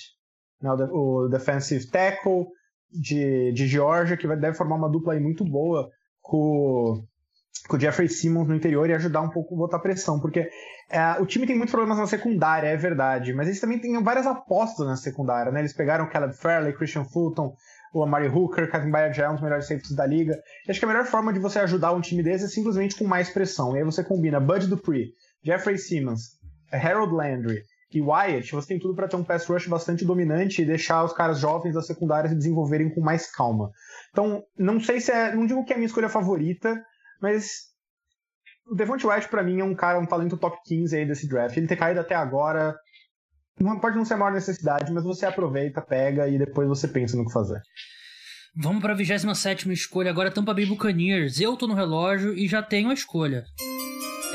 [0.62, 2.48] né, o defensive tackle,
[2.92, 5.90] de, de Georgia, que deve formar uma dupla aí muito boa
[6.22, 7.06] com,
[7.68, 10.50] com o Jeffrey Simmons no interior e ajudar um pouco a botar pressão, porque
[10.90, 14.28] é, o time tem muitos problemas na secundária, é verdade, mas eles também têm várias
[14.28, 15.60] apostas na secundária, né?
[15.60, 17.56] Eles pegaram Caleb Fairley, Christian Fulton,
[17.94, 20.38] o Amari Hooker, Kevin Byard já é um dos melhores safeties da liga.
[20.68, 23.06] E acho que a melhor forma de você ajudar um time desse é simplesmente com
[23.06, 23.76] mais pressão.
[23.76, 25.14] E aí você combina Bud Dupree,
[25.44, 26.40] Jeffrey Simmons,
[26.72, 27.62] Harold Landry,
[27.94, 31.12] e Wyatt, você tem tudo para ter um pass rush bastante dominante e deixar os
[31.12, 33.70] caras jovens da secundária se desenvolverem com mais calma.
[34.12, 35.36] Então, não sei se é.
[35.36, 36.82] Não digo que é a minha escolha favorita,
[37.22, 37.72] mas
[38.66, 41.56] o Devonte Wyatt, para mim, é um cara, um talento top 15 aí desse draft.
[41.56, 42.76] Ele ter caído até agora.
[43.60, 47.16] Não, pode não ser a maior necessidade, mas você aproveita, pega e depois você pensa
[47.16, 47.62] no que fazer.
[48.56, 51.40] Vamos para a 27 escolha agora, Tampa Bay Buccaneers.
[51.40, 53.46] Eu tô no relógio e já tenho a escolha.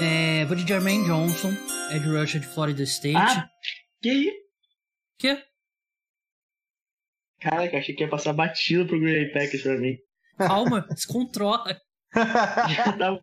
[0.00, 1.52] É, vou de Jermaine Johnson,
[1.90, 3.16] Ed Rusher de Florida State.
[3.16, 3.48] Ah,
[4.00, 4.32] que aí?
[5.18, 5.42] Que?
[7.40, 9.96] Caraca, achei que ia passar batido pro Green Bay Packers pra mim.
[10.38, 11.80] Calma, descontrola.
[12.14, 13.20] Já tava,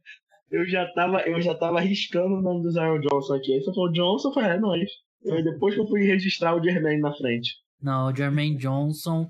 [0.52, 3.54] eu, já tava, eu já tava arriscando o nome do Zion Johnson aqui.
[3.54, 4.90] Aí você falou Johnson, eu falei, é nóis.
[5.32, 7.52] Aí depois que eu fui registrar o Jermaine na frente.
[7.82, 9.28] Não, o Jermaine Johnson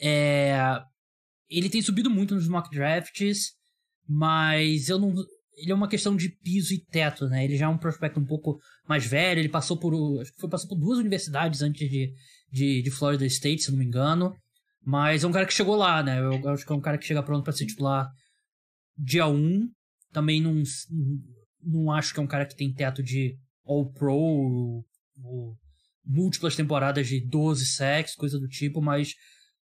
[0.00, 0.56] é...
[1.50, 3.52] Ele tem subido muito nos mock drafts,
[4.08, 5.14] mas eu não,
[5.56, 7.44] ele é uma questão de piso e teto, né?
[7.44, 8.58] Ele já é um prospecto um pouco
[8.88, 9.92] mais velho, ele passou por.
[10.20, 12.12] Acho que foi, passou por duas universidades antes de,
[12.50, 14.34] de, de Florida State, se não me engano.
[14.84, 16.18] Mas é um cara que chegou lá, né?
[16.18, 18.10] Eu acho que é um cara que chega pronto para ser titular
[18.96, 19.70] dia 1.
[20.12, 20.62] Também não,
[21.62, 24.86] não acho que é um cara que tem teto de All-Pro ou,
[25.22, 25.58] ou
[26.04, 29.14] múltiplas temporadas de 12 sacks, coisa do tipo, mas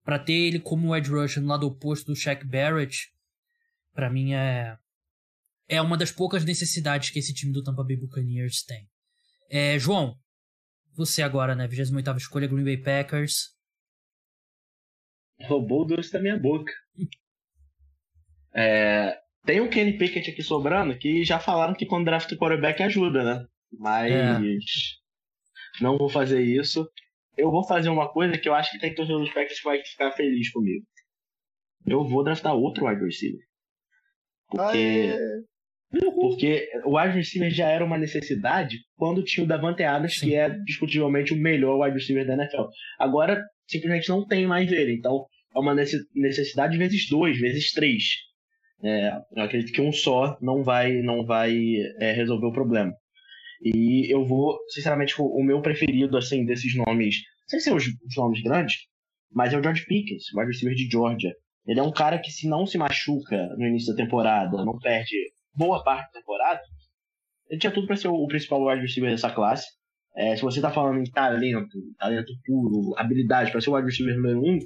[0.04, 3.08] para ter ele como Ed Rush no lado oposto do Shaq Barrett,
[3.94, 4.76] para mim é
[5.66, 8.86] é uma das poucas necessidades que esse time do Tampa Bay Buccaneers tem.
[9.48, 10.14] É, João,
[10.94, 11.66] você agora, né?
[11.66, 13.54] 28 escolha, Green Bay Packers.
[15.46, 16.72] Roubou o doce da minha boca.
[18.54, 22.82] É, tem um Kenny Pickett aqui sobrando que já falaram que quando draft o quarterback
[22.82, 23.46] ajuda, né?
[23.78, 24.38] Mas é.
[25.80, 26.88] não vou fazer isso.
[27.36, 29.82] Eu vou fazer uma coisa que eu acho que tem torcedor dos Packers que vai
[29.82, 30.86] ficar feliz comigo.
[31.86, 33.40] Eu vou draftar outro wide receiver.
[34.48, 35.14] Porque
[36.14, 40.28] porque o wide receiver já era uma necessidade quando tinha o Davante Adams, Sim.
[40.28, 42.64] que é discutivelmente o melhor wide receiver da NFL.
[42.98, 44.94] Agora, simplesmente não tem mais ele.
[44.94, 48.02] Então, é uma necessidade vezes dois, vezes três.
[48.82, 51.56] É, acredito que um só não vai, não vai
[52.00, 52.92] é, resolver o problema.
[53.62, 58.42] E eu vou, sinceramente, o meu preferido assim desses nomes, sem ser os, os nomes
[58.42, 58.76] grandes,
[59.32, 61.32] mas é o George Pickens, wide receiver de Georgia.
[61.66, 65.16] Ele é um cara que, se não se machuca no início da temporada, não perde
[65.56, 66.60] boa parte da temporada,
[67.48, 69.66] ele tinha tudo para ser o principal wide receiver dessa classe.
[70.16, 74.14] É, se você está falando em talento, talento puro, habilidade para ser o wide receiver
[74.14, 74.58] número um,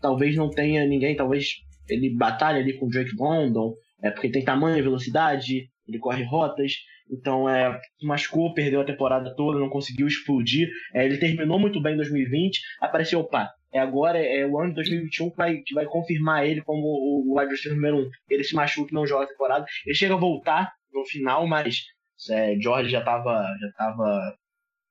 [0.00, 1.54] talvez não tenha ninguém, talvez
[1.88, 6.72] ele batalha ali com o Drake London, é porque tem tamanho, velocidade, ele corre rotas,
[7.10, 10.68] então é, machucou, perdeu a temporada toda, não conseguiu explodir.
[10.94, 14.76] É, ele terminou muito bem em 2020, apareceu, opa, é agora é o ano de
[14.76, 18.10] 2021 que vai, que vai confirmar ele como o wide receiver número um.
[18.28, 21.82] Ele se machuca, não joga a temporada, ele chega a voltar no final, mas
[22.30, 24.36] é, George já estava já tava,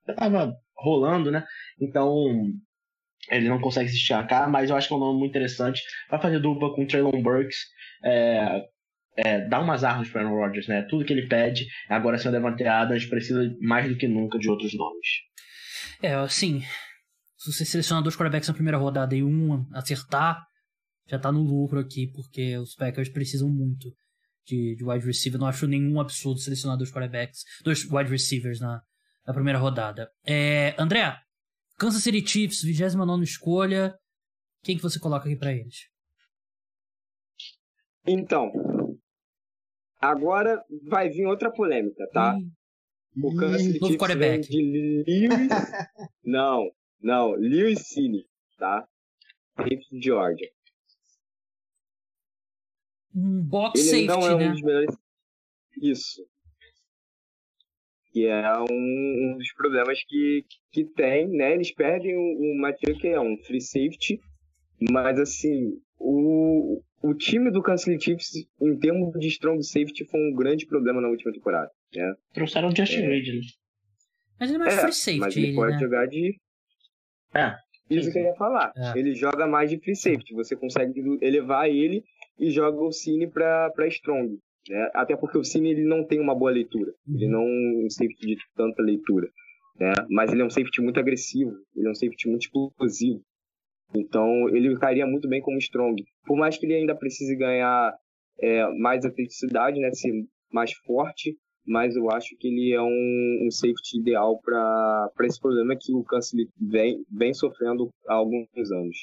[0.07, 1.45] já tava rolando, né?
[1.80, 2.26] Então
[3.30, 5.81] ele não consegue se destacar, mas eu acho que é um nome muito interessante.
[6.10, 7.57] Vai fazer dupla com o Traylon Burks.
[8.03, 8.65] É,
[9.18, 10.81] é, dá umas armas para Aaron Rodgers, né?
[10.89, 14.49] Tudo que ele pede, agora sendo levanteado, a gente precisa mais do que nunca de
[14.49, 15.07] outros nomes.
[16.02, 16.61] É, assim,
[17.38, 20.43] se você selecionar dois quarterbacks na primeira rodada e um acertar,
[21.07, 23.93] já tá no lucro aqui, porque os Packers precisam muito
[24.45, 25.39] de, de wide receiver.
[25.39, 28.81] Não acho nenhum absurdo selecionar dois quarterbacks, dois wide receivers na,
[29.26, 30.10] na primeira rodada.
[30.26, 31.15] É, André,
[31.81, 33.97] Kansas City Chiefs, 29 escolha.
[34.63, 35.89] Quem que você coloca aqui para eles?
[38.05, 38.51] Então,
[39.99, 42.35] agora vai vir outra polêmica, tá?
[42.35, 42.51] Hum.
[43.23, 44.47] O Kansas City Chiefs quarterback.
[44.47, 44.61] de
[45.07, 45.49] Lewis...
[46.23, 46.71] não,
[47.01, 48.27] não, Lewis Cine,
[48.59, 48.87] tá?
[49.63, 50.51] Chiefs de Georgia.
[53.15, 54.51] Um box Ele safety, não é um né?
[54.51, 54.95] dos melhores...
[55.81, 56.30] Isso
[58.11, 61.53] que é um, um, dos problemas que, que tem, né?
[61.53, 64.19] Eles perdem o, o Mathieu, que é um free safety,
[64.91, 68.29] mas assim, o, o time do Kansas City Chiefs,
[68.61, 72.13] em termos de strong safety, foi um grande problema na última temporada, né?
[72.33, 73.07] Trouxeram o Justin é.
[73.07, 73.27] Reed,
[74.39, 75.79] Mas ele é mais é, free safety, mas ele, ele pode né?
[75.79, 76.35] jogar de...
[77.33, 77.55] É.
[77.89, 78.71] Isso que eu ia falar.
[78.75, 78.97] É.
[78.97, 80.33] Ele joga mais de free safety.
[80.33, 82.03] Você consegue elevar ele
[82.39, 84.39] e joga o Cine pra, pra strong.
[84.72, 84.89] Né?
[84.93, 86.93] Até porque o Cine ele não tem uma boa leitura.
[87.06, 87.31] Ele uhum.
[87.31, 89.27] não é um safety de tanta leitura.
[89.77, 89.91] Né?
[90.10, 91.52] Mas ele é um safety muito agressivo.
[91.76, 93.22] Ele é um safety muito explosivo.
[93.93, 96.02] Então ele cairia muito bem como strong.
[96.26, 97.93] Por mais que ele ainda precise ganhar
[98.39, 99.91] é, mais atleticidade, né?
[99.91, 100.14] ser
[100.49, 105.75] mais forte, mas eu acho que ele é um, um safety ideal para esse problema
[105.79, 108.97] que o Kansas vem, vem sofrendo há alguns anos.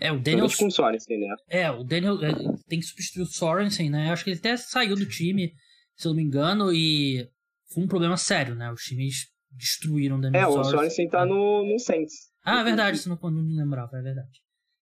[0.00, 0.46] É, o Daniel...
[0.56, 1.34] com o Sorensen, né?
[1.48, 2.32] É, o Daniel é,
[2.68, 4.10] tem que substituir o Sorensen, né?
[4.10, 5.52] Acho que ele até saiu do time,
[5.96, 7.28] se eu não me engano, e
[7.72, 8.70] foi um problema sério, né?
[8.72, 10.68] Os times destruíram o Daniel É, Sorensen.
[10.68, 12.32] o Sorensen tá no, no Saints.
[12.44, 14.40] Ah, é verdade, você não, não lembrava, é verdade.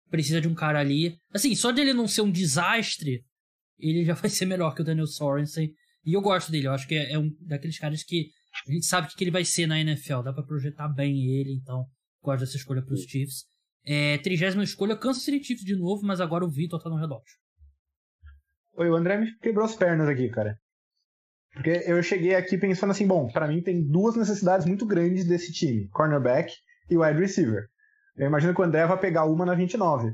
[0.10, 1.18] Precisa de um cara ali.
[1.34, 3.24] Assim, só de ele não ser um desastre,
[3.80, 5.74] ele já vai ser melhor que o Daniel Sorensen.
[6.06, 8.30] E eu gosto dele, eu acho que é, é um daqueles caras que
[8.68, 11.54] a gente sabe o que ele vai ser na NFL, dá para projetar bem ele,
[11.54, 11.86] então
[12.22, 13.46] gosto dessa escolha para os Chiefs.
[13.86, 17.36] É, trigésima escolha, Kansas City Chiefs de novo, mas agora o Vitor tá no relógio.
[18.78, 20.58] Oi, o André me quebrou as pernas aqui, cara.
[21.54, 25.54] Porque eu cheguei aqui pensando assim, bom, para mim tem duas necessidades muito grandes desse
[25.54, 26.54] time, cornerback
[26.90, 27.68] e wide receiver.
[28.18, 30.14] Eu imagino que o André vai pegar uma na 29.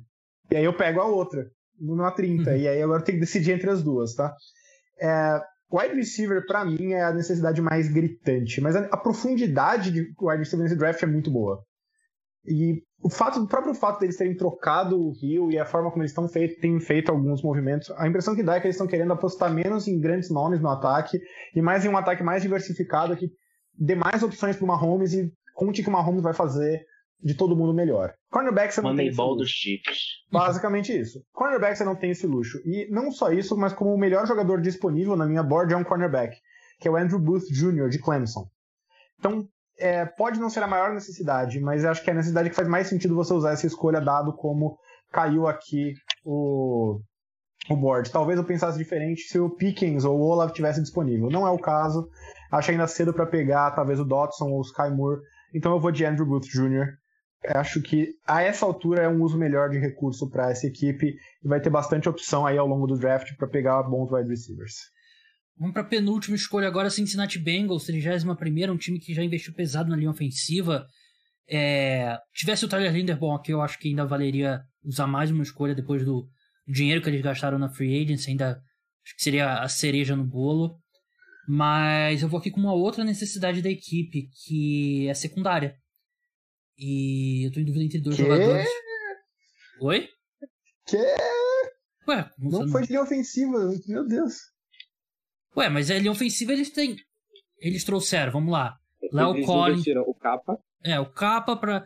[0.52, 1.50] E aí eu pego a outra,
[1.80, 2.50] na 30.
[2.50, 2.58] Uhum.
[2.58, 4.36] E aí agora eu tenho que decidir entre as duas, tá?
[5.00, 5.40] É,
[5.72, 10.40] Wide receiver, para mim, é a necessidade mais gritante, mas a, a, profundidade de wide
[10.40, 11.64] receiver nesse draft é muito boa.
[12.46, 16.02] E o fato, o próprio fato deles terem trocado o Rio e a forma como
[16.02, 18.88] eles estão feito, têm feito alguns movimentos, a impressão que dá é que eles estão
[18.88, 21.22] querendo apostar menos em grandes nomes no ataque
[21.56, 23.32] e mais em um ataque mais diversificado que
[23.78, 26.86] dê mais opções para o Mahomes e conte que o Mahomes vai fazer
[27.24, 28.14] de todo mundo melhor.
[28.32, 30.24] Cornerback você não tem ball dos chips.
[30.32, 31.24] Basicamente isso.
[31.32, 32.60] Cornerback você não tem esse luxo.
[32.66, 35.84] E não só isso, mas como o melhor jogador disponível na minha board é um
[35.84, 36.36] cornerback,
[36.80, 37.90] que é o Andrew Booth Jr.
[37.90, 38.50] de Clemson.
[39.20, 42.56] Então, é, pode não ser a maior necessidade, mas acho que é a necessidade que
[42.56, 44.78] faz mais sentido você usar essa escolha, dado como
[45.12, 45.94] caiu aqui
[46.26, 47.00] o,
[47.70, 48.12] o board.
[48.12, 51.30] Talvez eu pensasse diferente se o Pickens ou o Olaf tivesse disponível.
[51.30, 52.08] Não é o caso.
[52.52, 55.22] Acho ainda cedo para pegar talvez o Dotson ou o Sky Moore.
[55.54, 57.01] Então eu vou de Andrew Booth Jr
[57.48, 61.48] acho que a essa altura é um uso melhor de recurso para essa equipe e
[61.48, 64.76] vai ter bastante opção aí ao longo do draft para pegar bons wide receivers.
[65.58, 69.90] Vamos para a penúltima escolha agora, Cincinnati Bengals, 31 um time que já investiu pesado
[69.90, 70.86] na linha ofensiva.
[71.48, 75.76] É, tivesse o Tyler Linderbaum aqui, eu acho que ainda valeria usar mais uma escolha
[75.76, 76.28] depois do
[76.68, 80.78] dinheiro que eles gastaram na free agency, ainda acho que seria a cereja no bolo.
[81.48, 85.76] Mas eu vou aqui com uma outra necessidade da equipe, que é secundária.
[86.84, 88.24] E eu tô em dúvida entre dois que?
[88.24, 88.68] jogadores.
[89.80, 90.10] Oi?
[90.88, 90.98] Que?
[92.08, 94.34] Ué, não foi de linha ofensiva, meu Deus.
[95.56, 96.96] Ué, mas a linha ofensiva eles têm.
[97.60, 98.76] Eles trouxeram, vamos lá.
[99.14, 99.86] Léo Collins.
[100.08, 100.58] O capa.
[100.84, 101.86] É, o capa pra,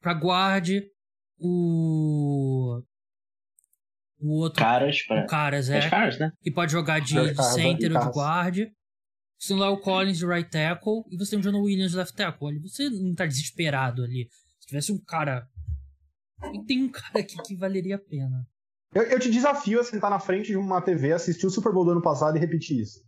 [0.00, 0.90] pra guarde.
[1.38, 2.82] O.
[4.18, 4.64] O outro.
[4.64, 5.22] Caras, pra...
[5.22, 5.90] O caras, é.
[5.90, 6.32] caras, né?
[6.40, 8.72] Que pode jogar de, de center ou de guarde.
[9.40, 11.96] Você tem o Léo Collins de right tackle e você tem o John Williams de
[11.96, 12.48] left tackle.
[12.48, 14.28] Ali você não tá desesperado ali.
[14.60, 15.48] Se tivesse um cara.
[16.52, 18.46] E tem um cara aqui que valeria a pena.
[18.94, 21.86] Eu, eu te desafio a sentar na frente de uma TV, assistir o Super Bowl
[21.86, 23.00] do ano passado e repetir isso.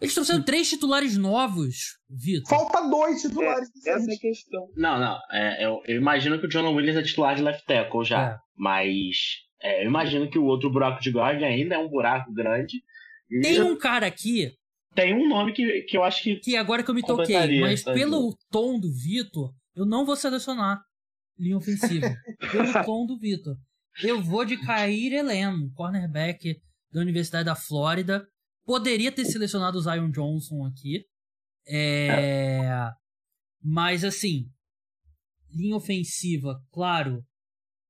[0.00, 2.48] Eles trouxeram três titulares novos, Vitor.
[2.50, 3.70] Falta dois titulares.
[3.86, 4.68] É, essa é a questão.
[4.76, 5.18] Não, não.
[5.32, 8.32] É, eu, eu imagino que o John Williams é titular de left tackle já.
[8.32, 8.36] É.
[8.54, 9.16] Mas
[9.62, 12.82] é, eu imagino que o outro buraco de guard ainda é um buraco grande.
[13.40, 14.52] Tem um cara aqui
[14.94, 16.36] tem um nome que, que eu acho que.
[16.36, 20.16] que agora que eu me toquei, mas tá pelo tom do Vitor, eu não vou
[20.16, 20.80] selecionar
[21.38, 22.14] linha ofensiva.
[22.52, 23.56] pelo tom do Vitor.
[24.02, 26.56] Eu vou de Kair Elam, cornerback
[26.92, 28.26] da Universidade da Flórida.
[28.64, 31.04] Poderia ter selecionado o Zion Johnson aqui.
[31.66, 32.90] É...
[33.62, 34.46] Mas assim,
[35.50, 37.22] linha ofensiva, claro,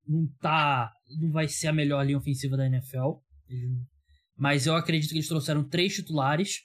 [0.07, 0.93] não tá.
[1.21, 3.19] Não vai ser a melhor linha ofensiva da NFL.
[4.37, 6.61] Mas eu acredito que eles trouxeram três titulares.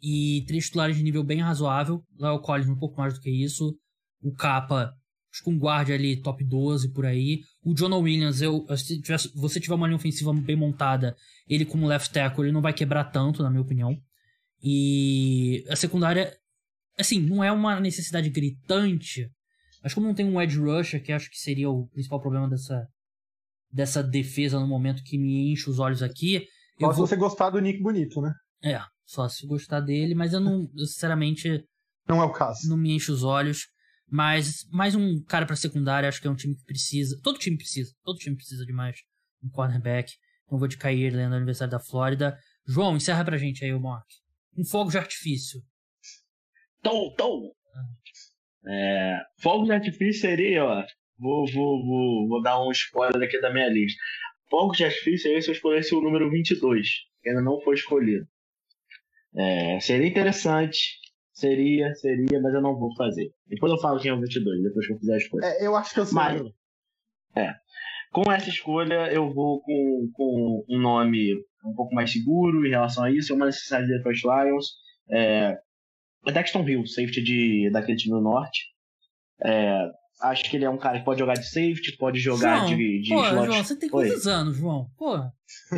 [0.00, 2.02] E três titulares de nível bem razoável.
[2.18, 3.76] Léo Collins um pouco mais do que isso.
[4.22, 4.92] O Capa,
[5.32, 7.40] acho que um guarda ali top 12 por aí.
[7.62, 9.00] O John Williams, eu, se
[9.34, 11.16] você tiver uma linha ofensiva bem montada,
[11.48, 13.96] ele como left tackle, ele não vai quebrar tanto, na minha opinião.
[14.62, 16.32] E a secundária,
[16.98, 19.30] assim, não é uma necessidade gritante.
[19.82, 22.86] Mas como não tem um edge rusher, que acho que seria o principal problema dessa,
[23.70, 26.46] dessa defesa no momento que me enche os olhos aqui.
[26.80, 27.06] Só se vou...
[27.06, 28.32] você gostar do Nick bonito, né?
[28.62, 31.64] É, só se gostar dele, mas eu não, eu, sinceramente,
[32.06, 32.68] Não é o caso.
[32.68, 33.66] não me enche os olhos.
[34.10, 37.18] Mas mais um cara pra secundária, acho que é um time que precisa.
[37.22, 37.92] Todo time precisa.
[38.04, 38.98] Todo time precisa de mais
[39.42, 40.12] um cornerback.
[40.44, 42.38] Então vou de cair dentro da Universidade da Flórida.
[42.66, 44.06] João, encerra pra gente aí o Mark.
[44.56, 45.60] Um fogo de artifício.
[46.82, 47.50] Tom, Tom!
[48.66, 50.84] É, fogo de artifício seria, ó.
[51.18, 53.98] Vou, vou, vou, vou dar um spoiler aqui da minha lista.
[54.50, 56.88] Fogo de artifício seria se eu escolhesse o número 22,
[57.22, 58.26] que ainda não foi escolhido.
[59.38, 60.98] É, seria interessante.
[61.32, 63.30] Seria, seria, mas eu não vou fazer.
[63.46, 65.44] Depois eu falo quem é o 22, depois que eu fizer a escolha.
[65.46, 66.14] É, eu acho que eu sei.
[66.16, 66.42] Mas-
[68.10, 71.34] Com essa escolha, eu vou com, com um nome
[71.64, 73.32] um pouco mais seguro em relação a isso.
[73.32, 74.66] É uma necessidade do Detroit Lions.
[75.10, 75.56] É,
[76.26, 78.66] é Dexton Hill, safety de, daquele time do norte.
[79.44, 79.88] É,
[80.20, 83.00] acho que ele é um cara que pode jogar de safety, pode jogar João, de,
[83.02, 83.46] de slot.
[83.46, 84.08] João, você tem Oi.
[84.08, 84.90] quantos anos, João?
[84.96, 85.16] Pô,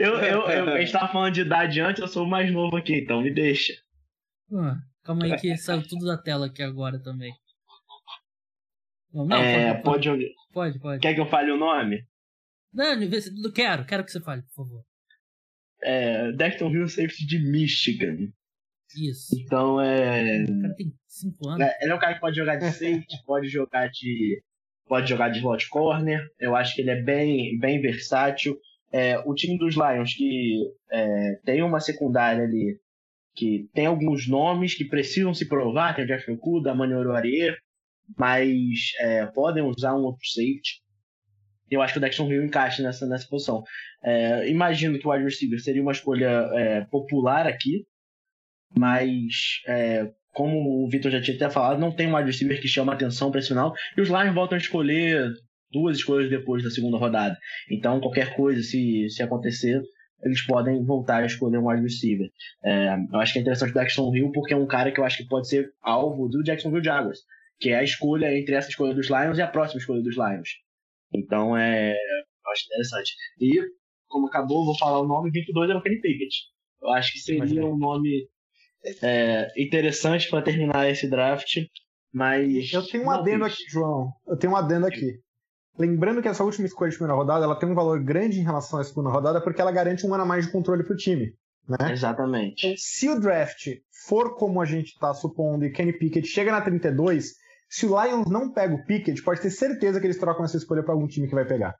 [0.00, 2.76] eu, eu, eu, a gente tava falando de idade antes, eu sou o mais novo
[2.76, 3.72] aqui, então me deixa.
[5.02, 7.32] calma aí que saiu tudo da tela aqui agora também.
[9.12, 11.00] Não, não É, pode, pode, jogar- pode, pode.
[11.00, 12.04] Quer que eu fale o nome?
[12.72, 12.94] Não,
[13.54, 14.84] quero, quero que você fale, por favor.
[15.82, 18.28] É, Dexton Hill, safety de Michigan.
[18.96, 19.36] Isso.
[19.38, 20.44] Então é.
[20.44, 21.66] O cara tem 5 anos.
[21.66, 24.42] É, Ele é um cara que pode jogar de safety, pode jogar de.
[24.88, 26.24] Pode jogar de slot corner.
[26.38, 28.56] Eu acho que ele é bem, bem versátil.
[28.92, 30.62] É, o time dos Lions, que
[30.92, 32.78] é, tem uma secundária ali,
[33.34, 37.56] que tem alguns nomes que precisam se provar, que é o Jeff Okuda, Manoro Arier,
[38.16, 40.80] mas é, podem usar um outro safety.
[41.70, 43.64] Eu acho que o Dexton Hill encaixa nessa, nessa posição.
[44.02, 47.84] É, imagino que o wide receiver seria uma escolha é, popular aqui,
[48.74, 52.68] mas é, como o Vitor já tinha até falado, não tem um wide receiver que
[52.68, 53.74] chama atenção para esse final.
[53.96, 55.32] E os Lions voltam a escolher
[55.72, 57.36] duas escolhas depois da segunda rodada.
[57.70, 59.82] Então, qualquer coisa, se, se acontecer,
[60.22, 62.28] eles podem voltar a escolher um wide receiver.
[62.64, 65.04] É, eu acho que é interessante o Jackson Hill, porque é um cara que eu
[65.04, 67.20] acho que pode ser alvo do Jacksonville Jaguars,
[67.58, 70.50] que é a escolha entre essa escolha dos Lions e a próxima escolha dos Lions.
[71.14, 73.14] Então, é, eu acho interessante.
[73.40, 73.62] E,
[74.06, 76.34] como acabou, vou falar o nome, 22 era o Kenny Pickett.
[76.82, 78.28] Eu acho que seria um nome
[79.02, 81.56] é, interessante para terminar esse draft,
[82.12, 82.72] mas.
[82.72, 84.12] Eu tenho um adendo aqui, João.
[84.26, 85.20] Eu tenho um adendo aqui.
[85.78, 88.78] Lembrando que essa última escolha de primeira rodada ela tem um valor grande em relação
[88.78, 91.34] à segunda rodada porque ela garante um ano a mais de controle pro time.
[91.68, 91.92] Né?
[91.92, 92.66] Exatamente.
[92.66, 93.68] Então, se o draft
[94.06, 97.34] for como a gente está supondo e Kenny Pickett chega na 32,
[97.68, 100.82] se o Lions não pega o Pickett, pode ter certeza que eles trocam essa escolha
[100.82, 101.74] para algum time que vai pegar.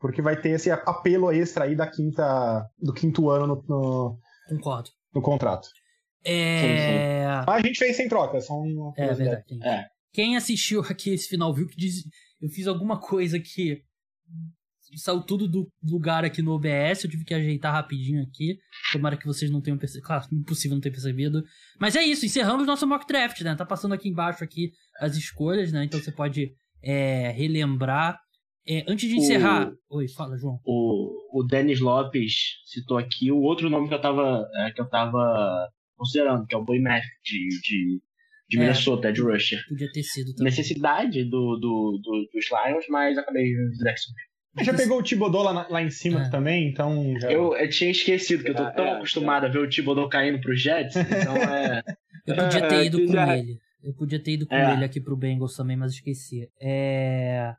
[0.00, 4.18] Porque vai ter esse apelo extra aí da quinta, do quinto ano no, no,
[4.48, 4.90] Concordo.
[5.14, 5.68] no contrato.
[6.30, 7.44] É.
[7.46, 8.92] Mas a gente fez sem troca, só um.
[8.96, 9.44] É verdade.
[9.62, 9.86] É.
[10.12, 12.04] Quem assistiu aqui esse final viu que diz-
[12.40, 13.82] eu fiz alguma coisa que
[14.96, 18.58] saiu tudo do lugar aqui no OBS, eu tive que ajeitar rapidinho aqui.
[18.92, 20.06] Tomara que vocês não tenham percebido.
[20.06, 21.42] Claro, impossível não ter percebido.
[21.78, 23.54] Mas é isso, encerramos nosso mock draft, né?
[23.54, 25.84] Tá passando aqui embaixo aqui as escolhas, né?
[25.84, 26.52] Então você pode
[26.82, 28.18] é, relembrar.
[28.66, 29.72] É, antes de encerrar.
[29.90, 30.60] Oi, fala, João.
[30.64, 32.34] O, o Denis Lopes
[32.66, 35.68] citou aqui o outro nome que eu tava, é, que eu tava
[35.98, 38.00] considerando, que é o Boy Math de, de,
[38.48, 38.60] de É.
[38.60, 39.58] Minnesota, de Rusher.
[39.68, 40.44] Podia ter sido também.
[40.50, 44.12] Necessidade do, do, do- dos Lions, mas acabei indo de Jackson.
[44.62, 46.30] Já pegou o Thibodeau lá, lá em cima É.
[46.30, 47.14] também, então.
[47.20, 47.30] Já...
[47.30, 50.08] Eu, eu tinha esquecido que eu tô É, tão é, acostumado a ver o Thibodeau
[50.08, 51.82] caindo pro Jets, então é.
[52.26, 53.58] Eu podia ter ido com já- ele.
[53.82, 54.72] Eu podia ter ido com É.
[54.74, 56.48] ele aqui pro Bengals também, mas esqueci.
[56.60, 57.54] É...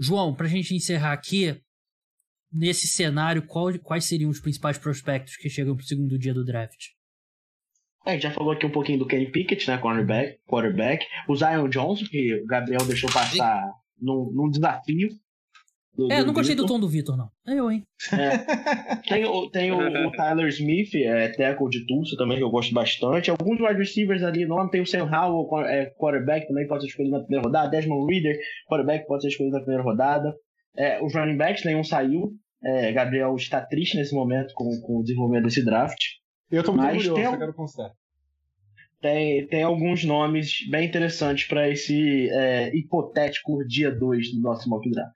[0.00, 1.54] João, pra gente encerrar aqui,
[2.52, 6.86] nesse cenário, qual, quais seriam os principais prospectos que chegam pro segundo dia do draft?
[8.06, 11.06] A gente já falou aqui um pouquinho do Kenny Pickett, né, quarterback, quarterback.
[11.28, 13.64] O Zion Johnson, que o Gabriel deixou passar
[14.00, 15.08] num, num desafio.
[15.98, 17.28] Do, é, eu não gostei do tom do Vitor, não.
[17.44, 17.82] É eu, hein?
[18.12, 18.38] É.
[19.08, 22.72] Tem, o, tem o, o, Tyler Smith, é, tackle de Tulsa também, que eu gosto
[22.72, 23.30] bastante.
[23.30, 27.16] Alguns wide receivers ali, não tem o Sam Howell, é, quarterback, também pode ser escolhido
[27.16, 27.68] na primeira rodada.
[27.68, 28.38] Desmond Reader,
[28.68, 30.32] quarterback, pode ser escolhido na primeira rodada.
[30.76, 32.32] É, os running backs, nenhum saiu.
[32.62, 35.98] É, Gabriel está triste nesse momento com, com o desenvolvimento desse draft.
[36.50, 37.90] Eu tô muito Mas curioso, tem, eu quero constar.
[39.00, 44.90] Tem, tem alguns nomes bem interessantes para esse é, hipotético dia 2 do nosso mock
[44.90, 45.14] draft.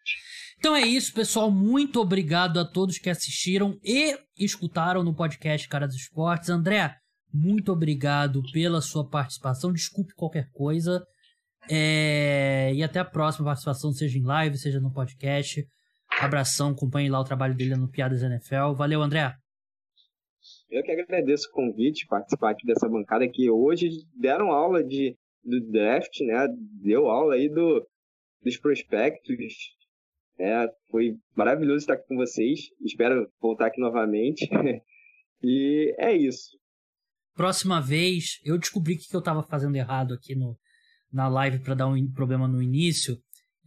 [0.59, 1.51] Então é isso, pessoal.
[1.51, 6.51] Muito obrigado a todos que assistiram e escutaram no podcast Cara dos Esportes.
[6.51, 6.95] André,
[7.35, 9.73] muito obrigado pela sua participação.
[9.73, 11.05] Desculpe qualquer coisa.
[11.69, 12.73] É...
[12.75, 15.67] E até a próxima participação, seja em live, seja no podcast.
[16.21, 18.75] Abração, acompanhe lá o trabalho dele no Piadas NFL.
[18.77, 19.35] Valeu, André.
[20.73, 25.61] Eu que agradeço o convite, participar aqui dessa bancada que hoje deram aula de, do
[25.70, 26.49] draft, né?
[26.82, 27.86] Deu aula aí do,
[28.43, 29.36] dos prospectos.
[30.40, 32.70] É, foi maravilhoso estar aqui com vocês.
[32.81, 34.49] Espero voltar aqui novamente.
[35.44, 36.57] e é isso.
[37.35, 40.57] Próxima vez, eu descobri que eu estava fazendo errado aqui no,
[41.12, 43.19] na live para dar um problema no início.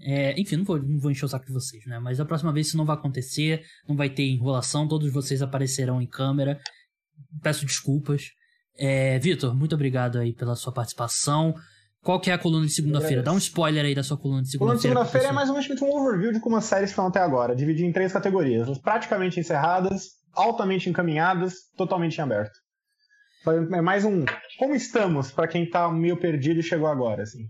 [0.02, 2.00] É, enfim, não vou, não vou encher o saco de vocês, né?
[2.00, 6.02] Mas a próxima vez isso não vai acontecer, não vai ter enrolação, todos vocês aparecerão
[6.02, 6.60] em câmera
[7.42, 8.24] peço desculpas.
[8.78, 11.56] É, Vitor, muito obrigado aí pela sua participação.
[12.02, 13.24] Qual que é a coluna de segunda-feira?
[13.24, 14.94] Dá um spoiler aí da sua coluna de segunda-feira.
[14.94, 17.20] Coluna de segunda-feira é mais ou menos um overview de como as séries estão até
[17.20, 18.78] agora, dividido em três categorias.
[18.78, 22.54] Praticamente encerradas, altamente encaminhadas, totalmente em aberto.
[23.74, 24.24] É mais um
[24.58, 27.48] como estamos para quem tá meio perdido e chegou agora, assim.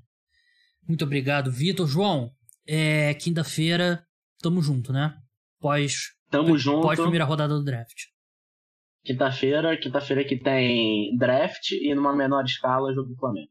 [0.87, 1.87] Muito obrigado, Vitor.
[1.87, 2.29] João,
[2.67, 4.03] é quinta-feira,
[4.41, 5.15] tamo junto, né?
[5.59, 6.81] Pós, tamo junto.
[6.81, 7.95] Pós primeira rodada do draft.
[9.05, 13.49] Quinta-feira, quinta-feira que tem draft e numa menor escala jogo do Flamengo.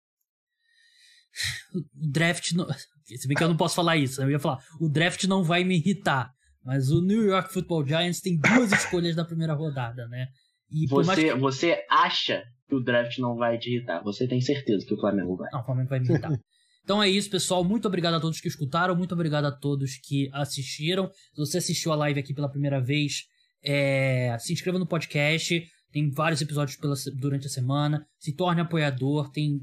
[1.75, 2.67] O draft não.
[3.05, 5.63] Se bem que eu não posso falar isso, eu ia falar, o draft não vai
[5.63, 6.33] me irritar.
[6.65, 10.29] Mas o New York Football Giants tem duas escolhas da primeira rodada, né?
[10.71, 11.35] E você, que...
[11.35, 14.03] você acha que o draft não vai te irritar.
[14.03, 15.51] Você tem certeza que o Flamengo vai.
[15.53, 16.33] Não, o Flamengo vai me irritar.
[16.83, 17.63] então é isso, pessoal.
[17.63, 18.97] Muito obrigado a todos que escutaram.
[18.97, 21.11] Muito obrigado a todos que assistiram.
[21.13, 23.25] Se você assistiu a live aqui pela primeira vez,
[23.65, 28.07] é, se inscreva no podcast, tem vários episódios pela, durante a semana.
[28.19, 29.61] Se torne apoiador, tem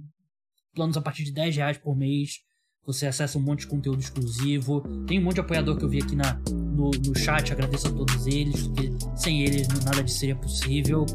[0.73, 2.39] planos a partir de 10 reais por mês.
[2.85, 4.81] Você acessa um monte de conteúdo exclusivo.
[5.05, 7.51] Tem um monte de apoiador que eu vi aqui na, no, no chat.
[7.51, 11.05] Agradeço a todos eles, porque sem eles nada disso seria possível.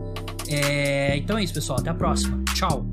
[0.48, 1.80] É, então é isso, pessoal.
[1.80, 2.44] Até a próxima.
[2.54, 2.86] Tchau.